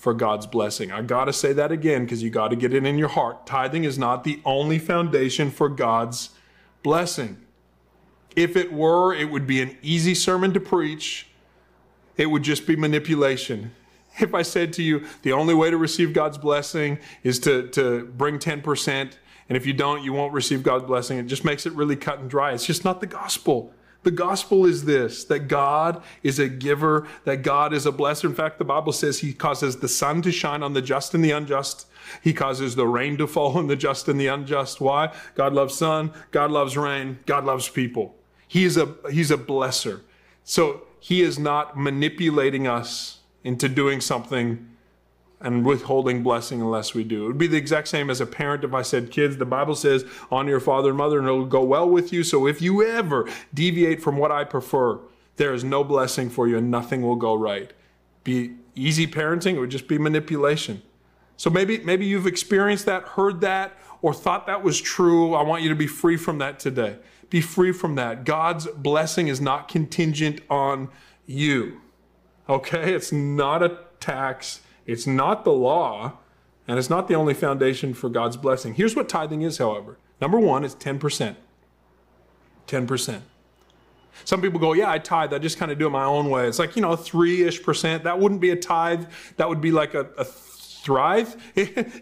for 0.00 0.14
God's 0.14 0.46
blessing. 0.46 0.90
I 0.90 1.02
got 1.02 1.26
to 1.26 1.32
say 1.32 1.52
that 1.52 1.70
again 1.70 2.04
because 2.04 2.22
you 2.22 2.30
got 2.30 2.48
to 2.48 2.56
get 2.56 2.72
it 2.72 2.86
in 2.86 2.96
your 2.96 3.08
heart. 3.08 3.46
Tithing 3.46 3.84
is 3.84 3.98
not 3.98 4.24
the 4.24 4.40
only 4.44 4.78
foundation 4.78 5.50
for 5.50 5.68
God's 5.68 6.30
blessing. 6.82 7.36
If 8.34 8.56
it 8.56 8.72
were, 8.72 9.14
it 9.14 9.30
would 9.30 9.46
be 9.46 9.60
an 9.60 9.76
easy 9.82 10.14
sermon 10.14 10.54
to 10.54 10.60
preach. 10.60 11.28
It 12.16 12.26
would 12.26 12.42
just 12.42 12.66
be 12.66 12.76
manipulation 12.76 13.72
if 14.20 14.34
I 14.34 14.42
said 14.42 14.72
to 14.74 14.82
you, 14.82 15.04
the 15.22 15.32
only 15.32 15.54
way 15.54 15.70
to 15.70 15.76
receive 15.76 16.12
God's 16.12 16.38
blessing 16.38 16.98
is 17.22 17.38
to, 17.40 17.68
to 17.68 18.06
bring 18.06 18.38
10%, 18.38 19.12
and 19.48 19.56
if 19.56 19.66
you 19.66 19.72
don't, 19.72 20.02
you 20.02 20.12
won't 20.12 20.32
receive 20.32 20.62
God's 20.62 20.84
blessing, 20.84 21.18
it 21.18 21.26
just 21.26 21.44
makes 21.44 21.66
it 21.66 21.72
really 21.74 21.96
cut 21.96 22.18
and 22.18 22.30
dry. 22.30 22.52
It's 22.52 22.66
just 22.66 22.84
not 22.84 23.00
the 23.00 23.06
gospel. 23.06 23.72
The 24.02 24.10
gospel 24.10 24.64
is 24.64 24.84
this 24.84 25.24
that 25.24 25.40
God 25.40 26.02
is 26.22 26.38
a 26.38 26.48
giver, 26.48 27.06
that 27.24 27.42
God 27.42 27.72
is 27.74 27.86
a 27.86 27.92
blesser. 27.92 28.24
In 28.24 28.34
fact, 28.34 28.58
the 28.58 28.64
Bible 28.64 28.92
says 28.92 29.18
He 29.18 29.32
causes 29.32 29.76
the 29.76 29.88
sun 29.88 30.22
to 30.22 30.32
shine 30.32 30.62
on 30.62 30.72
the 30.72 30.82
just 30.82 31.14
and 31.14 31.24
the 31.24 31.32
unjust. 31.32 31.86
He 32.22 32.32
causes 32.32 32.76
the 32.76 32.86
rain 32.86 33.18
to 33.18 33.26
fall 33.26 33.58
on 33.58 33.66
the 33.66 33.76
just 33.76 34.08
and 34.08 34.18
the 34.18 34.26
unjust. 34.26 34.80
Why? 34.80 35.14
God 35.34 35.52
loves 35.52 35.74
sun, 35.74 36.12
God 36.30 36.50
loves 36.50 36.76
rain, 36.76 37.18
God 37.26 37.44
loves 37.44 37.68
people. 37.68 38.16
He 38.48 38.64
is 38.64 38.76
a, 38.76 38.94
he's 39.10 39.30
a 39.30 39.36
blesser. 39.36 40.00
So 40.44 40.82
He 40.98 41.20
is 41.22 41.38
not 41.38 41.78
manipulating 41.78 42.66
us 42.66 43.20
into 43.44 43.68
doing 43.68 44.00
something 44.00 44.66
and 45.40 45.64
withholding 45.64 46.22
blessing 46.22 46.60
unless 46.60 46.94
we 46.94 47.02
do. 47.02 47.24
It 47.24 47.28
would 47.28 47.38
be 47.38 47.46
the 47.46 47.56
exact 47.56 47.88
same 47.88 48.10
as 48.10 48.20
a 48.20 48.26
parent 48.26 48.62
if 48.62 48.74
I 48.74 48.82
said, 48.82 49.10
kids, 49.10 49.38
the 49.38 49.46
Bible 49.46 49.74
says, 49.74 50.04
honor 50.30 50.50
your 50.50 50.60
father 50.60 50.90
and 50.90 50.98
mother 50.98 51.18
and 51.18 51.26
it'll 51.26 51.46
go 51.46 51.64
well 51.64 51.88
with 51.88 52.12
you. 52.12 52.22
So 52.22 52.46
if 52.46 52.60
you 52.60 52.86
ever 52.86 53.28
deviate 53.54 54.02
from 54.02 54.18
what 54.18 54.30
I 54.30 54.44
prefer, 54.44 55.00
there 55.36 55.54
is 55.54 55.64
no 55.64 55.82
blessing 55.82 56.28
for 56.28 56.46
you 56.46 56.58
and 56.58 56.70
nothing 56.70 57.00
will 57.02 57.16
go 57.16 57.34
right. 57.34 57.72
Be 58.22 58.56
easy 58.74 59.06
parenting, 59.06 59.54
it 59.54 59.60
would 59.60 59.70
just 59.70 59.88
be 59.88 59.98
manipulation. 59.98 60.82
So 61.38 61.48
maybe 61.48 61.78
maybe 61.78 62.04
you've 62.04 62.26
experienced 62.26 62.84
that, 62.84 63.02
heard 63.02 63.40
that, 63.40 63.72
or 64.02 64.12
thought 64.12 64.46
that 64.46 64.62
was 64.62 64.78
true. 64.78 65.34
I 65.34 65.42
want 65.42 65.62
you 65.62 65.70
to 65.70 65.74
be 65.74 65.86
free 65.86 66.18
from 66.18 66.36
that 66.38 66.58
today. 66.58 66.98
Be 67.30 67.40
free 67.40 67.72
from 67.72 67.94
that. 67.94 68.24
God's 68.24 68.66
blessing 68.66 69.28
is 69.28 69.40
not 69.40 69.68
contingent 69.68 70.40
on 70.50 70.90
you. 71.26 71.80
Okay? 72.48 72.92
It's 72.92 73.12
not 73.12 73.62
a 73.62 73.78
tax, 74.00 74.60
it's 74.90 75.06
not 75.06 75.44
the 75.44 75.52
law, 75.52 76.18
and 76.66 76.78
it's 76.78 76.90
not 76.90 77.08
the 77.08 77.14
only 77.14 77.34
foundation 77.34 77.94
for 77.94 78.08
God's 78.08 78.36
blessing. 78.36 78.74
Here's 78.74 78.96
what 78.96 79.08
tithing 79.08 79.42
is, 79.42 79.58
however. 79.58 79.98
Number 80.20 80.38
one 80.38 80.64
is 80.64 80.74
10%. 80.74 81.36
10%. 82.66 83.20
Some 84.24 84.42
people 84.42 84.60
go, 84.60 84.72
yeah, 84.72 84.90
I 84.90 84.98
tithe. 84.98 85.32
I 85.32 85.38
just 85.38 85.58
kind 85.58 85.72
of 85.72 85.78
do 85.78 85.86
it 85.86 85.90
my 85.90 86.04
own 86.04 86.28
way. 86.28 86.46
It's 86.46 86.58
like, 86.58 86.76
you 86.76 86.82
know, 86.82 86.94
three 86.96 87.42
ish 87.42 87.62
percent. 87.62 88.04
That 88.04 88.18
wouldn't 88.18 88.40
be 88.40 88.50
a 88.50 88.56
tithe. 88.56 89.06
That 89.36 89.48
would 89.48 89.60
be 89.60 89.70
like 89.70 89.94
a, 89.94 90.10
a 90.18 90.24
thrive. 90.24 91.36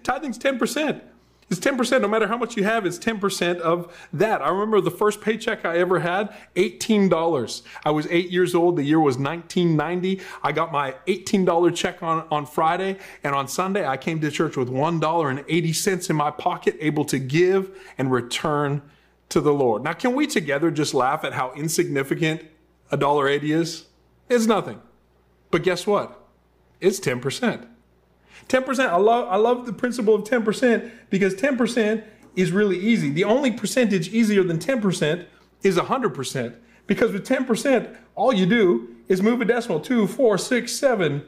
Tithing's 0.03 0.38
10%. 0.38 1.01
It's 1.50 1.61
10%. 1.61 2.02
No 2.02 2.08
matter 2.08 2.26
how 2.26 2.37
much 2.37 2.56
you 2.56 2.64
have, 2.64 2.84
it's 2.84 2.98
10% 2.98 3.61
of 3.61 4.08
that. 4.12 4.42
I 4.42 4.50
remember 4.50 4.82
the 4.82 4.90
first 4.90 5.22
paycheck 5.22 5.64
I 5.64 5.78
ever 5.78 6.00
had, 6.00 6.34
$18. 6.56 7.62
I 7.87 7.90
was 7.90 8.06
eight 8.11 8.30
years 8.30 8.54
old. 8.54 8.76
The 8.76 8.82
year 8.82 9.00
was 9.00 9.16
1990. 9.16 10.20
I 10.42 10.52
got 10.52 10.72
my 10.72 10.94
$18 11.06 11.74
check 11.74 12.02
on, 12.02 12.26
on 12.30 12.44
Friday. 12.44 12.98
And 13.24 13.34
on 13.34 13.48
Sunday, 13.48 13.87
I 13.87 13.96
came 13.96 14.20
to 14.20 14.30
church 14.30 14.58
with 14.58 14.68
$1.80 14.68 16.11
in 16.11 16.16
my 16.16 16.30
pocket, 16.30 16.76
able 16.80 17.06
to 17.06 17.18
give 17.18 17.70
and 17.96 18.12
return 18.12 18.82
to 19.30 19.40
the 19.40 19.52
Lord. 19.52 19.82
Now, 19.82 19.94
can 19.94 20.14
we 20.14 20.26
together 20.26 20.70
just 20.70 20.92
laugh 20.94 21.24
at 21.24 21.32
how 21.32 21.52
insignificant 21.52 22.42
a 22.90 22.96
dollar 22.96 23.28
eighty 23.28 23.52
is? 23.52 23.87
It's 24.28 24.46
nothing. 24.46 24.80
But 25.50 25.62
guess 25.62 25.87
what? 25.87 26.18
It's 26.80 27.00
10%. 27.00 27.66
10%, 28.48 28.78
I 28.88 28.96
love, 28.96 29.28
I 29.28 29.37
love 29.37 29.66
the 29.66 29.72
principle 29.72 30.14
of 30.14 30.24
10% 30.24 30.90
because 31.11 31.34
10% 31.34 32.02
is 32.34 32.50
really 32.50 32.78
easy. 32.78 33.11
The 33.11 33.24
only 33.24 33.52
percentage 33.52 34.08
easier 34.08 34.42
than 34.42 34.58
10% 34.58 35.26
is 35.62 35.76
100%. 35.76 36.56
Because 36.87 37.12
with 37.12 37.26
10%, 37.26 37.96
all 38.14 38.32
you 38.32 38.46
do 38.46 38.96
is 39.08 39.22
move 39.22 39.42
a 39.42 39.44
decimal 39.44 39.80
2, 39.80 40.06
4, 40.06 40.38
6, 40.38 40.72
7, 40.72 41.26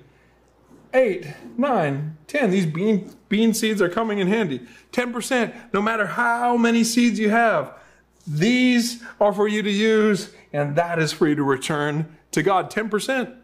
8, 0.94 1.26
9, 1.58 2.16
10. 2.26 2.50
These 2.50 2.66
bean, 2.66 3.14
bean 3.28 3.52
seeds 3.52 3.82
are 3.82 3.90
coming 3.90 4.18
in 4.18 4.26
handy. 4.26 4.66
10%, 4.92 5.54
no 5.74 5.82
matter 5.82 6.06
how 6.06 6.56
many 6.56 6.82
seeds 6.82 7.18
you 7.18 7.28
have, 7.28 7.74
these 8.26 9.02
are 9.20 9.32
for 9.32 9.46
you 9.46 9.62
to 9.62 9.70
use, 9.70 10.30
and 10.52 10.76
that 10.76 10.98
is 10.98 11.12
for 11.12 11.28
you 11.28 11.34
to 11.34 11.42
return 11.42 12.16
to 12.32 12.42
God. 12.42 12.70
10% 12.70 13.36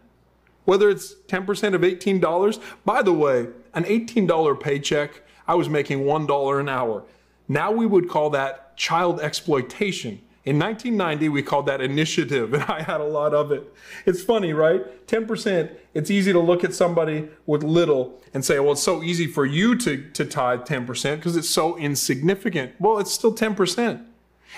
whether 0.67 0.89
it's 0.89 1.15
10% 1.29 1.73
of 1.75 1.81
$18. 1.81 2.61
By 2.83 3.01
the 3.01 3.13
way, 3.13 3.47
an 3.77 3.83
$18 3.83 4.59
paycheck, 4.59 5.21
I 5.47 5.53
was 5.53 5.69
making 5.69 5.99
$1 5.99 6.59
an 6.59 6.67
hour. 6.67 7.03
Now 7.47 7.71
we 7.71 7.85
would 7.85 8.09
call 8.09 8.31
that 8.31 8.75
child 8.75 9.21
exploitation. 9.21 10.19
In 10.45 10.57
1990, 10.57 11.29
we 11.29 11.43
called 11.43 11.67
that 11.67 11.79
initiative, 11.79 12.53
and 12.55 12.63
I 12.63 12.81
had 12.81 13.01
a 13.01 13.05
lot 13.05 13.35
of 13.35 13.51
it. 13.51 13.71
It's 14.07 14.23
funny, 14.23 14.51
right? 14.51 15.05
10%, 15.05 15.77
it's 15.93 16.09
easy 16.09 16.33
to 16.33 16.39
look 16.39 16.63
at 16.63 16.73
somebody 16.73 17.29
with 17.45 17.63
little 17.63 18.19
and 18.33 18.43
say, 18.43 18.59
well, 18.59 18.71
it's 18.71 18.81
so 18.81 19.03
easy 19.03 19.27
for 19.27 19.45
you 19.45 19.75
to, 19.77 20.09
to 20.11 20.25
tithe 20.25 20.61
10% 20.61 21.17
because 21.17 21.37
it's 21.37 21.49
so 21.49 21.77
insignificant. 21.77 22.73
Well, 22.79 22.97
it's 22.97 23.11
still 23.11 23.35
10%. 23.35 24.05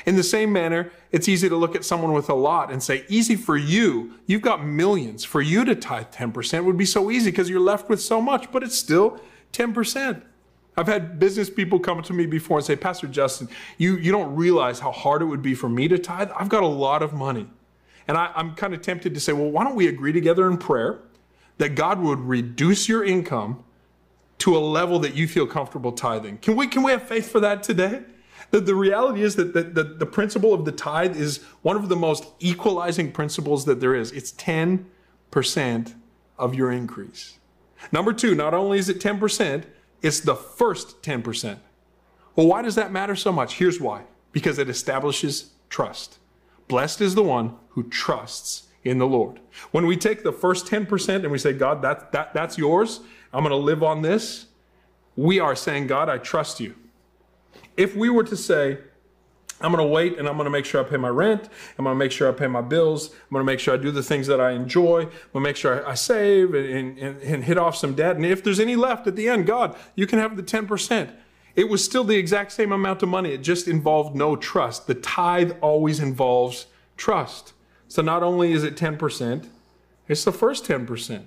In 0.05 0.15
the 0.15 0.23
same 0.23 0.53
manner, 0.53 0.91
it's 1.11 1.27
easy 1.27 1.49
to 1.49 1.55
look 1.55 1.75
at 1.75 1.83
someone 1.83 2.13
with 2.13 2.29
a 2.29 2.33
lot 2.33 2.71
and 2.71 2.81
say, 2.81 3.05
easy 3.09 3.35
for 3.35 3.57
you. 3.57 4.13
You've 4.27 4.41
got 4.41 4.63
millions. 4.65 5.23
For 5.23 5.41
you 5.41 5.65
to 5.65 5.75
tithe 5.75 6.07
10% 6.11 6.63
would 6.63 6.77
be 6.77 6.85
so 6.85 7.11
easy 7.11 7.31
because 7.31 7.49
you're 7.49 7.59
left 7.59 7.89
with 7.89 8.01
so 8.01 8.21
much, 8.21 8.51
but 8.51 8.63
it's 8.63 8.75
still 8.75 9.19
10%. 9.53 10.21
I've 10.77 10.87
had 10.87 11.19
business 11.19 11.49
people 11.49 11.79
come 11.79 12.01
to 12.03 12.13
me 12.13 12.25
before 12.25 12.59
and 12.59 12.65
say, 12.65 12.75
Pastor 12.75 13.07
Justin, 13.07 13.49
you, 13.77 13.97
you 13.97 14.11
don't 14.11 14.33
realize 14.35 14.79
how 14.79 14.91
hard 14.91 15.21
it 15.21 15.25
would 15.25 15.41
be 15.41 15.53
for 15.53 15.67
me 15.67 15.87
to 15.89 15.97
tithe. 15.97 16.29
I've 16.37 16.49
got 16.49 16.63
a 16.63 16.67
lot 16.67 17.03
of 17.03 17.13
money. 17.13 17.47
And 18.07 18.17
I, 18.17 18.31
I'm 18.33 18.55
kind 18.55 18.73
of 18.73 18.81
tempted 18.81 19.13
to 19.13 19.19
say, 19.19 19.33
well, 19.33 19.51
why 19.51 19.63
don't 19.63 19.75
we 19.75 19.87
agree 19.87 20.13
together 20.13 20.49
in 20.49 20.57
prayer 20.57 20.99
that 21.57 21.75
God 21.75 21.99
would 21.99 22.19
reduce 22.19 22.87
your 22.87 23.03
income 23.03 23.63
to 24.39 24.55
a 24.55 24.59
level 24.59 24.99
that 24.99 25.15
you 25.15 25.27
feel 25.27 25.45
comfortable 25.45 25.91
tithing? 25.91 26.37
Can 26.37 26.55
we, 26.55 26.67
can 26.67 26.83
we 26.83 26.91
have 26.91 27.03
faith 27.03 27.29
for 27.29 27.41
that 27.41 27.61
today? 27.61 28.03
The, 28.51 28.59
the 28.59 28.75
reality 28.75 29.21
is 29.21 29.35
that 29.35 29.53
the, 29.53 29.63
the, 29.63 29.83
the 29.83 30.05
principle 30.05 30.53
of 30.53 30.65
the 30.65 30.71
tithe 30.71 31.15
is 31.15 31.43
one 31.61 31.75
of 31.75 31.89
the 31.89 31.95
most 31.95 32.25
equalizing 32.39 33.11
principles 33.11 33.65
that 33.65 33.79
there 33.79 33.95
is. 33.95 34.11
It's 34.11 34.31
10% 34.33 34.85
of 36.37 36.55
your 36.55 36.71
increase. 36.71 37.37
Number 37.91 38.13
two, 38.13 38.35
not 38.35 38.53
only 38.53 38.79
is 38.79 38.89
it 38.89 38.99
10%, 38.99 39.63
it's 40.01 40.19
the 40.19 40.35
first 40.35 41.01
10%. 41.01 41.59
Well, 42.35 42.47
why 42.47 42.61
does 42.61 42.75
that 42.75 42.91
matter 42.91 43.15
so 43.15 43.31
much? 43.31 43.55
Here's 43.55 43.79
why 43.79 44.03
because 44.31 44.59
it 44.59 44.69
establishes 44.69 45.51
trust. 45.69 46.19
Blessed 46.67 47.01
is 47.01 47.15
the 47.15 47.23
one 47.23 47.55
who 47.69 47.83
trusts 47.89 48.67
in 48.83 48.99
the 48.99 49.07
Lord. 49.07 49.39
When 49.71 49.87
we 49.87 49.97
take 49.97 50.23
the 50.23 50.31
first 50.31 50.67
10% 50.67 51.15
and 51.15 51.31
we 51.31 51.39
say, 51.39 51.51
God, 51.51 51.81
that, 51.81 52.11
that, 52.11 52.33
that's 52.33 52.57
yours, 52.57 53.01
I'm 53.33 53.43
going 53.43 53.51
to 53.51 53.55
live 53.55 53.83
on 53.83 54.03
this, 54.03 54.45
we 55.15 55.39
are 55.39 55.55
saying, 55.55 55.87
God, 55.87 56.09
I 56.09 56.19
trust 56.19 56.59
you 56.59 56.75
if 57.79 57.95
we 57.95 58.09
were 58.09 58.25
to 58.25 58.35
say, 58.35 58.77
I'm 59.61 59.71
going 59.71 59.83
to 59.83 59.91
wait 59.91 60.19
and 60.19 60.27
I'm 60.27 60.35
going 60.35 60.45
to 60.45 60.51
make 60.51 60.65
sure 60.65 60.83
I 60.85 60.87
pay 60.87 60.97
my 60.97 61.09
rent. 61.09 61.49
I'm 61.77 61.85
going 61.85 61.95
to 61.95 61.97
make 61.97 62.11
sure 62.11 62.29
I 62.29 62.33
pay 62.33 62.47
my 62.47 62.61
bills. 62.61 63.09
I'm 63.09 63.33
going 63.33 63.41
to 63.41 63.45
make 63.45 63.59
sure 63.59 63.73
I 63.73 63.77
do 63.77 63.89
the 63.89 64.03
things 64.03 64.27
that 64.27 64.41
I 64.41 64.51
enjoy. 64.51 65.01
I'm 65.01 65.07
going 65.07 65.19
to 65.33 65.39
make 65.39 65.55
sure 65.55 65.87
I 65.87 65.93
save 65.95 66.53
and, 66.53 66.97
and, 66.97 67.21
and 67.21 67.43
hit 67.43 67.57
off 67.57 67.75
some 67.77 67.95
debt. 67.95 68.17
And 68.17 68.25
if 68.25 68.43
there's 68.43 68.59
any 68.59 68.75
left 68.75 69.07
at 69.07 69.15
the 69.15 69.29
end, 69.29 69.45
God, 69.45 69.77
you 69.95 70.07
can 70.07 70.19
have 70.19 70.35
the 70.35 70.43
10%. 70.43 71.13
It 71.55 71.69
was 71.69 71.83
still 71.83 72.03
the 72.03 72.17
exact 72.17 72.51
same 72.51 72.73
amount 72.73 73.01
of 73.01 73.09
money. 73.09 73.31
It 73.31 73.43
just 73.43 73.67
involved 73.67 74.15
no 74.15 74.35
trust. 74.35 74.87
The 74.87 74.95
tithe 74.95 75.53
always 75.61 75.99
involves 75.99 76.67
trust. 76.97 77.53
So 77.87 78.01
not 78.01 78.23
only 78.23 78.51
is 78.51 78.63
it 78.63 78.75
10%, 78.75 79.47
it's 80.07 80.23
the 80.23 80.31
first 80.31 80.65
10%. 80.65 81.23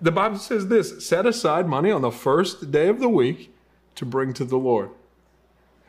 The 0.00 0.12
Bible 0.12 0.38
says 0.38 0.68
this 0.68 1.06
set 1.06 1.26
aside 1.26 1.68
money 1.68 1.90
on 1.90 2.02
the 2.02 2.10
first 2.10 2.70
day 2.70 2.88
of 2.88 2.98
the 2.98 3.08
week 3.08 3.54
to 3.94 4.06
bring 4.06 4.32
to 4.34 4.44
the 4.44 4.56
Lord. 4.58 4.90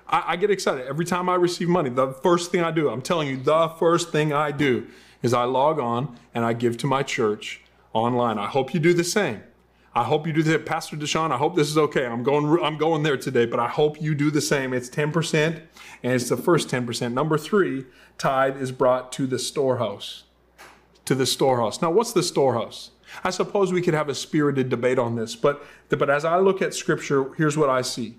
I, 0.07 0.23
I, 0.27 0.35
get 0.35 0.51
excited 0.51 0.85
every 0.87 1.05
time 1.05 1.29
I 1.29 1.35
receive 1.35 1.67
money. 1.67 1.89
The 1.89 2.11
first 2.11 2.51
thing 2.51 2.61
I 2.61 2.71
do, 2.71 2.89
I'm 2.89 3.01
telling 3.01 3.27
you, 3.27 3.37
the 3.37 3.69
first 3.79 4.11
thing 4.11 4.33
I 4.33 4.51
do 4.51 4.87
is 5.21 5.33
I 5.33 5.45
log 5.45 5.79
on 5.79 6.17
and 6.33 6.45
I 6.45 6.53
give 6.53 6.77
to 6.77 6.87
my 6.87 7.03
church 7.03 7.61
online. 7.93 8.37
I 8.37 8.47
hope 8.47 8.73
you 8.73 8.79
do 8.79 8.93
the 8.93 9.03
same. 9.03 9.41
I 9.97 10.03
hope 10.03 10.27
you 10.27 10.33
do 10.33 10.43
that, 10.43 10.65
Pastor 10.65 10.97
Deshaun. 10.97 11.31
I 11.31 11.37
hope 11.37 11.55
this 11.55 11.69
is 11.69 11.77
okay. 11.77 12.05
I'm 12.05 12.21
going. 12.21 12.61
I'm 12.61 12.77
going 12.77 13.03
there 13.03 13.15
today, 13.15 13.45
but 13.45 13.61
I 13.61 13.69
hope 13.69 14.01
you 14.01 14.13
do 14.13 14.29
the 14.29 14.41
same. 14.41 14.73
It's 14.73 14.89
10%, 14.89 15.61
and 16.03 16.13
it's 16.13 16.27
the 16.27 16.35
first 16.35 16.67
10%. 16.67 17.13
Number 17.13 17.37
three, 17.37 17.85
tithe 18.17 18.61
is 18.61 18.73
brought 18.73 19.13
to 19.13 19.25
the 19.25 19.39
storehouse. 19.39 20.23
To 21.05 21.15
the 21.15 21.25
storehouse. 21.25 21.81
Now, 21.81 21.91
what's 21.91 22.11
the 22.11 22.23
storehouse? 22.23 22.91
I 23.23 23.29
suppose 23.29 23.71
we 23.71 23.81
could 23.81 23.93
have 23.93 24.09
a 24.09 24.15
spirited 24.15 24.67
debate 24.67 24.99
on 24.99 25.15
this, 25.15 25.33
but 25.37 25.65
but 25.87 26.09
as 26.09 26.25
I 26.25 26.39
look 26.39 26.61
at 26.61 26.73
Scripture, 26.73 27.33
here's 27.35 27.55
what 27.57 27.69
I 27.69 27.81
see: 27.81 28.17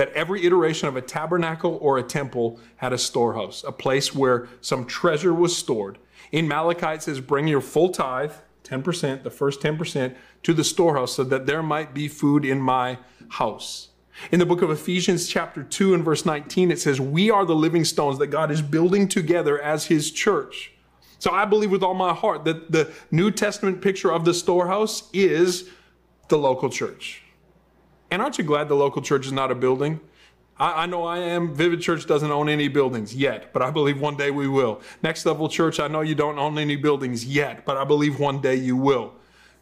that 0.00 0.10
every 0.14 0.46
iteration 0.46 0.88
of 0.88 0.96
a 0.96 1.02
tabernacle 1.02 1.76
or 1.82 1.98
a 1.98 2.02
temple 2.02 2.58
had 2.76 2.90
a 2.90 2.96
storehouse, 2.96 3.62
a 3.66 3.70
place 3.70 4.14
where 4.14 4.48
some 4.62 4.86
treasure 4.86 5.34
was 5.34 5.54
stored. 5.54 5.98
In 6.32 6.48
Malachi, 6.48 6.94
it 6.94 7.02
says, 7.02 7.20
"Bring 7.20 7.46
your 7.46 7.60
full 7.60 7.90
tithe." 7.90 8.32
10%, 8.64 9.24
the 9.24 9.30
first 9.30 9.60
10%, 9.60 10.16
to 10.42 10.54
the 10.54 10.64
storehouse 10.64 11.12
so 11.12 11.22
that 11.24 11.44
there 11.44 11.62
might 11.62 11.92
be 11.92 12.08
food 12.08 12.46
in 12.46 12.62
my 12.62 12.96
house. 13.28 13.88
In 14.32 14.38
the 14.38 14.46
book 14.46 14.62
of 14.62 14.70
Ephesians, 14.70 15.28
chapter 15.28 15.62
2, 15.62 15.92
and 15.92 16.02
verse 16.02 16.24
19, 16.24 16.70
it 16.70 16.80
says, 16.80 16.98
We 16.98 17.30
are 17.30 17.44
the 17.44 17.54
living 17.54 17.84
stones 17.84 18.18
that 18.20 18.28
God 18.28 18.50
is 18.50 18.62
building 18.62 19.06
together 19.06 19.60
as 19.60 19.84
his 19.84 20.10
church. 20.10 20.72
So 21.18 21.30
I 21.30 21.44
believe 21.44 21.70
with 21.70 21.82
all 21.82 21.92
my 21.92 22.14
heart 22.14 22.44
that 22.46 22.72
the 22.72 22.90
New 23.10 23.30
Testament 23.30 23.82
picture 23.82 24.10
of 24.10 24.24
the 24.24 24.32
storehouse 24.32 25.10
is 25.12 25.68
the 26.28 26.38
local 26.38 26.70
church. 26.70 27.22
And 28.10 28.20
aren't 28.20 28.38
you 28.38 28.44
glad 28.44 28.68
the 28.68 28.74
local 28.74 29.02
church 29.02 29.26
is 29.26 29.32
not 29.32 29.50
a 29.50 29.54
building? 29.54 30.00
I, 30.58 30.82
I, 30.82 30.86
know 30.86 31.04
I 31.04 31.18
am. 31.18 31.54
Vivid 31.54 31.80
Church 31.80 32.06
doesn't 32.06 32.30
own 32.30 32.48
any 32.48 32.68
buildings 32.68 33.14
yet, 33.14 33.52
but 33.52 33.62
I 33.62 33.70
believe 33.70 34.00
one 34.00 34.16
day 34.16 34.30
we 34.30 34.48
will. 34.48 34.80
Next 35.02 35.24
Level 35.24 35.48
Church, 35.48 35.80
I 35.80 35.88
know 35.88 36.02
you 36.02 36.14
don't 36.14 36.38
own 36.38 36.58
any 36.58 36.76
buildings 36.76 37.24
yet, 37.24 37.64
but 37.64 37.76
I 37.76 37.84
believe 37.84 38.18
one 38.18 38.40
day 38.40 38.56
you 38.56 38.76
will. 38.76 39.14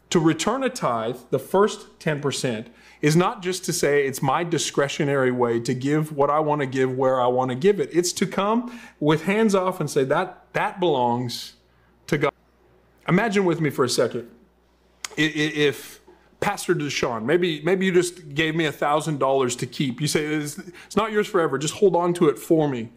To 0.09 0.19
return 0.19 0.63
a 0.63 0.69
tithe, 0.69 1.17
the 1.29 1.39
first 1.39 1.99
10%, 1.99 2.67
is 3.01 3.15
not 3.15 3.41
just 3.41 3.63
to 3.65 3.71
say 3.71 4.05
it's 4.05 4.21
my 4.21 4.43
discretionary 4.43 5.31
way 5.31 5.59
to 5.61 5.73
give 5.73 6.11
what 6.11 6.29
I 6.29 6.39
want 6.39 6.61
to 6.61 6.67
give 6.67 6.97
where 6.97 7.21
I 7.21 7.27
want 7.27 7.49
to 7.49 7.55
give 7.55 7.79
it. 7.79 7.89
It's 7.93 8.11
to 8.13 8.25
come 8.25 8.77
with 8.99 9.23
hands 9.23 9.55
off 9.55 9.79
and 9.79 9.89
say 9.89 10.03
that 10.05 10.51
that 10.53 10.79
belongs 10.79 11.53
to 12.07 12.17
God. 12.17 12.33
Imagine 13.07 13.45
with 13.45 13.61
me 13.61 13.69
for 13.69 13.85
a 13.85 13.89
second 13.89 14.29
if 15.15 15.98
Pastor 16.39 16.73
Deshaun, 16.73 17.25
maybe 17.25 17.61
maybe 17.63 17.85
you 17.85 17.91
just 17.91 18.33
gave 18.33 18.55
me 18.55 18.65
a 18.65 18.71
thousand 18.71 19.19
dollars 19.19 19.55
to 19.57 19.65
keep. 19.65 19.99
You 19.99 20.07
say 20.07 20.25
it's, 20.25 20.57
it's, 20.57 20.95
not 20.95 21.11
yours 21.11 21.27
forever. 21.27 21.57
Just 21.57 21.75
hold 21.75 21.95
on 21.95 22.13
to 22.15 22.29
it 22.29 22.39
for 22.39 22.69
me. 22.69 22.89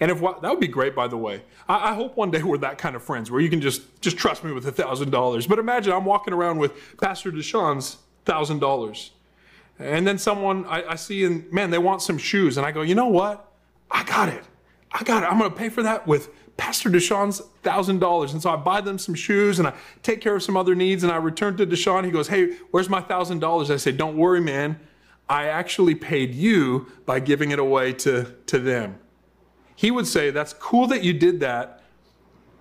And 0.00 0.10
if 0.10 0.20
that 0.20 0.42
would 0.42 0.60
be 0.60 0.68
great, 0.68 0.94
by 0.94 1.08
the 1.08 1.16
way. 1.16 1.42
I, 1.68 1.90
I 1.90 1.94
hope 1.94 2.16
one 2.16 2.30
day 2.30 2.42
we're 2.42 2.58
that 2.58 2.78
kind 2.78 2.96
of 2.96 3.02
friends 3.02 3.30
where 3.30 3.40
you 3.40 3.50
can 3.50 3.60
just 3.60 4.00
just 4.00 4.16
trust 4.16 4.44
me 4.44 4.52
with 4.52 4.66
a 4.66 4.72
thousand 4.72 5.10
dollars. 5.10 5.46
But 5.46 5.58
imagine 5.58 5.92
I'm 5.92 6.06
walking 6.06 6.32
around 6.32 6.58
with 6.58 6.72
Pastor 6.98 7.30
Deshaun's 7.30 7.98
thousand 8.24 8.60
dollars, 8.60 9.10
and 9.78 10.06
then 10.06 10.16
someone 10.16 10.64
I, 10.64 10.92
I 10.92 10.94
see 10.96 11.24
and 11.24 11.50
man 11.52 11.70
they 11.70 11.78
want 11.78 12.00
some 12.00 12.16
shoes, 12.16 12.56
and 12.56 12.66
I 12.66 12.72
go, 12.72 12.80
you 12.80 12.94
know 12.94 13.08
what? 13.08 13.52
I 13.90 14.04
got 14.04 14.30
it. 14.30 14.44
I 14.90 15.02
got 15.04 15.22
it. 15.22 15.26
I'm 15.26 15.38
going 15.38 15.50
to 15.50 15.56
pay 15.56 15.68
for 15.68 15.82
that 15.82 16.06
with 16.06 16.30
Pastor 16.56 16.88
Deshaun's 16.88 17.40
thousand 17.62 17.98
dollars. 17.98 18.32
And 18.32 18.42
so 18.42 18.50
I 18.50 18.56
buy 18.56 18.80
them 18.80 18.98
some 18.98 19.14
shoes 19.14 19.58
and 19.58 19.68
I 19.68 19.74
take 20.02 20.20
care 20.20 20.36
of 20.36 20.42
some 20.42 20.56
other 20.56 20.74
needs. 20.74 21.02
And 21.02 21.12
I 21.12 21.16
return 21.16 21.56
to 21.58 21.66
Deshaun. 21.66 22.04
He 22.04 22.10
goes, 22.10 22.28
Hey, 22.28 22.54
where's 22.70 22.88
my 22.88 23.00
thousand 23.00 23.40
dollars? 23.40 23.70
I 23.70 23.76
say, 23.76 23.92
Don't 23.92 24.16
worry, 24.16 24.40
man. 24.40 24.80
I 25.28 25.46
actually 25.46 25.94
paid 25.94 26.34
you 26.34 26.86
by 27.04 27.20
giving 27.20 27.50
it 27.50 27.58
away 27.58 27.92
to, 27.94 28.34
to 28.46 28.58
them. 28.58 28.98
He 29.74 29.90
would 29.90 30.06
say, 30.06 30.30
That's 30.30 30.52
cool 30.54 30.86
that 30.86 31.04
you 31.04 31.12
did 31.12 31.40
that, 31.40 31.82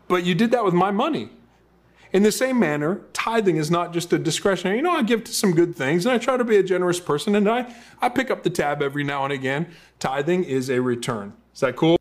but 0.07 0.25
you 0.25 0.35
did 0.35 0.51
that 0.51 0.65
with 0.65 0.73
my 0.73 0.91
money. 0.91 1.29
In 2.11 2.23
the 2.23 2.31
same 2.31 2.59
manner, 2.59 3.01
tithing 3.11 3.57
is 3.57 3.69
not 3.69 3.91
just 3.91 4.13
a 4.13 4.17
discretionary. 4.17 4.77
You 4.77 4.83
know, 4.83 4.91
I 4.91 5.03
give 5.03 5.25
to 5.25 5.33
some 5.33 5.53
good 5.53 5.75
things 5.75 6.05
and 6.05 6.15
I 6.15 6.17
try 6.17 6.37
to 6.37 6.45
be 6.45 6.55
a 6.55 6.63
generous 6.63 6.99
person 6.99 7.35
and 7.35 7.49
I, 7.49 7.73
I 8.01 8.07
pick 8.07 8.31
up 8.31 8.43
the 8.43 8.49
tab 8.49 8.81
every 8.81 9.03
now 9.03 9.25
and 9.25 9.33
again. 9.33 9.67
Tithing 9.99 10.45
is 10.45 10.69
a 10.69 10.81
return. 10.81 11.33
Is 11.53 11.59
that 11.59 11.75
cool? 11.75 11.97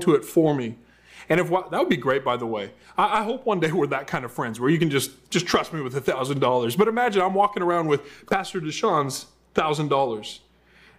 To 0.00 0.14
it 0.14 0.24
for 0.24 0.54
me. 0.54 0.76
And 1.28 1.40
if 1.40 1.48
that 1.48 1.70
would 1.72 1.88
be 1.88 1.96
great, 1.96 2.24
by 2.24 2.36
the 2.36 2.46
way. 2.46 2.72
I, 2.98 3.20
I, 3.20 3.22
hope 3.22 3.46
one 3.46 3.60
day 3.60 3.72
we're 3.72 3.86
that 3.86 4.06
kind 4.06 4.24
of 4.24 4.32
friends 4.32 4.60
where 4.60 4.68
you 4.68 4.78
can 4.78 4.90
just 4.90 5.30
just 5.30 5.46
trust 5.46 5.72
me 5.72 5.80
with 5.80 5.96
a 5.96 6.00
thousand 6.00 6.40
dollars. 6.40 6.76
But 6.76 6.88
imagine 6.88 7.22
I'm 7.22 7.32
walking 7.32 7.62
around 7.62 7.86
with 7.86 8.02
Pastor 8.26 8.60
Deshaun's 8.60 9.26
thousand 9.54 9.88
dollars, 9.88 10.40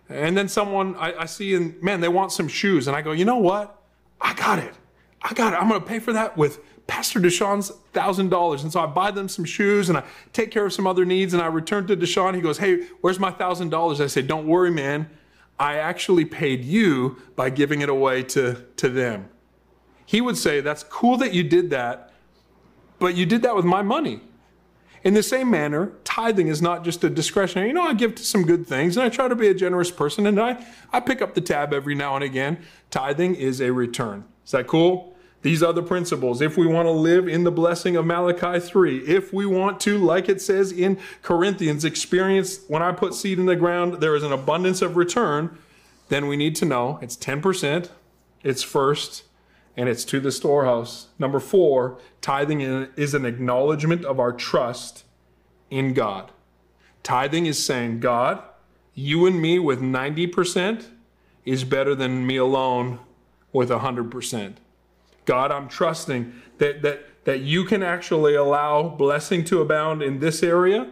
and 0.09 0.35
then 0.35 0.47
someone 0.47 0.95
I, 0.95 1.13
I 1.13 1.25
see 1.25 1.53
and 1.53 1.81
man 1.83 1.99
they 1.99 2.07
want 2.07 2.31
some 2.31 2.47
shoes, 2.47 2.87
and 2.87 2.95
I 2.95 3.01
go, 3.01 3.11
you 3.11 3.25
know 3.25 3.37
what? 3.37 3.79
I 4.19 4.33
got 4.33 4.59
it. 4.59 4.73
I 5.21 5.33
got 5.33 5.53
it. 5.53 5.57
I'm 5.57 5.67
going 5.67 5.81
to 5.81 5.87
pay 5.87 5.99
for 5.99 6.13
that 6.13 6.37
with 6.37 6.59
Pastor 6.87 7.19
Deshaun's 7.19 7.69
thousand 7.93 8.29
dollars. 8.29 8.63
And 8.63 8.71
so 8.71 8.79
I 8.79 8.85
buy 8.85 9.11
them 9.11 9.27
some 9.27 9.45
shoes 9.45 9.89
and 9.89 9.97
I 9.97 10.03
take 10.33 10.51
care 10.51 10.65
of 10.65 10.73
some 10.73 10.87
other 10.87 11.03
needs. 11.03 11.33
And 11.33 11.41
I 11.41 11.47
return 11.47 11.85
to 11.87 11.97
Deshaun. 11.97 12.35
He 12.35 12.41
goes, 12.41 12.59
Hey, 12.59 12.83
where's 13.01 13.19
my 13.19 13.31
thousand 13.31 13.69
dollars? 13.69 13.99
I 13.99 14.07
say, 14.07 14.21
Don't 14.21 14.47
worry, 14.47 14.71
man. 14.71 15.09
I 15.59 15.75
actually 15.75 16.25
paid 16.25 16.65
you 16.65 17.21
by 17.35 17.49
giving 17.49 17.81
it 17.81 17.89
away 17.89 18.23
to, 18.23 18.65
to 18.77 18.89
them. 18.89 19.29
he 20.05 20.21
would 20.21 20.37
say, 20.37 20.61
That's 20.61 20.83
cool 20.83 21.17
that 21.17 21.33
you 21.33 21.43
did 21.43 21.69
that, 21.69 22.11
but 22.99 23.15
you 23.15 23.25
did 23.25 23.41
that 23.43 23.55
with 23.55 23.65
my 23.65 23.81
money. 23.81 24.21
In 25.03 25.13
the 25.13 25.23
same 25.23 25.51
manner, 25.51 25.91
tithing 26.03 26.47
is 26.47 26.63
not 26.63 26.83
just 26.83 27.03
a 27.03 27.09
discretionary, 27.11 27.67
you 27.67 27.73
know, 27.75 27.83
I 27.83 27.93
give 27.93 28.15
to 28.15 28.23
some 28.23 28.43
good 28.43 28.65
things 28.65 28.97
and 28.97 29.05
I 29.05 29.09
try 29.09 29.27
to 29.27 29.35
be 29.35 29.47
a 29.47 29.53
generous 29.53 29.91
person 29.91 30.25
and 30.25 30.41
I, 30.41 30.65
I 30.91 30.99
pick 30.99 31.21
up 31.21 31.35
the 31.35 31.41
tab 31.41 31.73
every 31.73 31.93
now 31.93 32.15
and 32.15 32.23
again. 32.23 32.57
Tithing 32.89 33.35
is 33.35 33.61
a 33.61 33.71
return. 33.71 34.25
Is 34.43 34.51
that 34.51 34.65
cool? 34.65 35.14
These 35.45 35.61
other 35.61 35.83
principles, 35.83 36.41
if 36.41 36.57
we 36.57 36.65
want 36.65 36.87
to 36.87 36.91
live 36.91 37.27
in 37.27 37.43
the 37.43 37.51
blessing 37.51 37.95
of 37.95 38.03
Malachi 38.03 38.59
3, 38.59 39.01
if 39.01 39.31
we 39.31 39.45
want 39.45 39.79
to, 39.81 39.99
like 39.99 40.27
it 40.27 40.41
says 40.41 40.71
in 40.71 40.97
Corinthians, 41.21 41.85
experience 41.85 42.61
when 42.67 42.81
I 42.81 42.91
put 42.93 43.13
seed 43.13 43.37
in 43.37 43.45
the 43.45 43.55
ground, 43.55 44.01
there 44.01 44.15
is 44.15 44.23
an 44.23 44.31
abundance 44.31 44.81
of 44.81 44.97
return, 44.97 45.55
then 46.09 46.25
we 46.25 46.35
need 46.35 46.55
to 46.55 46.65
know 46.65 46.97
it's 46.99 47.15
10%, 47.15 47.91
it's 48.41 48.63
first, 48.63 49.21
and 49.77 49.87
it's 49.87 50.03
to 50.05 50.19
the 50.19 50.31
storehouse. 50.31 51.09
Number 51.19 51.39
four, 51.39 51.99
tithing 52.21 52.61
is 52.61 53.13
an 53.13 53.23
acknowledgement 53.23 54.03
of 54.03 54.19
our 54.19 54.33
trust 54.33 55.03
in 55.69 55.93
God. 55.93 56.31
Tithing 57.03 57.45
is 57.45 57.63
saying, 57.63 57.99
God, 57.99 58.41
you 58.95 59.27
and 59.27 59.39
me 59.39 59.59
with 59.59 59.79
90% 59.79 60.87
is 61.45 61.63
better 61.63 61.93
than 61.93 62.25
me 62.25 62.37
alone 62.37 62.97
with 63.53 63.69
100%. 63.69 64.55
God, 65.25 65.51
I'm 65.51 65.67
trusting 65.67 66.33
that, 66.59 66.81
that, 66.83 67.25
that 67.25 67.41
you 67.41 67.65
can 67.65 67.83
actually 67.83 68.35
allow 68.35 68.87
blessing 68.87 69.43
to 69.45 69.61
abound 69.61 70.01
in 70.01 70.19
this 70.19 70.43
area, 70.43 70.89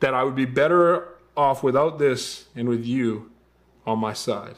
that 0.00 0.14
I 0.14 0.22
would 0.22 0.36
be 0.36 0.44
better 0.44 1.08
off 1.36 1.62
without 1.62 1.98
this 1.98 2.46
and 2.54 2.68
with 2.68 2.84
you 2.84 3.30
on 3.86 3.98
my 3.98 4.12
side. 4.12 4.56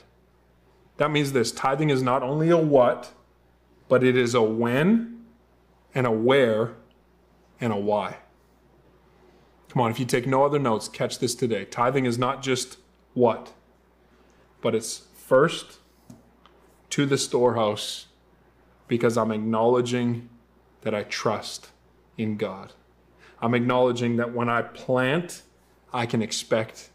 That 0.98 1.11
means 1.11 1.32
this 1.32 1.51
tithing 1.51 1.90
is 1.90 2.03
not 2.03 2.22
only 2.22 2.51
a 2.51 2.57
what, 2.57 3.12
but 3.88 4.05
it 4.05 4.16
is 4.16 4.34
a 4.34 4.42
when 4.42 5.24
and 5.94 6.07
a 6.07 6.11
where 6.11 6.74
and 7.61 7.72
a 7.72 7.76
why. 7.76 8.18
Come 9.70 9.82
on, 9.82 9.90
if 9.90 10.01
you 10.01 10.05
take 10.05 10.26
no 10.26 10.44
other 10.44 10.59
notes, 10.59 10.88
catch 10.88 11.18
this 11.18 11.34
today. 11.34 11.64
Tithing 11.64 12.05
is 12.05 12.18
not 12.18 12.42
just 12.42 12.76
what, 13.14 13.53
but 14.61 14.74
it's 14.74 15.05
first 15.14 15.78
to 16.90 17.07
the 17.07 17.16
storehouse 17.16 18.07
because 18.91 19.16
I'm 19.16 19.30
acknowledging 19.30 20.28
that 20.82 20.97
I 20.97 21.05
trust 21.05 21.68
in 22.18 22.36
God. 22.36 22.72
I'm 23.41 23.55
acknowledging 23.55 24.16
that 24.16 24.34
when 24.34 24.49
I 24.49 24.62
plant, 24.62 25.43
I 25.93 26.07
can 26.07 26.20
expect 26.20 26.91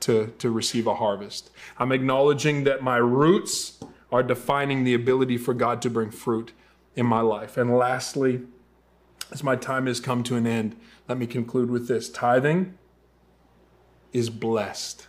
to, 0.00 0.28
to 0.38 0.50
receive 0.50 0.86
a 0.86 0.94
harvest. 0.94 1.50
I'm 1.80 1.90
acknowledging 1.90 2.62
that 2.62 2.80
my 2.80 2.96
roots 2.96 3.80
are 4.12 4.22
defining 4.22 4.84
the 4.84 4.94
ability 4.94 5.36
for 5.36 5.52
God 5.52 5.82
to 5.82 5.90
bring 5.90 6.12
fruit 6.12 6.52
in 6.94 7.06
my 7.06 7.20
life. 7.20 7.56
And 7.56 7.76
lastly, 7.76 8.42
as 9.32 9.42
my 9.42 9.56
time 9.56 9.86
has 9.86 9.98
come 9.98 10.22
to 10.24 10.36
an 10.36 10.46
end, 10.46 10.76
let 11.08 11.18
me 11.18 11.26
conclude 11.26 11.70
with 11.72 11.88
this 11.88 12.08
tithing 12.08 12.78
is 14.12 14.30
blessed. 14.30 15.08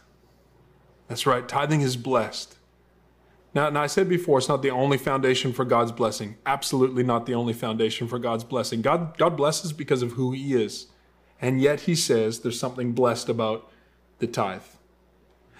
That's 1.07 1.27
right, 1.27 1.47
tithing 1.47 1.81
is 1.81 1.95
blessed. 1.95 2.57
Now, 3.55 3.69
now, 3.69 3.83
I 3.83 3.87
said 3.87 4.09
before, 4.09 4.39
it's 4.39 4.49
not 4.49 4.63
the 4.63 4.71
only 4.71 4.97
foundation 4.97 5.53
for 5.53 5.63
God's 5.63 5.91
blessing. 5.91 6.37
Absolutely 6.45 7.03
not 7.03 7.27
the 7.27 7.35
only 7.35 7.53
foundation 7.53 8.07
for 8.07 8.17
God's 8.17 8.43
blessing. 8.43 8.81
God, 8.81 9.15
God 9.17 9.37
blesses 9.37 9.71
because 9.71 10.01
of 10.01 10.13
who 10.13 10.31
He 10.31 10.55
is. 10.55 10.87
And 11.39 11.61
yet 11.61 11.81
He 11.81 11.93
says 11.93 12.39
there's 12.39 12.59
something 12.59 12.93
blessed 12.93 13.29
about 13.29 13.71
the 14.17 14.25
tithe. 14.25 14.63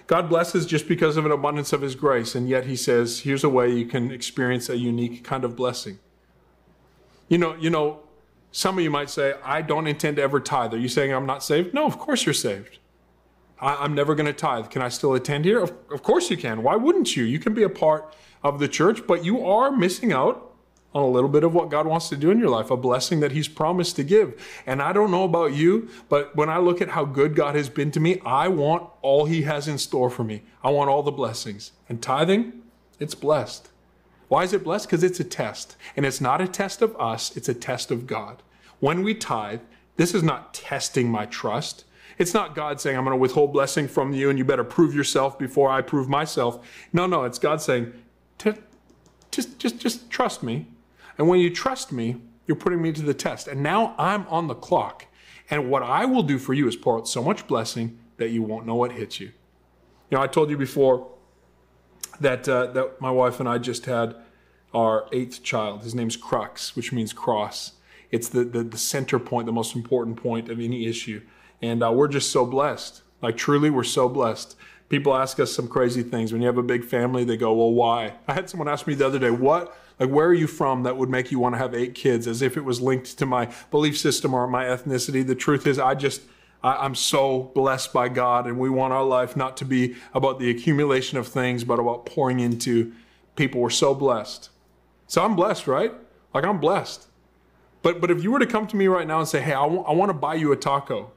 God 0.08 0.28
blesses 0.28 0.66
just 0.66 0.88
because 0.88 1.18
of 1.18 1.26
an 1.26 1.32
abundance 1.32 1.72
of 1.72 1.82
His 1.82 1.94
grace, 1.94 2.34
and 2.34 2.50
yet 2.50 2.66
He 2.66 2.76
says, 2.76 3.20
here's 3.22 3.44
a 3.44 3.50
way 3.50 3.72
you 3.72 3.86
can 3.86 4.12
experience 4.12 4.70
a 4.70 4.78
unique 4.78 5.24
kind 5.24 5.44
of 5.44 5.56
blessing. 5.56 6.00
You 7.30 7.38
know, 7.38 7.56
you 7.56 7.70
know, 7.70 8.00
some 8.52 8.78
of 8.78 8.84
you 8.84 8.90
might 8.90 9.10
say, 9.10 9.36
I 9.44 9.62
don't 9.62 9.88
intend 9.88 10.18
to 10.18 10.24
ever 10.24 10.40
tithe. 10.40 10.74
Are 10.74 10.80
you 10.80 10.88
saying 10.88 11.14
I'm 11.14 11.26
not 11.26 11.44
saved? 11.44 11.74
No, 11.74 11.86
of 11.86 12.00
course 12.00 12.26
you're 12.26 12.34
saved. 12.34 12.80
I, 13.64 13.86
am 13.86 13.96
never 13.96 14.14
going 14.14 14.26
to 14.26 14.34
tithe. 14.34 14.70
Can 14.70 14.82
I 14.82 14.90
still 14.90 15.14
attend 15.14 15.46
here? 15.46 15.64
Of, 15.64 15.74
of 15.92 16.04
course 16.04 16.30
you 16.30 16.38
can. 16.38 16.64
Why 16.64 16.76
wouldn't 16.76 17.16
you? 17.16 17.24
You 17.24 17.40
can 17.40 17.54
be 17.54 17.64
a 17.64 17.70
part 17.70 18.14
of 18.44 18.60
the 18.60 18.68
church, 18.68 19.08
but 19.08 19.24
you 19.24 19.46
are 19.46 19.72
missing 19.72 20.12
out 20.12 20.54
on 20.94 21.02
a 21.02 21.08
little 21.08 21.30
bit 21.30 21.44
of 21.44 21.54
what 21.54 21.70
God 21.70 21.88
wants 21.88 22.10
to 22.10 22.18
do 22.18 22.30
in 22.30 22.40
your 22.40 22.50
life, 22.50 22.70
a 22.70 22.78
blessing 22.78 23.20
that 23.22 23.32
He's 23.32 23.48
promised 23.48 23.96
to 23.96 24.04
give. 24.04 24.62
And 24.68 24.82
I 24.82 24.94
don't 24.94 25.12
know 25.12 25.24
about 25.24 25.54
you, 25.54 25.90
but 26.10 26.36
when 26.36 26.50
I 26.50 26.58
look 26.58 26.82
at 26.82 26.90
how 26.90 27.06
good 27.06 27.36
God 27.36 27.56
has 27.56 27.70
been 27.70 27.90
to 27.92 28.00
me, 28.00 28.22
I 28.26 28.48
want 28.50 28.90
all 29.02 29.26
He 29.26 29.44
has 29.44 29.68
in 29.68 29.78
store 29.78 30.10
for 30.10 30.24
me. 30.24 30.44
I 30.64 30.70
want 30.70 30.90
all 30.90 31.02
the 31.02 31.12
blessings. 31.12 31.72
And 31.90 32.02
tithing, 32.02 32.62
it's 33.00 33.16
blessed. 33.16 33.70
Why 34.28 34.44
is 34.44 34.54
it 34.54 34.64
blessed? 34.64 34.88
Because 34.88 35.04
it's 35.04 35.20
a 35.20 35.24
test. 35.24 35.78
And 35.96 36.06
it's 36.06 36.22
not 36.22 36.42
a 36.42 36.48
test 36.48 36.82
of 36.82 37.00
us, 37.00 37.36
it's 37.36 37.50
a 37.50 37.54
test 37.54 37.92
of 37.92 38.08
God. 38.08 38.44
When 38.80 39.04
we 39.04 39.16
tithe, 39.16 39.62
this 39.96 40.14
is 40.14 40.24
not 40.24 40.54
testing 40.54 41.10
my 41.10 41.26
trust. 41.26 41.86
It's 42.18 42.34
not 42.34 42.56
God 42.56 42.80
saying, 42.80 42.98
I'm 42.98 43.04
going 43.04 43.16
to 43.16 43.22
withhold 43.22 43.54
blessing 43.54 43.88
from 43.88 44.14
you 44.14 44.30
and 44.30 44.38
you 44.38 44.46
better 44.46 44.64
prove 44.64 44.94
yourself 44.94 45.38
before 45.40 45.70
I 45.70 45.82
prove 45.82 46.08
myself. 46.08 46.66
No, 46.94 47.06
no, 47.06 47.24
it's 47.24 47.40
God 47.40 47.62
saying, 47.62 47.94
just, 49.32 49.58
just, 49.58 49.80
just 49.80 50.10
trust 50.10 50.44
me 50.44 50.68
and 51.18 51.28
when 51.28 51.40
you 51.40 51.50
trust 51.50 51.92
me, 51.92 52.22
you're 52.48 52.58
putting 52.58 52.82
me 52.82 52.92
to 52.92 53.02
the 53.02 53.14
test. 53.14 53.48
And 53.48 53.62
now 53.62 53.96
I'm 53.98 54.28
on 54.28 54.48
the 54.48 54.56
clock. 54.56 55.06
And 55.50 55.70
what 55.70 55.84
I 55.84 56.06
will 56.06 56.24
do 56.24 56.40
for 56.40 56.54
you 56.54 56.68
is 56.68 56.76
pour 56.76 56.98
out 56.98 57.08
so 57.08 57.24
much 57.24 57.48
blessing 57.48 58.00
that 58.18 58.30
you 58.30 58.42
won't 58.42 58.66
know 58.66 58.76
what 58.76 58.94
hits 58.94 59.20
you. 59.20 59.28
You 60.10 60.18
know, 60.18 60.22
I 60.22 60.28
told 60.28 60.50
you 60.50 60.58
before 60.58 61.10
that, 62.20 62.48
uh, 62.48 62.68
that 62.68 63.02
my 63.02 63.12
wife 63.12 63.40
and 63.40 63.48
I 63.48 63.58
just 63.58 63.86
had 63.86 64.16
our 64.74 65.08
eighth 65.12 65.44
child. 65.44 65.84
His 65.84 65.94
name's 65.94 66.18
Crux, 66.18 66.76
which 66.76 66.92
means 66.92 67.14
cross. 67.14 67.74
It's 68.12 68.30
the, 68.30 68.44
the, 68.44 68.64
the 68.64 68.78
center 68.78 69.20
point, 69.20 69.46
the 69.46 69.52
most 69.52 69.76
important 69.76 70.18
point 70.18 70.50
of 70.50 70.60
any 70.60 70.88
issue. 70.88 71.22
And 71.64 71.82
uh, 71.82 71.92
we're 71.92 72.08
just 72.08 72.32
so 72.32 72.46
blessed. 72.46 73.02
Like, 73.22 73.38
truly, 73.38 73.70
we're 73.70 73.84
so 73.84 74.10
blessed. 74.10 74.56
People 74.90 75.16
ask 75.16 75.40
us 75.40 75.52
some 75.52 75.68
crazy 75.68 76.04
things. 76.04 76.32
When 76.32 76.42
you 76.42 76.48
have 76.48 76.58
a 76.58 76.64
big 76.64 76.84
family, 76.84 77.24
they 77.24 77.38
go, 77.38 77.54
Well, 77.54 77.72
why? 77.72 78.14
I 78.28 78.34
had 78.34 78.50
someone 78.50 78.68
ask 78.68 78.86
me 78.86 78.94
the 78.94 79.08
other 79.08 79.18
day, 79.18 79.32
What 79.32 79.76
like, 80.00 80.10
where 80.10 80.28
are 80.28 80.34
you 80.34 80.48
from 80.48 80.84
that 80.84 80.98
would 80.98 81.10
make 81.10 81.32
you 81.32 81.40
want 81.40 81.56
to 81.56 81.60
have 81.60 81.74
eight 81.74 81.96
kids 81.96 82.28
as 82.28 82.42
if 82.42 82.58
it 82.58 82.66
was 82.66 82.82
linked 82.82 83.18
to 83.18 83.26
my 83.26 83.54
belief 83.70 83.98
system 83.98 84.34
or 84.34 84.48
my 84.48 84.66
ethnicity? 84.66 85.26
The 85.26 85.36
truth 85.36 85.68
is, 85.68 85.78
I 85.78 85.96
just, 85.96 86.22
I, 86.64 86.86
am 86.86 86.96
so 86.96 87.52
blessed 87.56 87.94
by 87.94 88.10
God, 88.10 88.48
and 88.48 88.58
we 88.58 88.70
want 88.70 88.94
our 88.94 89.04
life 89.04 89.36
not 89.36 89.56
to 89.58 89.66
be 89.66 89.96
about 90.14 90.40
the 90.40 90.50
accumulation 90.50 91.18
of 91.18 91.28
things, 91.28 91.64
but 91.64 91.80
about 91.80 92.06
pouring 92.06 92.40
into 92.40 92.94
people. 93.36 93.62
We're 93.62 93.70
so 93.70 93.94
blessed. 93.94 94.50
So 95.08 95.24
I'm 95.24 95.36
blessed, 95.36 95.68
right? 95.68 95.94
Like, 96.34 96.44
I'm 96.44 96.60
blessed. 96.60 97.08
But, 97.84 98.02
but 98.02 98.10
if 98.10 98.24
you 98.24 98.32
were 98.32 98.40
to 98.40 98.48
come 98.48 98.66
to 98.68 98.76
me 98.76 98.88
right 98.88 99.08
now 99.08 99.20
and 99.20 99.28
say, 99.28 99.42
hey, 99.42 99.54
I, 99.54 99.64
w- 99.64 99.84
I 99.84 99.92
want 99.92 100.10
to 100.10 100.14
buy 100.14 100.36
you 100.36 100.52
a 100.54 100.56
taco, 100.56 101.12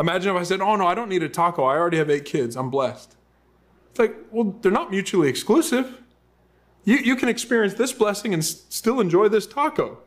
imagine 0.00 0.34
if 0.34 0.40
I 0.40 0.44
said, 0.44 0.60
oh, 0.60 0.76
no, 0.76 0.86
I 0.86 0.94
don't 0.94 1.08
need 1.08 1.22
a 1.22 1.28
taco. 1.28 1.64
I 1.64 1.76
already 1.76 1.98
have 1.98 2.10
eight 2.10 2.24
kids. 2.24 2.56
I'm 2.56 2.70
blessed. 2.70 3.16
It's 3.90 3.98
like, 3.98 4.14
well, 4.30 4.56
they're 4.60 4.72
not 4.72 4.90
mutually 4.90 5.28
exclusive. 5.28 6.00
You, 6.84 6.96
you 6.96 7.16
can 7.16 7.28
experience 7.28 7.74
this 7.74 7.92
blessing 7.92 8.32
and 8.32 8.42
s- 8.42 8.64
still 8.68 9.00
enjoy 9.00 9.28
this 9.28 9.46
taco. 9.46 9.98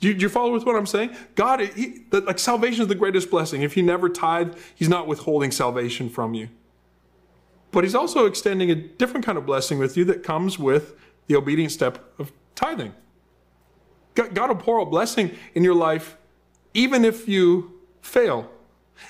Do 0.00 0.08
you, 0.08 0.14
do 0.14 0.22
you, 0.22 0.28
follow 0.28 0.52
with 0.52 0.64
what 0.66 0.76
I'm 0.76 0.86
saying? 0.86 1.16
God, 1.34 1.60
he, 1.60 2.04
the, 2.10 2.20
like 2.20 2.38
salvation 2.38 2.82
is 2.82 2.88
the 2.88 2.94
greatest 2.94 3.30
blessing. 3.30 3.62
If 3.62 3.76
you 3.76 3.82
never 3.82 4.08
tithe, 4.08 4.56
He's 4.74 4.88
not 4.88 5.06
withholding 5.06 5.50
salvation 5.52 6.08
from 6.08 6.34
you. 6.34 6.48
But 7.70 7.84
He's 7.84 7.94
also 7.94 8.26
extending 8.26 8.70
a 8.70 8.74
different 8.74 9.24
kind 9.24 9.38
of 9.38 9.46
blessing 9.46 9.78
with 9.78 9.96
you 9.96 10.04
that 10.06 10.22
comes 10.22 10.58
with 10.58 10.94
the 11.28 11.36
obedient 11.36 11.72
step 11.72 12.12
of 12.18 12.32
tithing. 12.54 12.94
God, 14.14 14.34
God 14.34 14.48
will 14.48 14.56
pour 14.56 14.78
a 14.78 14.86
blessing 14.86 15.36
in 15.54 15.62
your 15.64 15.74
life 15.74 16.16
even 16.74 17.04
if 17.04 17.28
you 17.28 17.80
fail. 18.00 18.50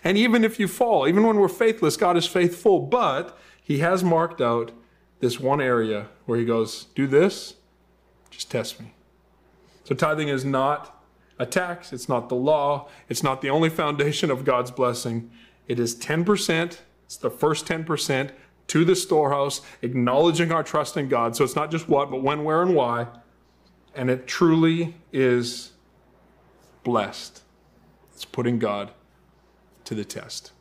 And 0.05 0.19
even 0.19 0.45
if 0.45 0.59
you 0.59 0.69
fall, 0.69 1.07
even 1.07 1.27
when 1.27 1.37
we're 1.37 1.49
faithless, 1.49 1.97
God 1.97 2.17
is 2.17 2.27
faithful, 2.27 2.81
but 2.81 3.39
He 3.63 3.79
has 3.79 4.03
marked 4.03 4.41
out 4.41 4.73
this 5.23 5.39
one 5.39 5.61
area 5.61 6.09
where 6.27 6.39
he 6.39 6.45
goes, 6.45 6.87
Do 6.97 7.07
this, 7.07 7.55
just 8.29 8.51
test 8.51 8.79
me. 8.81 8.93
So 9.85 9.95
tithing 9.95 10.29
is 10.29 10.45
not 10.45 11.03
a 11.39 11.47
tax, 11.47 11.93
it's 11.93 12.09
not 12.09 12.29
the 12.29 12.35
law, 12.35 12.89
it's 13.09 13.23
not 13.23 13.41
the 13.41 13.49
only 13.49 13.71
foundation 13.71 14.31
of 14.31 14.45
God's 14.45 14.73
blessing. 14.73 15.31
It 15.69 15.79
is 15.79 15.95
10%, 15.95 16.79
it's 17.05 17.17
the 17.17 17.31
first 17.31 17.67
10% 17.67 18.31
to 18.67 18.85
the 18.85 18.97
storehouse, 18.97 19.61
acknowledging 19.81 20.51
our 20.51 20.65
trust 20.65 20.97
in 20.97 21.09
God. 21.09 21.37
So 21.37 21.45
it's 21.45 21.57
not 21.57 21.71
just 21.71 21.89
what, 21.89 22.11
but 22.11 22.23
when, 22.23 22.43
where, 22.43 22.61
and 22.61 22.75
why. 22.75 23.07
And 23.95 24.11
it 24.11 24.27
truly 24.27 24.97
is 25.13 25.73
blessed. 26.83 27.43
It's 28.13 28.25
putting 28.25 28.59
God 28.59 28.91
to 29.85 29.95
the 29.95 30.05
test. 30.05 30.53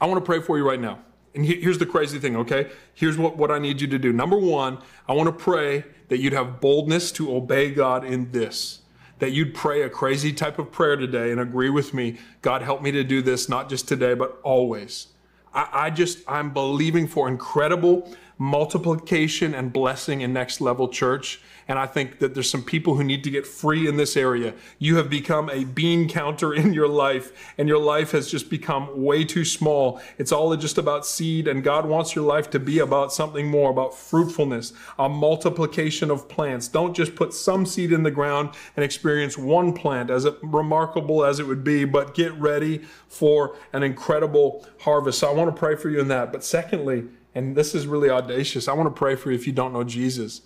I 0.00 0.06
want 0.06 0.18
to 0.18 0.24
pray 0.24 0.40
for 0.40 0.56
you 0.56 0.66
right 0.66 0.80
now. 0.80 1.00
And 1.34 1.46
here's 1.46 1.78
the 1.78 1.86
crazy 1.86 2.18
thing, 2.18 2.34
okay? 2.36 2.70
Here's 2.92 3.16
what, 3.16 3.36
what 3.36 3.52
I 3.52 3.60
need 3.60 3.80
you 3.80 3.86
to 3.88 3.98
do. 3.98 4.12
Number 4.12 4.36
one, 4.36 4.78
I 5.08 5.12
want 5.12 5.28
to 5.28 5.32
pray 5.32 5.84
that 6.08 6.18
you'd 6.18 6.32
have 6.32 6.60
boldness 6.60 7.12
to 7.12 7.32
obey 7.34 7.70
God 7.70 8.04
in 8.04 8.32
this. 8.32 8.80
That 9.20 9.30
you'd 9.30 9.54
pray 9.54 9.82
a 9.82 9.90
crazy 9.90 10.32
type 10.32 10.58
of 10.58 10.72
prayer 10.72 10.96
today 10.96 11.30
and 11.30 11.40
agree 11.40 11.70
with 11.70 11.94
me. 11.94 12.18
God, 12.42 12.62
help 12.62 12.82
me 12.82 12.90
to 12.90 13.04
do 13.04 13.22
this, 13.22 13.48
not 13.48 13.68
just 13.68 13.86
today, 13.86 14.14
but 14.14 14.40
always. 14.42 15.08
I, 15.54 15.68
I 15.72 15.90
just, 15.90 16.18
I'm 16.26 16.52
believing 16.52 17.06
for 17.06 17.28
incredible 17.28 18.12
multiplication 18.40 19.54
and 19.54 19.70
blessing 19.70 20.22
in 20.22 20.32
Next 20.32 20.62
Level 20.62 20.88
Church. 20.88 21.42
And 21.68 21.78
I 21.78 21.84
think 21.84 22.20
that 22.20 22.32
there's 22.32 22.48
some 22.48 22.62
people 22.64 22.94
who 22.94 23.04
need 23.04 23.22
to 23.24 23.30
get 23.30 23.46
free 23.46 23.86
in 23.86 23.98
this 23.98 24.16
area. 24.16 24.54
You 24.78 24.96
have 24.96 25.10
become 25.10 25.50
a 25.50 25.64
bean 25.64 26.08
counter 26.08 26.54
in 26.60 26.72
your 26.72 26.88
life, 26.88 27.54
and 27.58 27.68
your 27.68 27.78
life 27.78 28.12
has 28.12 28.30
just 28.30 28.48
become 28.48 29.04
way 29.04 29.24
too 29.24 29.44
small. 29.44 30.00
It's 30.16 30.32
all 30.32 30.56
just 30.56 30.78
about 30.78 31.04
seed, 31.04 31.48
and 31.48 31.62
God 31.62 31.84
wants 31.84 32.16
your 32.16 32.24
life 32.24 32.48
to 32.50 32.58
be 32.58 32.78
about 32.78 33.12
something 33.12 33.46
more, 33.46 33.70
about 33.70 33.94
fruitfulness, 33.94 34.72
a 34.98 35.06
multiplication 35.06 36.10
of 36.10 36.26
plants. 36.26 36.66
Don't 36.66 36.96
just 36.96 37.14
put 37.14 37.34
some 37.34 37.66
seed 37.66 37.92
in 37.92 38.04
the 38.04 38.10
ground 38.10 38.54
and 38.74 38.82
experience 38.82 39.36
one 39.36 39.74
plant, 39.74 40.08
as 40.08 40.26
remarkable 40.42 41.26
as 41.26 41.40
it 41.40 41.46
would 41.46 41.62
be, 41.62 41.84
but 41.84 42.14
get 42.14 42.32
ready 42.40 42.78
for 43.06 43.54
an 43.74 43.82
incredible 43.82 44.66
harvest. 44.80 45.18
So 45.18 45.28
I 45.28 45.34
want 45.34 45.54
to 45.54 45.60
pray 45.60 45.76
for 45.76 45.90
you 45.90 46.00
in 46.00 46.08
that. 46.08 46.32
But 46.32 46.42
secondly, 46.42 47.04
and 47.34 47.56
this 47.56 47.74
is 47.74 47.86
really 47.86 48.10
audacious, 48.10 48.68
I 48.68 48.72
want 48.72 48.88
to 48.88 48.98
pray 48.98 49.14
for 49.14 49.30
you 49.30 49.36
if 49.36 49.46
you 49.46 49.52
don't 49.52 49.72
know 49.72 49.84
Jesus. 49.84 50.42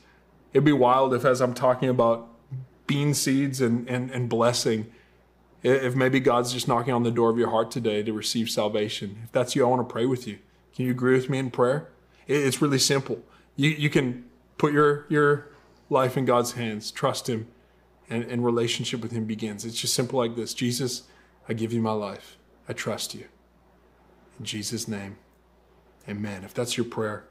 It'd 0.52 0.64
be 0.64 0.72
wild 0.72 1.14
if, 1.14 1.24
as 1.24 1.40
I'm 1.40 1.54
talking 1.54 1.88
about 1.88 2.28
bean 2.86 3.14
seeds 3.14 3.60
and, 3.60 3.88
and, 3.88 4.10
and 4.10 4.28
blessing, 4.28 4.90
if 5.62 5.96
maybe 5.96 6.20
God's 6.20 6.52
just 6.52 6.68
knocking 6.68 6.92
on 6.92 7.02
the 7.02 7.10
door 7.10 7.30
of 7.30 7.38
your 7.38 7.50
heart 7.50 7.70
today 7.70 8.02
to 8.02 8.12
receive 8.12 8.50
salvation. 8.50 9.22
If 9.24 9.32
that's 9.32 9.56
you, 9.56 9.64
I 9.64 9.68
want 9.68 9.88
to 9.88 9.92
pray 9.92 10.04
with 10.04 10.28
you. 10.28 10.38
Can 10.76 10.84
you 10.84 10.90
agree 10.90 11.14
with 11.14 11.30
me 11.30 11.38
in 11.38 11.50
prayer? 11.50 11.88
It's 12.26 12.60
really 12.60 12.78
simple. 12.78 13.22
You, 13.56 13.70
you 13.70 13.88
can 13.88 14.24
put 14.58 14.72
your, 14.72 15.06
your 15.08 15.48
life 15.88 16.16
in 16.16 16.24
God's 16.24 16.52
hands, 16.52 16.90
trust 16.90 17.28
Him, 17.28 17.46
and, 18.10 18.24
and 18.24 18.44
relationship 18.44 19.00
with 19.00 19.12
Him 19.12 19.24
begins. 19.24 19.64
It's 19.64 19.80
just 19.80 19.94
simple 19.94 20.18
like 20.18 20.36
this 20.36 20.52
Jesus, 20.52 21.04
I 21.48 21.54
give 21.54 21.72
you 21.72 21.80
my 21.80 21.92
life. 21.92 22.36
I 22.68 22.72
trust 22.72 23.14
you. 23.14 23.26
In 24.38 24.44
Jesus' 24.44 24.88
name, 24.88 25.16
amen. 26.08 26.44
If 26.44 26.54
that's 26.54 26.76
your 26.76 26.86
prayer, 26.86 27.24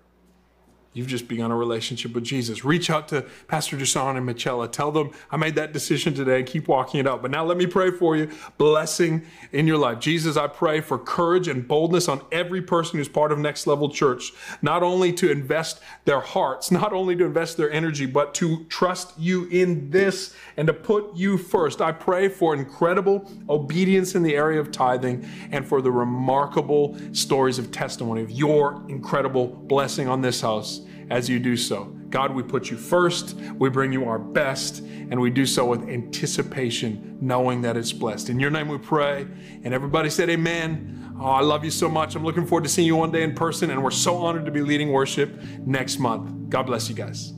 You've 0.93 1.07
just 1.07 1.27
begun 1.27 1.49
a 1.49 1.55
relationship 1.55 2.13
with 2.13 2.23
Jesus. 2.23 2.63
Reach 2.63 2.91
out 2.91 3.07
to 3.07 3.25
Pastor 3.47 3.75
Dusan 3.75 4.15
and 4.15 4.27
Michela. 4.27 4.67
Tell 4.67 4.91
them 4.91 5.09
I 5.31 5.37
made 5.37 5.55
that 5.55 5.73
decision 5.73 6.13
today. 6.13 6.37
and 6.39 6.47
Keep 6.47 6.67
walking 6.67 6.99
it 6.99 7.07
out. 7.07 7.23
But 7.23 7.31
now 7.31 7.43
let 7.43 7.57
me 7.57 7.65
pray 7.65 7.89
for 7.89 8.15
you. 8.15 8.29
Blessing 8.59 9.25
in 9.51 9.65
your 9.65 9.77
life. 9.77 9.99
Jesus, 9.99 10.37
I 10.37 10.45
pray 10.45 10.81
for 10.81 10.99
courage 10.99 11.47
and 11.47 11.67
boldness 11.67 12.07
on 12.07 12.21
every 12.31 12.61
person 12.61 12.99
who's 12.99 13.09
part 13.09 13.31
of 13.31 13.39
Next 13.39 13.65
Level 13.65 13.89
Church. 13.89 14.33
Not 14.61 14.83
only 14.83 15.11
to 15.13 15.31
invest 15.31 15.79
their 16.05 16.19
hearts, 16.19 16.69
not 16.69 16.93
only 16.93 17.15
to 17.15 17.25
invest 17.25 17.57
their 17.57 17.71
energy, 17.71 18.05
but 18.05 18.35
to 18.35 18.63
trust 18.65 19.13
you 19.17 19.45
in 19.45 19.89
this 19.89 20.35
and 20.57 20.67
to 20.67 20.73
put 20.73 21.15
you 21.15 21.39
first. 21.39 21.81
I 21.81 21.91
pray 21.91 22.29
for 22.29 22.53
incredible 22.53 23.31
obedience 23.49 24.13
in 24.13 24.21
the 24.21 24.35
area 24.35 24.59
of 24.59 24.71
tithing 24.71 25.27
and 25.51 25.67
for 25.67 25.81
the 25.81 25.91
remarkable 25.91 26.95
stories 27.13 27.57
of 27.57 27.71
testimony 27.71 28.21
of 28.21 28.29
your 28.29 28.83
incredible 28.89 29.47
blessing 29.47 30.07
on 30.07 30.21
this 30.21 30.41
house 30.41 30.82
as 31.09 31.29
you 31.29 31.39
do 31.39 31.55
so. 31.57 31.85
God, 32.09 32.33
we 32.33 32.43
put 32.43 32.69
you 32.69 32.77
first, 32.77 33.35
we 33.55 33.69
bring 33.69 33.91
you 33.91 34.05
our 34.05 34.19
best, 34.19 34.79
and 34.79 35.19
we 35.19 35.29
do 35.29 35.45
so 35.45 35.65
with 35.65 35.89
anticipation, 35.89 37.17
knowing 37.19 37.61
that 37.61 37.75
it's 37.75 37.91
blessed. 37.91 38.29
In 38.29 38.39
your 38.39 38.51
name 38.51 38.67
we 38.67 38.77
pray. 38.77 39.27
And 39.63 39.73
everybody 39.73 40.09
said, 40.09 40.29
Amen. 40.29 41.15
Oh, 41.19 41.25
I 41.25 41.41
love 41.41 41.63
you 41.63 41.71
so 41.71 41.87
much. 41.89 42.15
I'm 42.15 42.23
looking 42.23 42.45
forward 42.45 42.63
to 42.63 42.69
seeing 42.69 42.87
you 42.87 42.95
one 42.95 43.11
day 43.11 43.23
in 43.23 43.33
person, 43.35 43.69
and 43.69 43.83
we're 43.83 43.91
so 43.91 44.17
honored 44.17 44.45
to 44.45 44.51
be 44.51 44.61
leading 44.61 44.91
worship 44.91 45.41
next 45.65 45.99
month. 45.99 46.49
God 46.49 46.63
bless 46.63 46.89
you 46.89 46.95
guys. 46.95 47.33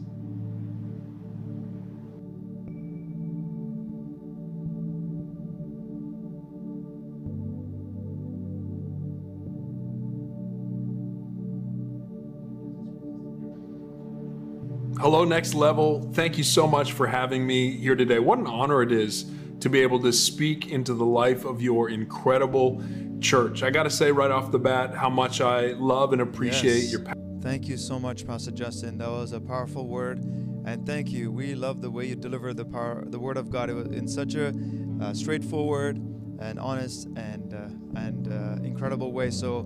Hello, 15.06 15.24
Next 15.24 15.54
Level. 15.54 16.02
Thank 16.14 16.36
you 16.36 16.44
so 16.44 16.66
much 16.66 16.94
for 16.94 17.06
having 17.06 17.46
me 17.46 17.70
here 17.70 17.96
today. 17.96 18.18
What 18.18 18.40
an 18.40 18.48
honor 18.48 18.82
it 18.82 18.92
is 18.92 19.32
to 19.60 19.70
be 19.70 19.82
able 19.82 20.00
to 20.00 20.12
speak 20.12 20.72
into 20.72 20.96
the 20.96 21.06
life 21.06 21.46
of 21.46 21.62
your 21.62 21.92
incredible 21.92 22.84
church. 23.20 23.62
I 23.62 23.70
got 23.70 23.84
to 23.84 23.92
say 23.92 24.12
right 24.12 24.32
off 24.32 24.52
the 24.52 24.58
bat 24.58 24.96
how 24.96 25.12
much 25.12 25.42
I 25.42 25.74
love 25.74 26.12
and 26.12 26.24
appreciate 26.24 26.86
yes. 26.86 26.92
your. 26.92 27.04
Thank 27.40 27.68
you 27.68 27.78
so 27.78 28.00
much, 28.00 28.26
Pastor 28.26 28.50
Justin. 28.50 28.98
That 28.98 29.12
was 29.12 29.32
a 29.32 29.40
powerful 29.40 29.86
word, 29.86 30.24
and 30.66 30.88
thank 30.88 31.12
you. 31.12 31.32
We 31.32 31.54
love 31.54 31.82
the 31.82 31.92
way 31.92 32.08
you 32.08 32.16
deliver 32.16 32.56
the 32.56 32.66
power, 32.66 33.04
the 33.06 33.20
word 33.20 33.38
of 33.38 33.52
God 33.52 33.70
in 33.70 34.08
such 34.08 34.34
a 34.34 34.56
uh, 35.00 35.14
straightforward 35.14 35.98
and 36.40 36.58
honest 36.60 37.10
and 37.16 37.54
uh, 37.54 38.00
and 38.00 38.34
uh, 38.34 38.64
incredible 38.66 39.12
way. 39.12 39.30
So, 39.30 39.62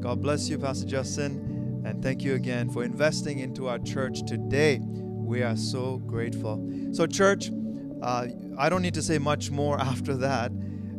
God 0.00 0.20
bless 0.20 0.48
you, 0.48 0.58
Pastor 0.58 0.88
Justin. 0.88 1.49
And 1.84 2.02
thank 2.02 2.22
you 2.22 2.34
again 2.34 2.68
for 2.70 2.84
investing 2.84 3.38
into 3.38 3.68
our 3.68 3.78
church 3.78 4.22
today. 4.26 4.80
We 4.82 5.42
are 5.42 5.56
so 5.56 5.98
grateful. 5.98 6.68
So, 6.92 7.06
church, 7.06 7.50
uh, 8.02 8.26
I 8.58 8.68
don't 8.68 8.82
need 8.82 8.94
to 8.94 9.02
say 9.02 9.18
much 9.18 9.50
more 9.50 9.80
after 9.80 10.16
that. 10.16 10.52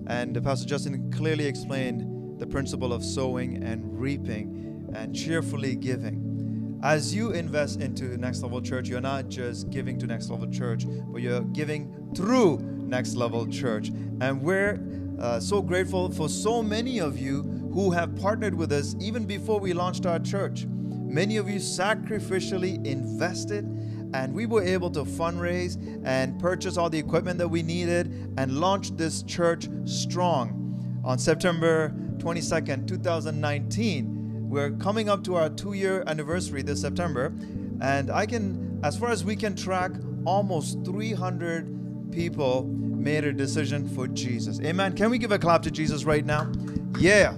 And 0.07 0.43
Pastor 0.43 0.67
Justin 0.67 1.11
clearly 1.11 1.45
explained 1.45 2.39
the 2.39 2.47
principle 2.47 2.91
of 2.91 3.03
sowing 3.03 3.63
and 3.63 3.99
reaping 3.99 4.89
and 4.95 5.15
cheerfully 5.15 5.75
giving. 5.75 6.79
As 6.83 7.13
you 7.13 7.31
invest 7.31 7.79
into 7.79 8.17
Next 8.17 8.41
Level 8.41 8.59
Church, 8.59 8.89
you're 8.89 9.01
not 9.01 9.29
just 9.29 9.69
giving 9.69 9.99
to 9.99 10.07
Next 10.07 10.31
Level 10.31 10.49
Church, 10.49 10.85
but 10.87 11.21
you're 11.21 11.41
giving 11.41 12.11
through 12.15 12.57
Next 12.57 13.15
Level 13.15 13.45
Church. 13.45 13.89
And 14.19 14.41
we're 14.41 14.81
uh, 15.19 15.39
so 15.39 15.61
grateful 15.61 16.09
for 16.09 16.27
so 16.27 16.63
many 16.63 16.99
of 16.99 17.19
you 17.19 17.60
who 17.73 17.91
have 17.91 18.15
partnered 18.15 18.53
with 18.53 18.71
us 18.71 18.95
even 18.99 19.25
before 19.25 19.59
we 19.59 19.73
launched 19.73 20.05
our 20.05 20.19
church. 20.19 20.65
Many 20.67 21.37
of 21.37 21.49
you 21.49 21.55
sacrificially 21.55 22.85
invested, 22.85 23.65
and 24.13 24.33
we 24.33 24.45
were 24.45 24.63
able 24.63 24.89
to 24.91 25.03
fundraise 25.03 25.77
and 26.05 26.39
purchase 26.39 26.77
all 26.77 26.89
the 26.89 26.99
equipment 26.99 27.37
that 27.37 27.47
we 27.47 27.63
needed 27.63 28.33
and 28.37 28.59
launch 28.59 28.91
this 28.97 29.23
church 29.23 29.67
strong. 29.85 31.01
On 31.03 31.17
September 31.17 31.93
22nd, 32.17 32.87
2019, 32.87 34.49
we're 34.49 34.71
coming 34.71 35.09
up 35.09 35.23
to 35.23 35.35
our 35.35 35.49
two 35.49 35.73
year 35.73 36.03
anniversary 36.07 36.61
this 36.61 36.81
September, 36.81 37.33
and 37.81 38.11
I 38.11 38.25
can, 38.25 38.79
as 38.83 38.97
far 38.97 39.09
as 39.09 39.23
we 39.23 39.35
can 39.35 39.55
track, 39.55 39.91
almost 40.25 40.83
300 40.85 42.11
people 42.11 42.63
made 42.63 43.23
a 43.23 43.33
decision 43.33 43.87
for 43.89 44.07
Jesus. 44.07 44.59
Amen. 44.61 44.95
Can 44.95 45.09
we 45.09 45.17
give 45.17 45.31
a 45.31 45.39
clap 45.39 45.63
to 45.63 45.71
Jesus 45.71 46.03
right 46.03 46.25
now? 46.25 46.51
Yeah. 46.99 47.33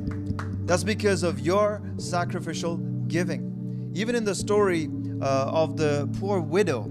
That's 0.66 0.84
because 0.84 1.24
of 1.24 1.39
your 1.39 1.82
sacrificial 1.97 2.78
giving. 3.07 3.91
Even 3.93 4.16
in 4.16 4.24
the 4.24 4.34
story 4.34 4.89
uh, 5.22 5.51
of 5.51 5.78
the 5.78 6.09
poor 6.20 6.39
widow 6.39 6.86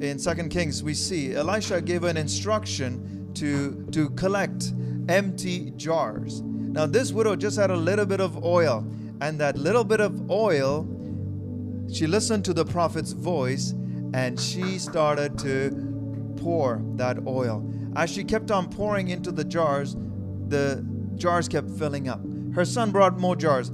in 0.00 0.18
Second 0.18 0.50
Kings, 0.50 0.82
we 0.82 0.94
see 0.94 1.34
Elisha 1.34 1.80
gave 1.80 2.04
an 2.04 2.16
instruction 2.16 3.30
to, 3.34 3.86
to 3.92 4.10
collect 4.10 4.72
empty 5.08 5.72
jars. 5.76 6.42
Now, 6.42 6.86
this 6.86 7.12
widow 7.12 7.36
just 7.36 7.56
had 7.56 7.70
a 7.70 7.76
little 7.76 8.06
bit 8.06 8.20
of 8.20 8.44
oil, 8.44 8.86
and 9.20 9.38
that 9.40 9.56
little 9.56 9.84
bit 9.84 10.00
of 10.00 10.30
oil, 10.30 10.86
she 11.92 12.06
listened 12.06 12.44
to 12.46 12.52
the 12.52 12.64
prophet's 12.64 13.12
voice 13.12 13.74
and 14.14 14.38
she 14.38 14.78
started 14.78 15.38
to 15.38 15.70
pour 16.36 16.82
that 16.96 17.18
oil. 17.26 17.64
As 17.96 18.10
she 18.10 18.24
kept 18.24 18.50
on 18.50 18.68
pouring 18.68 19.08
into 19.08 19.30
the 19.32 19.44
jars, 19.44 19.96
the 20.48 20.84
jars 21.16 21.48
kept 21.48 21.70
filling 21.70 22.08
up. 22.08 22.20
Her 22.54 22.64
son 22.64 22.90
brought 22.90 23.18
more 23.18 23.36
jars. 23.36 23.70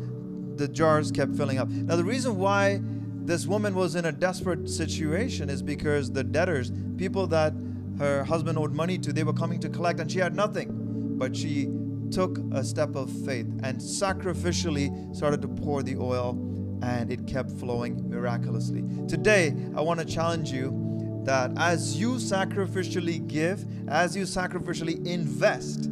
The 0.57 0.69
jars 0.69 1.11
kept 1.11 1.37
filling 1.37 1.59
up. 1.59 1.69
Now, 1.69 1.97
the 1.97 2.05
reason 2.05 2.37
why 2.37 2.81
this 2.83 3.47
woman 3.47 3.75
was 3.75 3.95
in 3.95 4.07
a 4.07 4.13
desperate 4.13 4.69
situation 4.69 5.51
is 5.51 5.63
because 5.63 6.11
the 6.11 6.25
debtors, 6.25 6.73
people 6.97 7.27
that 7.29 7.53
her 7.99 8.25
husband 8.25 8.59
owed 8.59 8.73
money 8.73 8.99
to, 8.99 9.13
they 9.13 9.25
were 9.25 9.33
coming 9.33 9.61
to 9.61 9.69
collect 9.69 10.01
and 10.01 10.11
she 10.11 10.19
had 10.19 10.35
nothing. 10.35 10.71
But 11.19 11.37
she 11.37 11.69
took 12.11 12.39
a 12.53 12.65
step 12.65 12.95
of 12.97 13.11
faith 13.25 13.47
and 13.63 13.79
sacrificially 13.79 15.15
started 15.15 15.43
to 15.43 15.49
pour 15.49 15.83
the 15.83 15.97
oil 15.97 16.39
and 16.83 17.13
it 17.13 17.27
kept 17.27 17.51
flowing 17.51 18.09
miraculously. 18.09 18.85
Today, 19.09 19.55
I 19.77 19.81
want 19.81 20.01
to 20.01 20.07
challenge 20.07 20.51
you 20.51 21.21
that 21.25 21.51
as 21.59 22.01
you 22.01 22.13
sacrificially 22.13 23.27
give, 23.27 23.67
as 23.89 24.17
you 24.17 24.23
sacrificially 24.23 25.05
invest, 25.07 25.91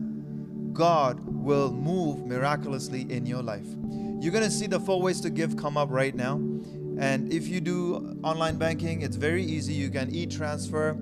God 0.72 1.20
will 1.47 1.72
move 1.72 2.26
miraculously 2.26 3.07
in 3.09 3.24
your 3.24 3.42
life. 3.42 3.68
You're 4.20 4.32
going 4.32 4.44
to 4.44 4.51
see 4.51 4.66
the 4.66 4.80
four 4.80 5.01
ways 5.01 5.20
to 5.20 5.30
give 5.30 5.57
come 5.57 5.76
up 5.76 5.88
right 5.90 6.14
now. 6.14 6.34
And 6.99 7.32
if 7.32 7.47
you 7.47 7.61
do 7.61 8.18
online 8.24 8.57
banking, 8.59 9.03
it's 9.03 9.16
very 9.16 9.44
easy. 9.44 9.72
You 9.72 9.88
can 9.88 10.12
e 10.12 10.26
transfer. 10.26 10.99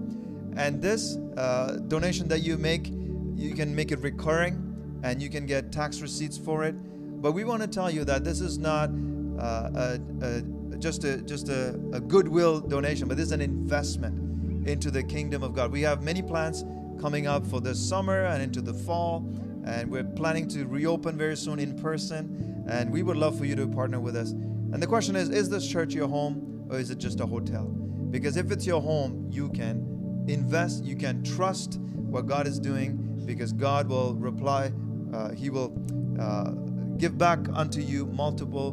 And 0.57 0.83
this 0.83 1.17
uh, 1.39 1.79
donation 1.89 2.29
that 2.29 2.41
you 2.41 2.59
make, 2.59 2.89
you 3.35 3.55
can 3.55 3.75
make 3.75 3.91
it 3.91 4.01
recurring 4.01 5.01
and 5.03 5.23
you 5.23 5.31
can 5.31 5.47
get 5.47 5.73
tax 5.73 6.01
receipts 6.03 6.37
for 6.37 6.65
it. 6.65 6.75
But 7.23 7.33
we 7.33 7.45
want 7.45 7.63
to 7.63 7.69
tell 7.69 7.91
you 7.91 8.05
that 8.05 8.23
this 8.23 8.41
is 8.41 8.59
not 8.59 8.91
uh, 9.39 9.71
a, 9.75 10.01
a, 10.21 10.77
just, 10.79 11.05
a, 11.05 11.23
just 11.23 11.49
a, 11.49 11.71
a 11.95 12.01
goodwill 12.01 12.61
donation, 12.61 13.09
but 13.09 13.17
this 13.17 13.27
is 13.27 13.33
an 13.33 13.41
investment 13.41 14.69
into 14.69 14.91
the 14.91 15.03
kingdom 15.03 15.43
of 15.43 15.55
God. 15.55 15.73
We 15.73 15.81
have 15.83 16.03
many 16.03 16.21
plans 16.21 16.65
coming 17.01 17.27
up 17.27 17.47
for 17.47 17.61
this 17.61 17.79
summer 17.81 18.27
and 18.27 18.43
into 18.43 18.61
the 18.61 18.75
fall 18.75 19.27
and 19.65 19.91
we're 19.91 20.05
planning 20.05 20.47
to 20.49 20.67
reopen 20.67 21.17
very 21.17 21.37
soon 21.37 21.59
in 21.59 21.77
person. 21.79 22.65
And 22.69 22.91
we 22.91 23.03
would 23.03 23.17
love 23.17 23.39
for 23.39 23.45
you 23.45 23.55
to 23.57 23.67
partner 23.67 24.01
with 24.01 24.17
us. 24.17 24.31
And 24.31 24.83
the 24.83 24.87
question 24.87 25.17
is 25.17 25.31
is 25.31 25.49
this 25.49 25.67
church 25.67 25.95
your 25.95 26.09
home 26.09 26.67
or 26.71 26.79
is 26.79 26.91
it 26.91 26.99
just 26.99 27.21
a 27.21 27.27
hotel? 27.27 27.65
Because 28.11 28.37
if 28.37 28.51
it's 28.51 28.67
your 28.67 28.81
home, 28.81 29.29
you 29.31 29.49
can 29.51 30.25
invest, 30.29 30.85
you 30.85 30.97
can 30.97 31.23
trust 31.23 31.79
what 31.95 32.27
God 32.27 32.47
is 32.47 32.59
doing 32.59 33.23
because 33.27 33.53
God 33.53 33.89
will 33.89 34.15
reply, 34.15 34.73
uh, 35.13 35.31
He 35.31 35.51
will 35.51 35.77
uh, 36.21 36.51
give 36.99 37.19
back 37.19 37.41
unto 37.53 37.81
you 37.81 38.07
multiple 38.07 38.73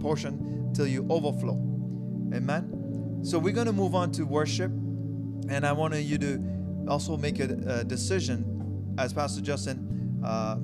portion 0.00 0.72
till 0.74 0.86
you 0.86 1.06
overflow. 1.08 1.54
Amen. 2.34 3.20
So 3.22 3.38
we're 3.38 3.54
going 3.54 3.66
to 3.66 3.72
move 3.72 3.94
on 3.94 4.12
to 4.12 4.24
worship, 4.24 4.70
and 5.48 5.64
I 5.64 5.72
want 5.72 5.94
you 5.94 6.18
to 6.18 6.86
also 6.88 7.16
make 7.16 7.38
a, 7.38 7.80
a 7.80 7.84
decision 7.84 8.94
as 8.98 9.12
Pastor 9.12 9.40
Justin 9.40 9.85
uh, 10.24 10.56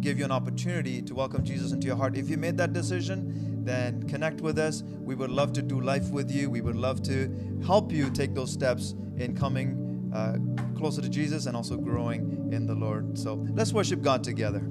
give 0.00 0.18
you 0.18 0.24
an 0.24 0.32
opportunity 0.32 1.02
to 1.02 1.14
welcome 1.14 1.44
Jesus 1.44 1.72
into 1.72 1.86
your 1.86 1.96
heart. 1.96 2.16
If 2.16 2.30
you 2.30 2.36
made 2.36 2.56
that 2.58 2.72
decision, 2.72 3.64
then 3.64 4.02
connect 4.08 4.40
with 4.40 4.58
us. 4.58 4.82
We 4.82 5.14
would 5.14 5.30
love 5.30 5.52
to 5.54 5.62
do 5.62 5.80
life 5.80 6.10
with 6.10 6.30
you. 6.30 6.50
We 6.50 6.60
would 6.60 6.76
love 6.76 7.02
to 7.04 7.28
help 7.66 7.92
you 7.92 8.10
take 8.10 8.34
those 8.34 8.52
steps 8.52 8.94
in 9.16 9.36
coming 9.36 10.10
uh, 10.14 10.38
closer 10.76 11.02
to 11.02 11.08
Jesus 11.08 11.46
and 11.46 11.56
also 11.56 11.76
growing 11.76 12.50
in 12.52 12.66
the 12.66 12.74
Lord. 12.74 13.18
So 13.18 13.46
let's 13.54 13.72
worship 13.72 14.02
God 14.02 14.24
together. 14.24 14.62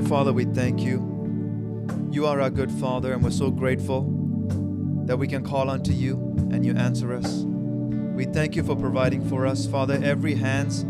Father, 0.00 0.32
we 0.32 0.46
thank 0.46 0.80
you. 0.80 2.08
You 2.10 2.24
are 2.24 2.40
our 2.40 2.48
good 2.48 2.72
Father, 2.72 3.12
and 3.12 3.22
we're 3.22 3.32
so 3.32 3.50
grateful 3.50 4.02
that 5.04 5.18
we 5.18 5.28
can 5.28 5.44
call 5.44 5.68
unto 5.68 5.92
you 5.92 6.14
and 6.50 6.64
you 6.64 6.74
answer 6.74 7.12
us. 7.12 7.42
We 7.42 8.24
thank 8.24 8.56
you 8.56 8.62
for 8.62 8.74
providing 8.74 9.28
for 9.28 9.46
us, 9.46 9.66
Father, 9.66 10.00
every 10.02 10.36
hands, 10.36 10.86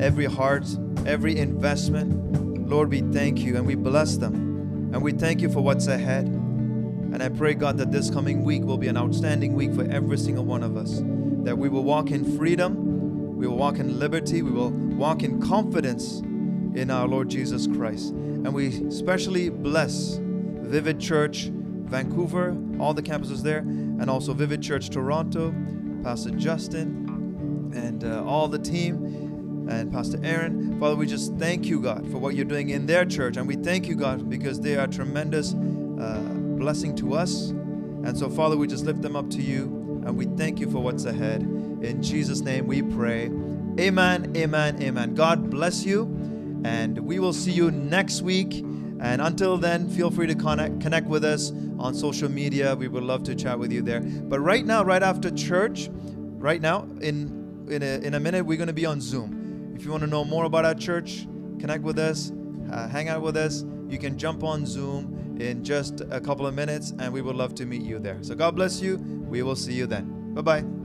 every 0.00 0.26
heart, 0.26 0.64
every 1.06 1.38
investment. 1.38 2.68
Lord, 2.68 2.90
we 2.90 3.00
thank 3.00 3.40
you 3.40 3.56
and 3.56 3.66
we 3.66 3.74
bless 3.74 4.16
them. 4.16 4.90
And 4.92 5.02
we 5.02 5.10
thank 5.10 5.40
you 5.40 5.50
for 5.50 5.60
what's 5.60 5.88
ahead. 5.88 6.26
And 6.26 7.20
I 7.20 7.30
pray, 7.30 7.54
God, 7.54 7.78
that 7.78 7.90
this 7.90 8.10
coming 8.10 8.44
week 8.44 8.62
will 8.62 8.78
be 8.78 8.86
an 8.86 8.96
outstanding 8.96 9.54
week 9.54 9.74
for 9.74 9.90
every 9.90 10.18
single 10.18 10.44
one 10.44 10.62
of 10.62 10.76
us. 10.76 11.00
That 11.44 11.58
we 11.58 11.68
will 11.68 11.82
walk 11.82 12.12
in 12.12 12.36
freedom, 12.38 13.36
we 13.36 13.48
will 13.48 13.56
walk 13.56 13.80
in 13.80 13.98
liberty, 13.98 14.42
we 14.42 14.52
will 14.52 14.70
walk 14.70 15.24
in 15.24 15.40
confidence 15.40 16.22
in 16.74 16.90
our 16.90 17.06
Lord 17.06 17.28
Jesus 17.28 17.66
Christ. 17.66 18.10
And 18.10 18.54
we 18.54 18.68
especially 18.86 19.48
bless 19.48 20.18
Vivid 20.20 21.00
Church 21.00 21.50
Vancouver, 21.52 22.56
all 22.78 22.94
the 22.94 23.02
campuses 23.02 23.42
there, 23.42 23.58
and 23.58 24.08
also 24.08 24.32
Vivid 24.32 24.62
Church 24.62 24.90
Toronto, 24.90 25.52
Pastor 26.04 26.30
Justin, 26.30 27.72
and 27.74 28.04
uh, 28.04 28.24
all 28.24 28.48
the 28.48 28.58
team, 28.58 29.66
and 29.68 29.92
Pastor 29.92 30.18
Aaron. 30.22 30.78
Father, 30.80 30.96
we 30.96 31.06
just 31.06 31.34
thank 31.34 31.66
you, 31.66 31.80
God, 31.80 32.10
for 32.10 32.18
what 32.18 32.34
you're 32.34 32.44
doing 32.44 32.70
in 32.70 32.86
their 32.86 33.04
church. 33.04 33.36
And 33.36 33.46
we 33.46 33.56
thank 33.56 33.86
you, 33.86 33.94
God, 33.94 34.30
because 34.30 34.60
they 34.60 34.76
are 34.76 34.86
tremendous 34.86 35.54
uh, 35.54 36.20
blessing 36.58 36.94
to 36.96 37.14
us. 37.14 37.50
And 37.50 38.16
so, 38.16 38.30
Father, 38.30 38.56
we 38.56 38.66
just 38.66 38.84
lift 38.84 39.02
them 39.02 39.16
up 39.16 39.28
to 39.30 39.42
you, 39.42 40.02
and 40.06 40.16
we 40.16 40.24
thank 40.24 40.60
you 40.60 40.70
for 40.70 40.78
what's 40.78 41.04
ahead. 41.04 41.42
In 41.42 42.02
Jesus' 42.02 42.40
name 42.40 42.66
we 42.66 42.82
pray. 42.82 43.30
Amen, 43.78 44.32
amen, 44.36 44.82
amen. 44.82 45.14
God 45.14 45.50
bless 45.50 45.84
you. 45.84 46.19
And 46.64 46.98
we 46.98 47.18
will 47.18 47.32
see 47.32 47.52
you 47.52 47.70
next 47.70 48.22
week. 48.22 48.54
And 49.00 49.20
until 49.22 49.56
then, 49.56 49.88
feel 49.88 50.10
free 50.10 50.26
to 50.26 50.34
connect, 50.34 50.80
connect 50.80 51.06
with 51.06 51.24
us 51.24 51.52
on 51.78 51.94
social 51.94 52.28
media. 52.28 52.74
We 52.74 52.88
would 52.88 53.02
love 53.02 53.22
to 53.24 53.34
chat 53.34 53.58
with 53.58 53.72
you 53.72 53.82
there. 53.82 54.00
But 54.00 54.40
right 54.40 54.64
now, 54.64 54.84
right 54.84 55.02
after 55.02 55.30
church, 55.30 55.88
right 55.92 56.60
now, 56.60 56.82
in, 57.00 57.66
in, 57.70 57.82
a, 57.82 57.98
in 58.06 58.14
a 58.14 58.20
minute, 58.20 58.44
we're 58.44 58.58
going 58.58 58.66
to 58.66 58.74
be 58.74 58.86
on 58.86 59.00
Zoom. 59.00 59.72
If 59.74 59.84
you 59.84 59.90
want 59.90 60.02
to 60.02 60.06
know 60.06 60.24
more 60.24 60.44
about 60.44 60.66
our 60.66 60.74
church, 60.74 61.26
connect 61.58 61.82
with 61.82 61.98
us, 61.98 62.32
uh, 62.70 62.88
hang 62.88 63.08
out 63.08 63.22
with 63.22 63.36
us. 63.36 63.64
You 63.88 63.98
can 63.98 64.18
jump 64.18 64.44
on 64.44 64.66
Zoom 64.66 65.38
in 65.40 65.64
just 65.64 66.02
a 66.10 66.20
couple 66.20 66.46
of 66.46 66.54
minutes, 66.54 66.92
and 66.98 67.12
we 67.12 67.22
would 67.22 67.36
love 67.36 67.54
to 67.56 67.66
meet 67.66 67.82
you 67.82 67.98
there. 67.98 68.18
So 68.22 68.34
God 68.34 68.54
bless 68.56 68.80
you. 68.80 68.98
We 68.98 69.42
will 69.42 69.56
see 69.56 69.72
you 69.72 69.86
then. 69.86 70.34
Bye 70.34 70.42
bye. 70.42 70.79